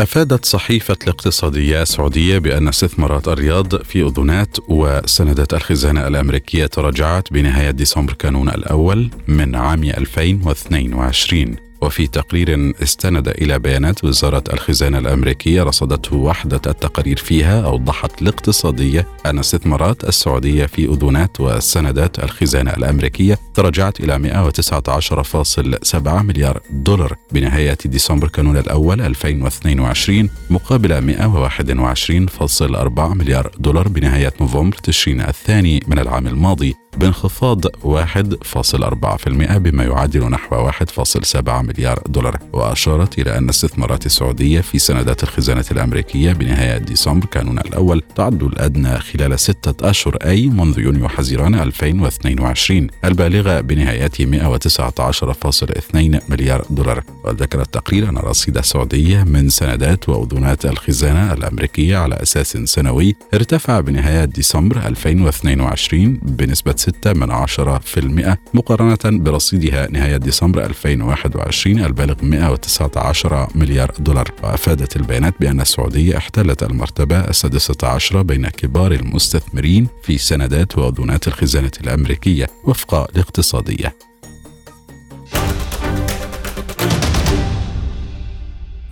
أفادت 0.00 0.44
صحيفة 0.44 0.96
الاقتصادية 1.02 1.82
السعودية 1.82 2.38
بأن 2.38 2.68
استثمارات 2.68 3.28
الرياض 3.28 3.82
في 3.82 4.02
أذونات 4.02 4.56
وسندات 4.68 5.54
الخزانة 5.54 6.06
الأمريكية 6.06 6.66
تراجعت 6.66 7.32
بنهاية 7.32 7.70
ديسمبر 7.70 8.12
كانون 8.12 8.48
الأول 8.48 9.10
من 9.28 9.54
عام 9.54 9.84
2022 9.84 11.65
وفي 11.80 12.06
تقرير 12.06 12.72
استند 12.82 13.28
إلى 13.28 13.58
بيانات 13.58 14.04
وزارة 14.04 14.44
الخزانة 14.52 14.98
الأمريكية 14.98 15.62
رصدته 15.62 16.16
وحدة 16.16 16.60
التقارير 16.66 17.16
فيها 17.16 17.64
أوضحت 17.64 18.22
الاقتصادية 18.22 19.06
أن 19.26 19.38
استثمارات 19.38 20.04
السعودية 20.04 20.66
في 20.66 20.84
أذونات 20.84 21.40
وسندات 21.40 22.24
الخزانة 22.24 22.70
الأمريكية 22.70 23.38
تراجعت 23.54 24.00
إلى 24.00 24.18
119.7 24.18 26.22
مليار 26.22 26.60
دولار. 26.70 27.16
بنهاية 27.32 27.78
ديسمبر 27.84 28.28
كانون 28.28 28.56
الأول 28.56 29.00
2022 29.00 30.30
مقابل 30.50 31.00
121.4 31.00 33.00
مليار 33.00 33.50
دولار. 33.58 33.88
بنهاية 33.88 34.32
نوفمبر 34.40 34.76
تشرين 34.76 35.20
الثاني 35.20 35.82
من 35.88 35.98
العام 35.98 36.26
الماضي. 36.26 36.85
بانخفاض 36.96 37.66
1.4% 37.66 39.56
بما 39.56 39.84
يعادل 39.84 40.30
نحو 40.30 40.70
1.7 40.70 41.48
مليار 41.48 42.02
دولار 42.08 42.38
وأشارت 42.52 43.18
إلى 43.18 43.38
أن 43.38 43.48
استثمارات 43.48 44.06
السعودية 44.06 44.60
في 44.60 44.78
سندات 44.78 45.22
الخزانة 45.22 45.64
الأمريكية 45.70 46.32
بنهاية 46.32 46.78
ديسمبر 46.78 47.26
كانون 47.26 47.58
الأول 47.58 48.02
تعد 48.16 48.42
الأدنى 48.42 48.98
خلال 48.98 49.40
ستة 49.40 49.90
أشهر 49.90 50.16
أي 50.16 50.46
منذ 50.46 50.78
يونيو 50.78 51.08
حزيران 51.08 51.54
2022 51.54 52.86
البالغة 53.04 53.60
بنهاية 53.60 54.08
119.2 54.08 56.30
مليار 56.30 56.66
دولار. 56.70 57.02
وذكر 57.24 57.60
التقرير 57.60 58.08
أن 58.08 58.18
رصيد 58.18 58.58
السعودية 58.58 59.24
من 59.24 59.48
سندات 59.48 60.08
وأذونات 60.08 60.66
الخزانة 60.66 61.32
الأمريكية 61.32 61.96
على 61.96 62.14
أساس 62.14 62.56
سنوي 62.56 63.16
ارتفع 63.34 63.80
بنهاية 63.80 64.24
ديسمبر 64.24 64.86
2022 64.86 66.20
بنسبة 66.22 66.74
6 66.86 67.12
من 67.12 67.46
10% 67.46 68.36
مقارنة 68.54 68.98
برصيدها 69.04 69.88
نهاية 69.90 70.16
ديسمبر 70.16 70.64
2021 70.64 71.84
البالغ 71.84 72.14
119 72.22 73.48
مليار 73.54 73.92
دولار. 73.98 74.30
وأفادت 74.42 74.96
البيانات 74.96 75.34
بأن 75.40 75.60
السعودية 75.60 76.16
احتلت 76.16 76.62
المرتبة 76.62 77.20
السادسة 77.20 77.88
عشرة 77.88 78.22
بين 78.22 78.48
كبار 78.48 78.92
المستثمرين 78.92 79.88
في 80.02 80.18
سندات 80.18 80.78
وأذونات 80.78 81.28
الخزانة 81.28 81.70
الأمريكية 81.80 82.46
وفق 82.64 82.94
الاقتصادية. 82.94 83.96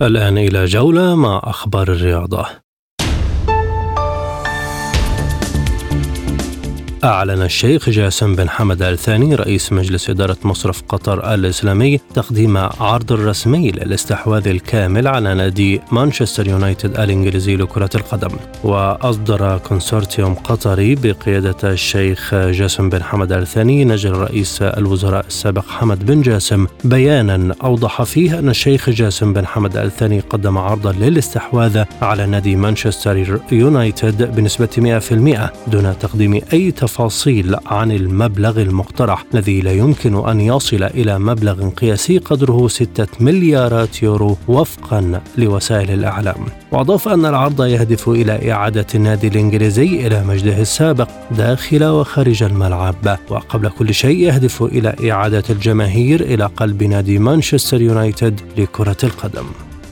الآن 0.01 0.37
إلى 0.37 0.65
جولة 0.65 1.15
مع 1.15 1.41
أخبار 1.43 1.91
الرياضة. 1.91 2.64
أعلن 7.05 7.41
الشيخ 7.41 7.89
جاسم 7.89 8.35
بن 8.35 8.49
حمد 8.49 8.81
آل 8.81 8.97
ثاني 8.97 9.35
رئيس 9.35 9.73
مجلس 9.73 10.09
إدارة 10.09 10.37
مصرف 10.43 10.81
قطر 10.89 11.33
الإسلامي 11.33 11.99
تقديم 12.13 12.57
عرض 12.57 13.13
رسمي 13.13 13.71
للاستحواذ 13.71 14.47
الكامل 14.47 15.07
على 15.07 15.33
نادي 15.33 15.81
مانشستر 15.91 16.47
يونايتد 16.47 16.99
الإنجليزي 16.99 17.55
لكرة 17.55 17.89
القدم. 17.95 18.29
وأصدر 18.63 19.57
كونسورتيوم 19.57 20.33
قطري 20.33 20.95
بقيادة 20.95 21.55
الشيخ 21.63 22.35
جاسم 22.35 22.89
بن 22.89 23.03
حمد 23.03 23.31
آل 23.31 23.47
ثاني 23.47 23.85
نجل 23.85 24.11
رئيس 24.11 24.61
الوزراء 24.61 25.25
السابق 25.27 25.65
حمد 25.69 26.05
بن 26.05 26.21
جاسم 26.21 26.67
بيانا 26.83 27.55
أوضح 27.63 28.03
فيه 28.03 28.39
أن 28.39 28.49
الشيخ 28.49 28.89
جاسم 28.89 29.33
بن 29.33 29.45
حمد 29.45 29.77
آل 29.77 29.91
ثاني 29.91 30.19
قدم 30.19 30.57
عرضا 30.57 30.91
للاستحواذ 30.91 31.83
على 32.01 32.25
نادي 32.25 32.55
مانشستر 32.55 33.39
يونايتد 33.51 34.35
بنسبة 34.35 34.99
100% 35.67 35.69
دون 35.71 35.99
تقديم 35.99 36.41
أي 36.53 36.71
تفاصيل 36.71 36.94
تفاصيل 36.95 37.55
عن 37.65 37.91
المبلغ 37.91 38.61
المقترح 38.61 39.25
الذي 39.33 39.61
لا 39.61 39.71
يمكن 39.71 40.29
أن 40.29 40.41
يصل 40.41 40.83
إلى 40.83 41.19
مبلغ 41.19 41.69
قياسي 41.69 42.17
قدره 42.17 42.67
ستة 42.67 43.07
مليارات 43.19 44.03
يورو 44.03 44.37
وفقا 44.47 45.21
لوسائل 45.37 45.89
الإعلام. 45.91 46.45
وأضاف 46.71 47.07
أن 47.07 47.25
العرض 47.25 47.63
يهدف 47.63 48.09
إلى 48.09 48.51
إعادة 48.51 48.85
النادي 48.95 49.27
الإنجليزي 49.27 50.07
إلى 50.07 50.23
مجده 50.23 50.61
السابق 50.61 51.09
داخل 51.31 51.83
وخارج 51.83 52.43
الملعب. 52.43 53.17
وقبل 53.29 53.69
كل 53.69 53.93
شيء 53.93 54.19
يهدف 54.19 54.63
إلى 54.63 55.11
إعادة 55.11 55.43
الجماهير 55.49 56.21
إلى 56.21 56.45
قلب 56.45 56.83
نادي 56.83 57.19
مانشستر 57.19 57.81
يونايتد 57.81 58.41
لكرة 58.57 58.97
القدم. 59.03 59.45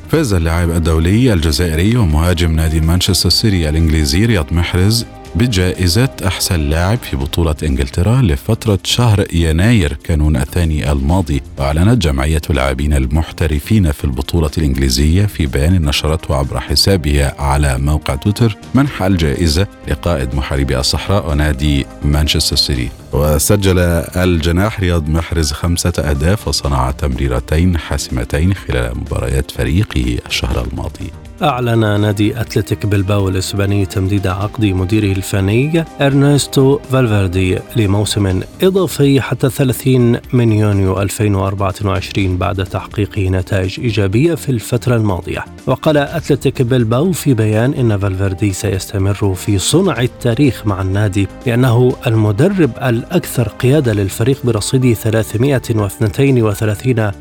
فاز 0.10 0.34
اللاعب 0.34 0.72
الدولي 0.72 1.34
الجزائري 1.34 1.98
ومهاجم 1.98 2.52
نادي 2.52 2.82
مانشستر 2.82 3.30
سيتي 3.30 3.70
الإنجليزي 3.70 4.26
رياض 4.26 4.54
محرز 4.54 5.06
بجائزة 5.36 6.10
أحسن 6.28 6.60
لاعب 6.60 6.98
في 6.98 7.16
بطولة 7.18 7.56
إنجلترا 7.64 8.22
لفترة 8.22 8.80
شهر 8.84 9.26
يناير 9.34 9.94
كانون 9.94 10.36
الثاني 10.36 10.92
الماضي. 10.92 11.42
وأعلنت 11.58 12.02
جمعية 12.02 12.42
اللاعبين 12.50 12.94
المحترفين 12.94 13.92
في 13.92 14.04
البطولة 14.04 14.52
الإنجليزية 14.58 15.26
في 15.26 15.46
بيان 15.46 15.86
نشرته 15.86 16.36
عبر 16.36 16.60
حسابها 16.60 17.42
على 17.42 17.78
موقع 17.78 18.16
تويتر 18.16 18.58
منح 18.76 19.04
الجائزة 19.04 19.68
لقائد 19.88 20.36
محاربي 20.36 20.80
الصحراء 20.80 21.32
ونادي 21.32 21.86
مانشستر 22.06 22.56
سيتي. 22.56 22.90
وسجل 23.14 23.80
الجناح 24.16 24.80
رياض 24.80 25.10
محرز 25.10 25.52
خمسة 25.52 25.94
أهداف 26.00 26.48
وصنع 26.48 26.92
تمريرتين 26.92 27.78
حاسمتين 27.78 28.54
خلال 28.54 28.98
مباريات 28.98 29.52
فريقه 29.52 30.18
الشهر 30.28 30.68
الماضي. 30.72 31.12
أعلن 31.42 32.02
نادي 32.02 32.42
أتلتيك 32.42 32.86
بلباو 32.86 33.30
الإسباني 33.30 33.86
تمديد 33.86 34.28
عقد 34.28 34.66
مديره 34.66 35.18
الفني 35.18 35.86
إرنستو 36.02 36.80
فالفيردي 36.92 37.60
لموسم 37.76 38.42
إضافي 38.64 39.22
حتى 39.22 39.50
30 39.50 40.18
من 40.34 40.52
يونيو 40.52 41.02
2024 41.02 42.38
بعد 42.38 42.64
تحقيق 42.64 43.20
نتائج 43.20 43.80
إيجابية 43.80 44.36
في 44.36 44.50
الفترة 44.50 44.96
الماضية. 44.96 45.46
وقال 45.68 45.98
أتلتيك 45.98 46.62
بلباو 46.62 47.12
في 47.12 47.34
بيان 47.34 47.74
إن 47.74 47.98
فالفيردي 47.98 48.54
سيستمر 48.54 49.34
في 49.36 49.60
صنع 49.60 50.02
التاريخ 50.02 50.68
مع 50.68 50.82
النادي 50.82 51.28
لأنه 51.46 51.96
المدرب 52.08 52.72
الأكثر 52.84 53.48
قيادة 53.48 53.94
للفريق 53.94 54.38
برصيد 54.44 54.94
332 54.94 56.42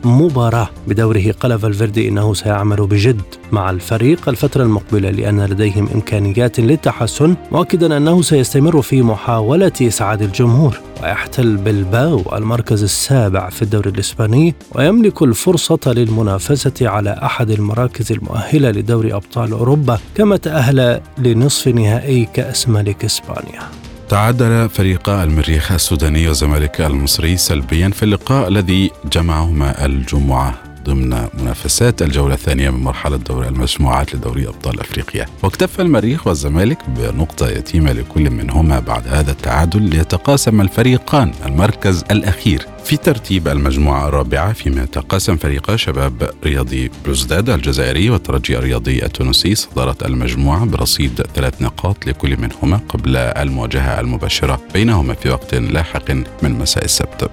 مباراة 0.04 0.68
بدوره. 0.88 1.34
قال 1.40 1.58
فالفيردي 1.58 2.08
إنه 2.08 2.34
سيعمل 2.34 2.86
بجد 2.86 3.22
مع 3.52 3.70
الفريق 3.70 4.11
الفترة 4.28 4.62
المقبلة 4.62 5.10
لأن 5.10 5.44
لديهم 5.44 5.88
إمكانيات 5.94 6.60
للتحسن 6.60 7.36
مؤكدا 7.52 7.96
أنه 7.96 8.22
سيستمر 8.22 8.82
في 8.82 9.02
محاولة 9.02 9.72
إسعاد 9.82 10.22
الجمهور 10.22 10.78
ويحتل 11.02 11.56
بلباو 11.56 12.22
المركز 12.36 12.82
السابع 12.82 13.50
في 13.50 13.62
الدوري 13.62 13.90
الإسباني 13.90 14.54
ويملك 14.74 15.22
الفرصة 15.22 15.80
للمنافسة 15.86 16.88
على 16.88 17.10
أحد 17.22 17.50
المراكز 17.50 18.12
المؤهلة 18.12 18.70
لدوري 18.70 19.14
أبطال 19.14 19.52
أوروبا 19.52 19.98
كما 20.14 20.36
تأهل 20.36 21.00
لنصف 21.18 21.68
نهائي 21.68 22.28
كأس 22.34 22.68
ملك 22.68 23.04
إسبانيا. 23.04 23.62
تعادل 24.08 24.68
فريقا 24.68 25.24
المريخ 25.24 25.72
السوداني 25.72 26.28
والزمالك 26.28 26.80
المصري 26.80 27.36
سلبيا 27.36 27.88
في 27.88 28.02
اللقاء 28.02 28.48
الذي 28.48 28.90
جمعهما 29.12 29.86
الجمعة. 29.86 30.71
ضمن 30.84 31.26
منافسات 31.34 32.02
الجولة 32.02 32.34
الثانية 32.34 32.70
من 32.70 32.80
مرحلة 32.80 33.16
دوري 33.16 33.48
المجموعات 33.48 34.14
لدوري 34.14 34.48
أبطال 34.48 34.80
أفريقيا. 34.80 35.26
واكتفى 35.42 35.82
المريخ 35.82 36.26
والزمالك 36.26 36.78
بنقطة 36.88 37.48
يتيمة 37.48 37.92
لكل 37.92 38.30
منهما 38.30 38.80
بعد 38.80 39.08
هذا 39.08 39.30
التعادل 39.30 39.82
ليتقاسم 39.82 40.60
الفريقان 40.60 41.32
المركز 41.46 42.04
الأخير. 42.10 42.66
في 42.84 42.96
ترتيب 42.96 43.48
المجموعة 43.48 44.08
الرابعة 44.08 44.52
فيما 44.52 44.82
يتقاسم 44.82 45.36
فريقا 45.36 45.76
شباب 45.76 46.30
رياضي 46.44 46.90
بلوزداد 47.04 47.50
الجزائري 47.50 48.10
والترجي 48.10 48.58
الرياضي 48.58 49.04
التونسي 49.04 49.54
صدارة 49.54 49.96
المجموعة 50.04 50.64
برصيد 50.64 51.22
ثلاث 51.34 51.62
نقاط 51.62 52.06
لكل 52.06 52.36
منهما 52.40 52.80
قبل 52.88 53.16
المواجهة 53.16 54.00
المباشرة. 54.00 54.60
بينهما 54.74 55.14
في 55.14 55.30
وقت 55.30 55.54
لاحق 55.54 56.10
من 56.42 56.58
مساء 56.58 56.84
السبت. 56.84 57.30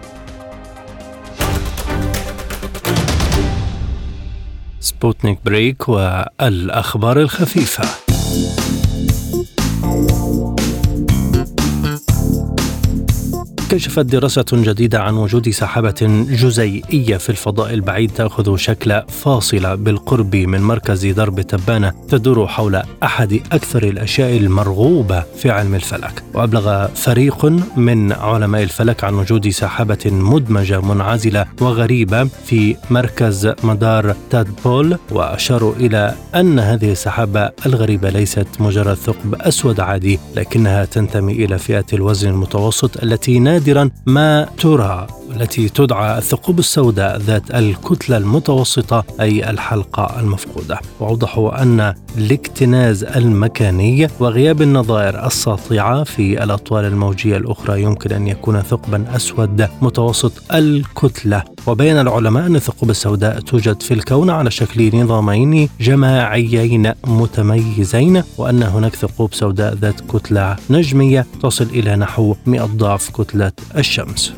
سبوتنيك 4.80 5.40
بريك 5.46 5.90
والأخبار 5.90 7.22
الخفيفة. 7.22 7.84
كشفت 13.70 14.00
دراسة 14.00 14.46
جديدة 14.54 15.02
عن 15.02 15.14
وجود 15.14 15.50
سحابة 15.50 16.26
جزيئية 16.30 17.18
في 17.18 17.30
الفضاء 17.30 17.74
البعيد 17.74 18.12
تأخذ 18.12 18.56
شكل 18.56 19.02
فاصلة 19.08 19.76
بالقرب 19.76 20.36
من 20.36 20.62
مركز 20.62 21.06
درب 21.06 21.42
تبانة 21.42 21.94
تدور 22.10 22.48
حول 22.48 22.82
أحد 23.04 23.34
أكثر 23.52 23.84
الأشياء 23.84 24.38
المرغوبة 24.38 25.24
في 25.38 25.52
علم 25.52 25.76
الفلك. 25.76 26.24
وأبلغ 26.34 26.88
فريق 26.88 27.46
من 27.78 28.12
علماء 28.12 28.64
الفلك 28.64 29.04
عن 29.04 29.14
وجود 29.14 29.50
سحابة 29.50 30.06
مدمجة 30.06 30.82
منعزلة 30.82 31.46
وغريبة 31.62 32.24
في 32.46 32.76
مركز 32.90 33.54
مدار 33.64 34.16
تادبول 34.30 34.98
وأشاروا 35.12 35.74
إلى 35.76 36.16
أن 36.36 36.60
هذه 36.60 36.92
السحابة 36.92 37.52
الغريبة 37.66 38.10
ليست 38.10 38.48
مجرد 38.60 38.94
ثقب 38.94 39.36
أسود 39.36 39.80
عادي 39.80 40.20
لكنها 40.36 40.86
تنتمي 40.86 41.34
إلى 41.34 41.58
فئة 41.58 41.86
الوزن 41.94 42.30
المتوسط 42.30 43.04
التي 43.04 43.40
نادرا 43.60 43.90
ما 44.06 44.48
ترى 44.58 45.08
التي 45.36 45.70
تدعى 45.70 46.18
الثقوب 46.18 46.60
السوداء 46.60 47.18
ذات 47.18 47.52
الكتلة 47.52 48.18
المتوسطة 48.18 49.04
أي 49.22 49.50
الحلقة 49.50 50.20
المفقودة. 50.20 50.80
وأوضحوا 51.00 51.62
أن 51.62 51.94
الاكتناز 52.18 53.04
المكاني 53.04 54.08
وغياب 54.20 54.62
النظائر 54.62 55.28
الساطعة 55.28 56.04
في 56.04 56.44
الأطوال 56.44 56.86
الموجية 56.86 57.38
الأخرى 57.38 57.82
يمكن 57.82 58.12
أن 58.12 58.28
يكون 58.28 58.62
ثقبا 58.62 59.16
أسود 59.16 59.68
متوسط 59.82 60.32
الكتلة. 60.54 61.44
وبين 61.68 62.00
العلماء 62.00 62.46
أن 62.46 62.56
الثقوب 62.56 62.90
السوداء 62.90 63.40
توجد 63.40 63.82
في 63.82 63.94
الكون 63.94 64.30
على 64.30 64.52
شكل 64.52 64.98
نظامين 64.98 65.70
جماعيين 65.82 66.94
متميزين 67.08 68.24
وأن 68.38 68.64
هناك 68.64 68.96
ثقوب 68.96 69.34
سوداء 69.34 69.74
ذات 69.74 70.02
كتلة 70.02 70.56
نجمية 70.70 71.26
تصل 71.42 71.64
إلى 71.64 71.96
نحو 71.96 72.36
100 72.46 72.62
ضعف 72.62 73.10
كتلة 73.10 73.49
الشمس. 73.78 74.34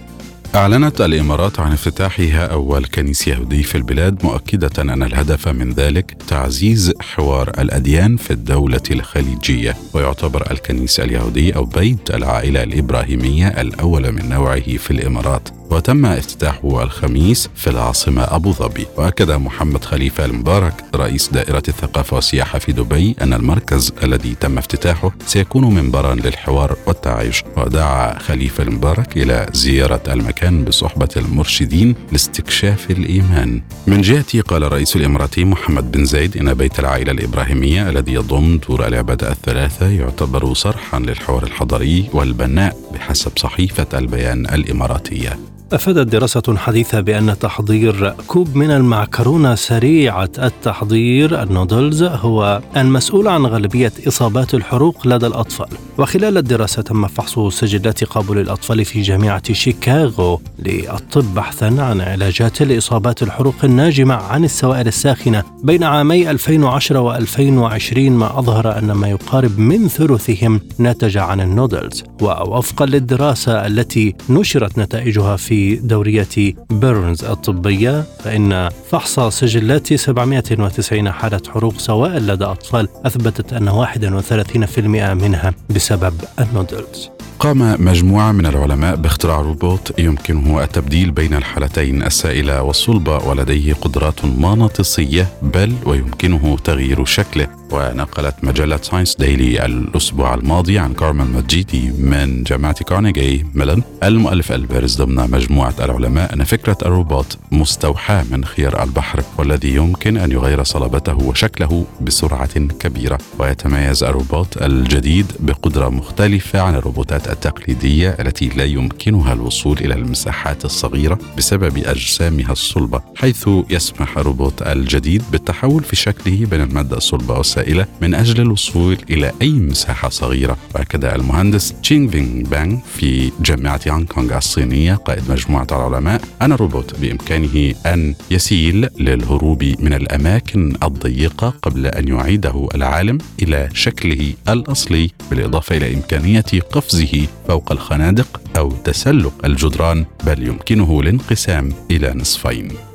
أعلنت 0.55 1.01
الإمارات 1.01 1.59
عن 1.59 1.71
افتتاحها 1.71 2.45
أول 2.45 2.85
كنيس 2.85 3.27
يهودي 3.27 3.63
في 3.63 3.75
البلاد 3.75 4.25
مؤكدة 4.25 4.81
أن 4.81 5.03
الهدف 5.03 5.47
من 5.47 5.73
ذلك 5.73 6.17
تعزيز 6.27 6.93
حوار 7.01 7.49
الأديان 7.59 8.17
في 8.17 8.31
الدولة 8.31 8.81
الخليجية. 8.91 9.75
ويعتبر 9.93 10.51
الكنيس 10.51 10.99
اليهودي 10.99 11.55
أو 11.55 11.65
بيت 11.65 12.11
العائلة 12.11 12.63
الإبراهيمية 12.63 13.47
الأول 13.47 14.11
من 14.11 14.29
نوعه 14.29 14.77
في 14.77 14.91
الإمارات. 14.91 15.60
وتم 15.71 16.05
افتتاحه 16.05 16.83
الخميس 16.83 17.49
في 17.55 17.69
العاصمة 17.69 18.35
أبو 18.35 18.51
ظبي. 18.51 18.87
وأكد 18.97 19.31
محمد 19.31 19.85
خليفة 19.85 20.25
المبارك 20.25 20.73
رئيس 20.95 21.29
دائرة 21.29 21.63
الثقافة 21.67 22.15
والسياحة 22.15 22.59
في 22.59 22.71
دبي 22.71 23.15
أن 23.21 23.33
المركز 23.33 23.93
الذي 24.03 24.35
تم 24.35 24.57
افتتاحه 24.57 25.11
سيكون 25.25 25.73
منبرا 25.73 26.15
للحوار 26.15 26.77
والتعايش. 26.87 27.43
ودعا 27.57 28.19
خليفة 28.19 28.63
المبارك 28.63 29.17
إلى 29.17 29.45
زيارة 29.53 30.01
المكان 30.07 30.63
بصحبة 30.63 31.09
المرشدين 31.17 31.95
لاستكشاف 32.11 32.91
الإيمان. 32.91 33.61
من 33.87 34.01
جهته 34.01 34.41
قال 34.41 34.63
الرئيس 34.63 34.95
الإماراتي 34.95 35.45
محمد 35.45 35.91
بن 35.91 36.05
زايد 36.05 36.37
إن 36.37 36.53
بيت 36.53 36.79
العائلة 36.79 37.11
الإبراهيمية 37.11 37.89
الذي 37.89 38.13
يضم 38.13 38.59
دور 38.69 38.87
العبادة 38.87 39.31
الثلاثة 39.31 39.87
يعتبر 39.87 40.53
صرحا 40.53 40.99
للحوار 40.99 41.43
الحضاري 41.43 42.09
والبناء 42.13 42.77
بحسب 42.93 43.31
صحيفة 43.37 43.87
البيان 43.93 44.45
الإماراتية. 44.45 45.39
أفادت 45.73 46.11
دراسة 46.11 46.57
حديثة 46.57 47.01
بأن 47.01 47.39
تحضير 47.39 48.15
كوب 48.27 48.55
من 48.55 48.71
المعكرونة 48.71 49.55
سريعة 49.55 50.29
التحضير 50.39 51.43
النودلز 51.43 52.03
هو 52.03 52.61
المسؤول 52.77 53.27
عن 53.27 53.45
غالبية 53.45 53.91
إصابات 54.07 54.53
الحروق 54.53 55.07
لدى 55.07 55.27
الأطفال. 55.27 55.67
وخلال 55.97 56.37
الدراسة 56.37 56.81
تم 56.81 57.07
فحص 57.07 57.39
سجلات 57.39 58.03
قبول 58.03 58.39
الأطفال 58.39 58.85
في 58.85 59.01
جامعة 59.01 59.53
شيكاغو 59.53 60.41
للطب 60.59 61.33
بحثا 61.35 61.65
عن 61.65 62.01
علاجات 62.01 62.61
لإصابات 62.61 63.23
الحروق 63.23 63.55
الناجمة 63.63 64.13
عن 64.13 64.43
السوائل 64.43 64.87
الساخنة. 64.87 65.43
بين 65.63 65.83
عامي 65.83 66.31
2010 66.31 67.25
و2020 67.25 67.97
ما 67.97 68.39
أظهر 68.39 68.77
أن 68.77 68.91
ما 68.91 69.07
يقارب 69.07 69.59
من 69.59 69.87
ثلثهم 69.87 70.61
نتج 70.79 71.17
عن 71.17 71.41
النودلز. 71.41 72.03
ووفقا 72.21 72.85
للدراسة 72.85 73.67
التي 73.67 74.15
نشرت 74.29 74.77
نتائجها 74.77 75.35
في 75.35 75.60
دورية 75.83 76.53
Burns 76.69 77.23
الطبية 77.23 78.03
فإن 78.23 78.69
فحص 78.91 79.19
سجلات 79.19 79.93
790 79.93 81.11
حالة 81.11 81.41
حروق 81.53 81.77
سوائل 81.77 82.27
لدى 82.27 82.45
أطفال 82.45 82.87
أثبتت 83.05 83.53
أن 83.53 83.69
31% 83.69 85.13
منها 85.13 85.53
بسبب 85.69 86.13
النودلز. 86.39 87.09
قام 87.39 87.85
مجموعة 87.85 88.31
من 88.31 88.45
العلماء 88.45 88.95
باختراع 88.95 89.39
روبوت 89.39 89.99
يمكنه 89.99 90.63
التبديل 90.63 91.11
بين 91.11 91.33
الحالتين 91.33 92.03
السائلة 92.03 92.61
والصلبة 92.61 93.17
ولديه 93.17 93.73
قدرات 93.73 94.25
مغناطيسية 94.25 95.27
بل 95.41 95.73
ويمكنه 95.85 96.57
تغيير 96.63 97.05
شكله. 97.05 97.60
ونقلت 97.71 98.35
مجلة 98.43 98.79
Science 98.81 99.15
Daily 99.15 99.65
الأسبوع 99.65 100.33
الماضي 100.33 100.79
عن 100.79 100.93
كارمن 100.93 101.31
مجيدي 101.33 101.91
من 101.91 102.43
جامعة 102.43 102.83
كارنيجي 102.83 103.45
ميلون 103.53 103.83
المؤلف 104.03 104.51
البارز 104.51 105.01
ضمن 105.01 105.31
مجموعة 105.31 105.73
العلماء 105.79 106.33
أن 106.33 106.43
فكرة 106.43 106.77
الروبوت 106.85 107.37
مستوحاة 107.51 108.25
من 108.31 108.45
خيار 108.45 108.83
البحر 108.83 109.23
والذي 109.37 109.75
يمكن 109.75 110.17
أن 110.17 110.31
يغير 110.31 110.63
صلابته 110.63 111.15
وشكله 111.15 111.85
بسرعة 112.01 112.59
كبيرة. 112.79 113.17
ويتميز 113.39 114.03
الروبوت 114.03 114.61
الجديد 114.61 115.25
بقدرة 115.39 115.89
مختلفة 115.89 116.61
عن 116.61 116.75
الروبوتات 116.75 117.27
التقليدية 117.31 118.09
التي 118.19 118.49
لا 118.49 118.65
يمكنها 118.65 119.33
الوصول 119.33 119.77
إلى 119.77 119.93
المساحات 119.93 120.65
الصغيرة 120.65 121.19
بسبب 121.37 121.77
أجسامها 121.77 122.51
الصلبة 122.51 123.01
حيث 123.15 123.49
يسمح 123.69 124.17
الروبوت 124.17 124.61
الجديد 124.61 125.23
بالتحول 125.31 125.83
في 125.83 125.95
شكله 125.95 126.45
بين 126.45 126.61
المادة 126.61 126.97
الصلبة 126.97 127.37
والسائلة 127.37 127.60
من 128.01 128.13
أجل 128.13 128.41
الوصول 128.41 128.97
إلى 129.09 129.31
أي 129.41 129.51
مساحة 129.51 130.09
صغيرة. 130.09 130.57
وأكد 130.75 131.05
المهندس 131.05 131.73
تشينغ 131.83 132.11
فينغ 132.11 132.49
بانغ 132.49 132.77
في 132.97 133.31
جامعة 133.41 133.79
هونغ 133.87 134.05
كونغ 134.05 134.37
الصينية 134.37 134.93
قائد 134.93 135.31
مجموعة 135.31 135.67
العلماء 135.71 136.21
أن 136.41 136.51
الروبوت 136.51 136.99
بإمكانه 136.99 137.73
أن 137.85 138.15
يسيل 138.31 138.89
للهروب 138.99 139.63
من 139.79 139.93
الأماكن 139.93 140.75
الضيقة 140.83 141.49
قبل 141.61 141.87
أن 141.87 142.07
يعيده 142.07 142.67
العالم 142.75 143.17
إلى 143.41 143.69
شكله 143.73 144.33
الأصلي 144.49 145.11
بالإضافة 145.29 145.77
إلى 145.77 145.93
إمكانية 145.93 146.45
قفزه 146.71 147.27
فوق 147.47 147.71
الخنادق 147.71 148.41
أو 148.57 148.71
تسلق 148.71 149.33
الجدران 149.45 150.05
بل 150.25 150.47
يمكنه 150.47 150.99
الانقسام 150.99 151.73
إلى 151.91 152.13
نصفين. 152.15 152.90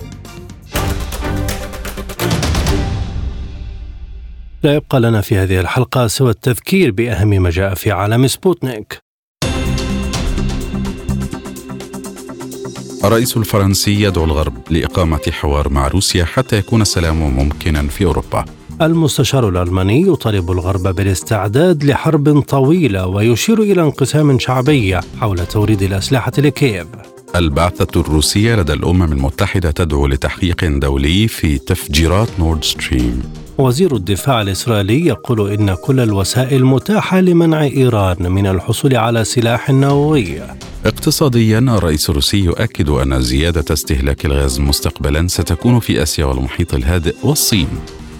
لا 4.67 4.75
يبقى 4.75 5.01
لنا 5.01 5.21
في 5.21 5.37
هذه 5.37 5.61
الحلقة 5.61 6.07
سوى 6.07 6.31
التذكير 6.31 6.91
بأهم 6.91 7.29
ما 7.29 7.51
جاء 7.51 7.75
في 7.75 7.91
عالم 7.91 8.27
سبوتنيك. 8.27 8.99
الرئيس 13.05 13.37
الفرنسي 13.37 14.03
يدعو 14.03 14.25
الغرب 14.25 14.55
لإقامة 14.71 15.21
حوار 15.31 15.69
مع 15.69 15.89
روسيا 15.89 16.25
حتى 16.25 16.57
يكون 16.57 16.83
السلام 16.83 17.17
ممكنا 17.17 17.83
في 17.83 18.05
أوروبا. 18.05 18.45
المستشار 18.83 19.49
الألماني 19.49 20.03
يطالب 20.09 20.51
الغرب 20.51 20.83
بالاستعداد 20.83 21.85
لحرب 21.85 22.41
طويلة 22.41 23.07
ويشير 23.07 23.63
إلى 23.63 23.83
انقسام 23.83 24.39
شعبي 24.39 25.01
حول 25.21 25.47
توريد 25.47 25.83
الأسلحة 25.83 26.33
لكييف. 26.39 26.87
البعثة 27.37 28.01
الروسية 28.01 28.57
لدى 28.57 28.73
الأمم 28.73 29.13
المتحدة 29.13 29.71
تدعو 29.71 30.07
لتحقيق 30.07 30.65
دولي 30.65 31.29
في 31.29 31.59
تفجيرات 31.59 32.29
نورد 32.39 32.65
ستريم. 32.65 33.46
وزير 33.59 33.97
الدفاع 33.97 34.43
الإسرائيلي 34.43 35.07
يقول 35.07 35.51
إن 35.51 35.75
كل 35.75 36.01
الوسائل 36.01 36.65
متاحة 36.65 37.21
لمنع 37.21 37.63
إيران 37.63 38.33
من 38.33 38.47
الحصول 38.47 38.97
على 38.97 39.25
سلاح 39.25 39.71
نووي. 39.71 40.41
اقتصاديا 40.87 41.59
الرئيس 41.59 42.11
الروسي 42.11 42.39
يؤكد 42.39 42.89
أن 42.89 43.21
زيادة 43.21 43.65
استهلاك 43.75 44.27
الغاز 44.27 44.61
مستقبلا 44.61 45.29
ستكون 45.29 45.81
في 45.81 46.03
آسيا 46.03 46.25
والمحيط 46.25 46.75
الهادئ 46.75 47.15
والصين. 47.23 47.69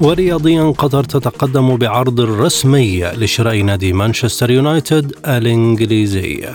ورياضيا 0.01 0.63
قطر 0.63 1.05
تتقدم 1.05 1.77
بعرض 1.77 2.21
رسمي 2.21 3.05
لشراء 3.05 3.63
نادي 3.63 3.93
مانشستر 3.93 4.51
يونايتد 4.51 5.13
الإنجليزي. 5.27 6.49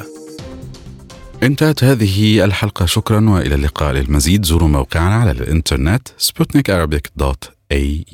انتهت 1.44 1.84
هذه 1.84 2.46
الحلقة. 2.46 2.86
شكرا 2.86 3.30
وإلى 3.30 3.56
اللقاء. 3.56 3.94
للمزيد 3.94 4.46
زوروا 4.46 4.68
موقعنا 4.68 5.16
على 5.16 5.32
الإنترنت 5.32 6.08
سبوتنيك 6.18 6.72
dot 7.18 7.50
ae 7.72 8.06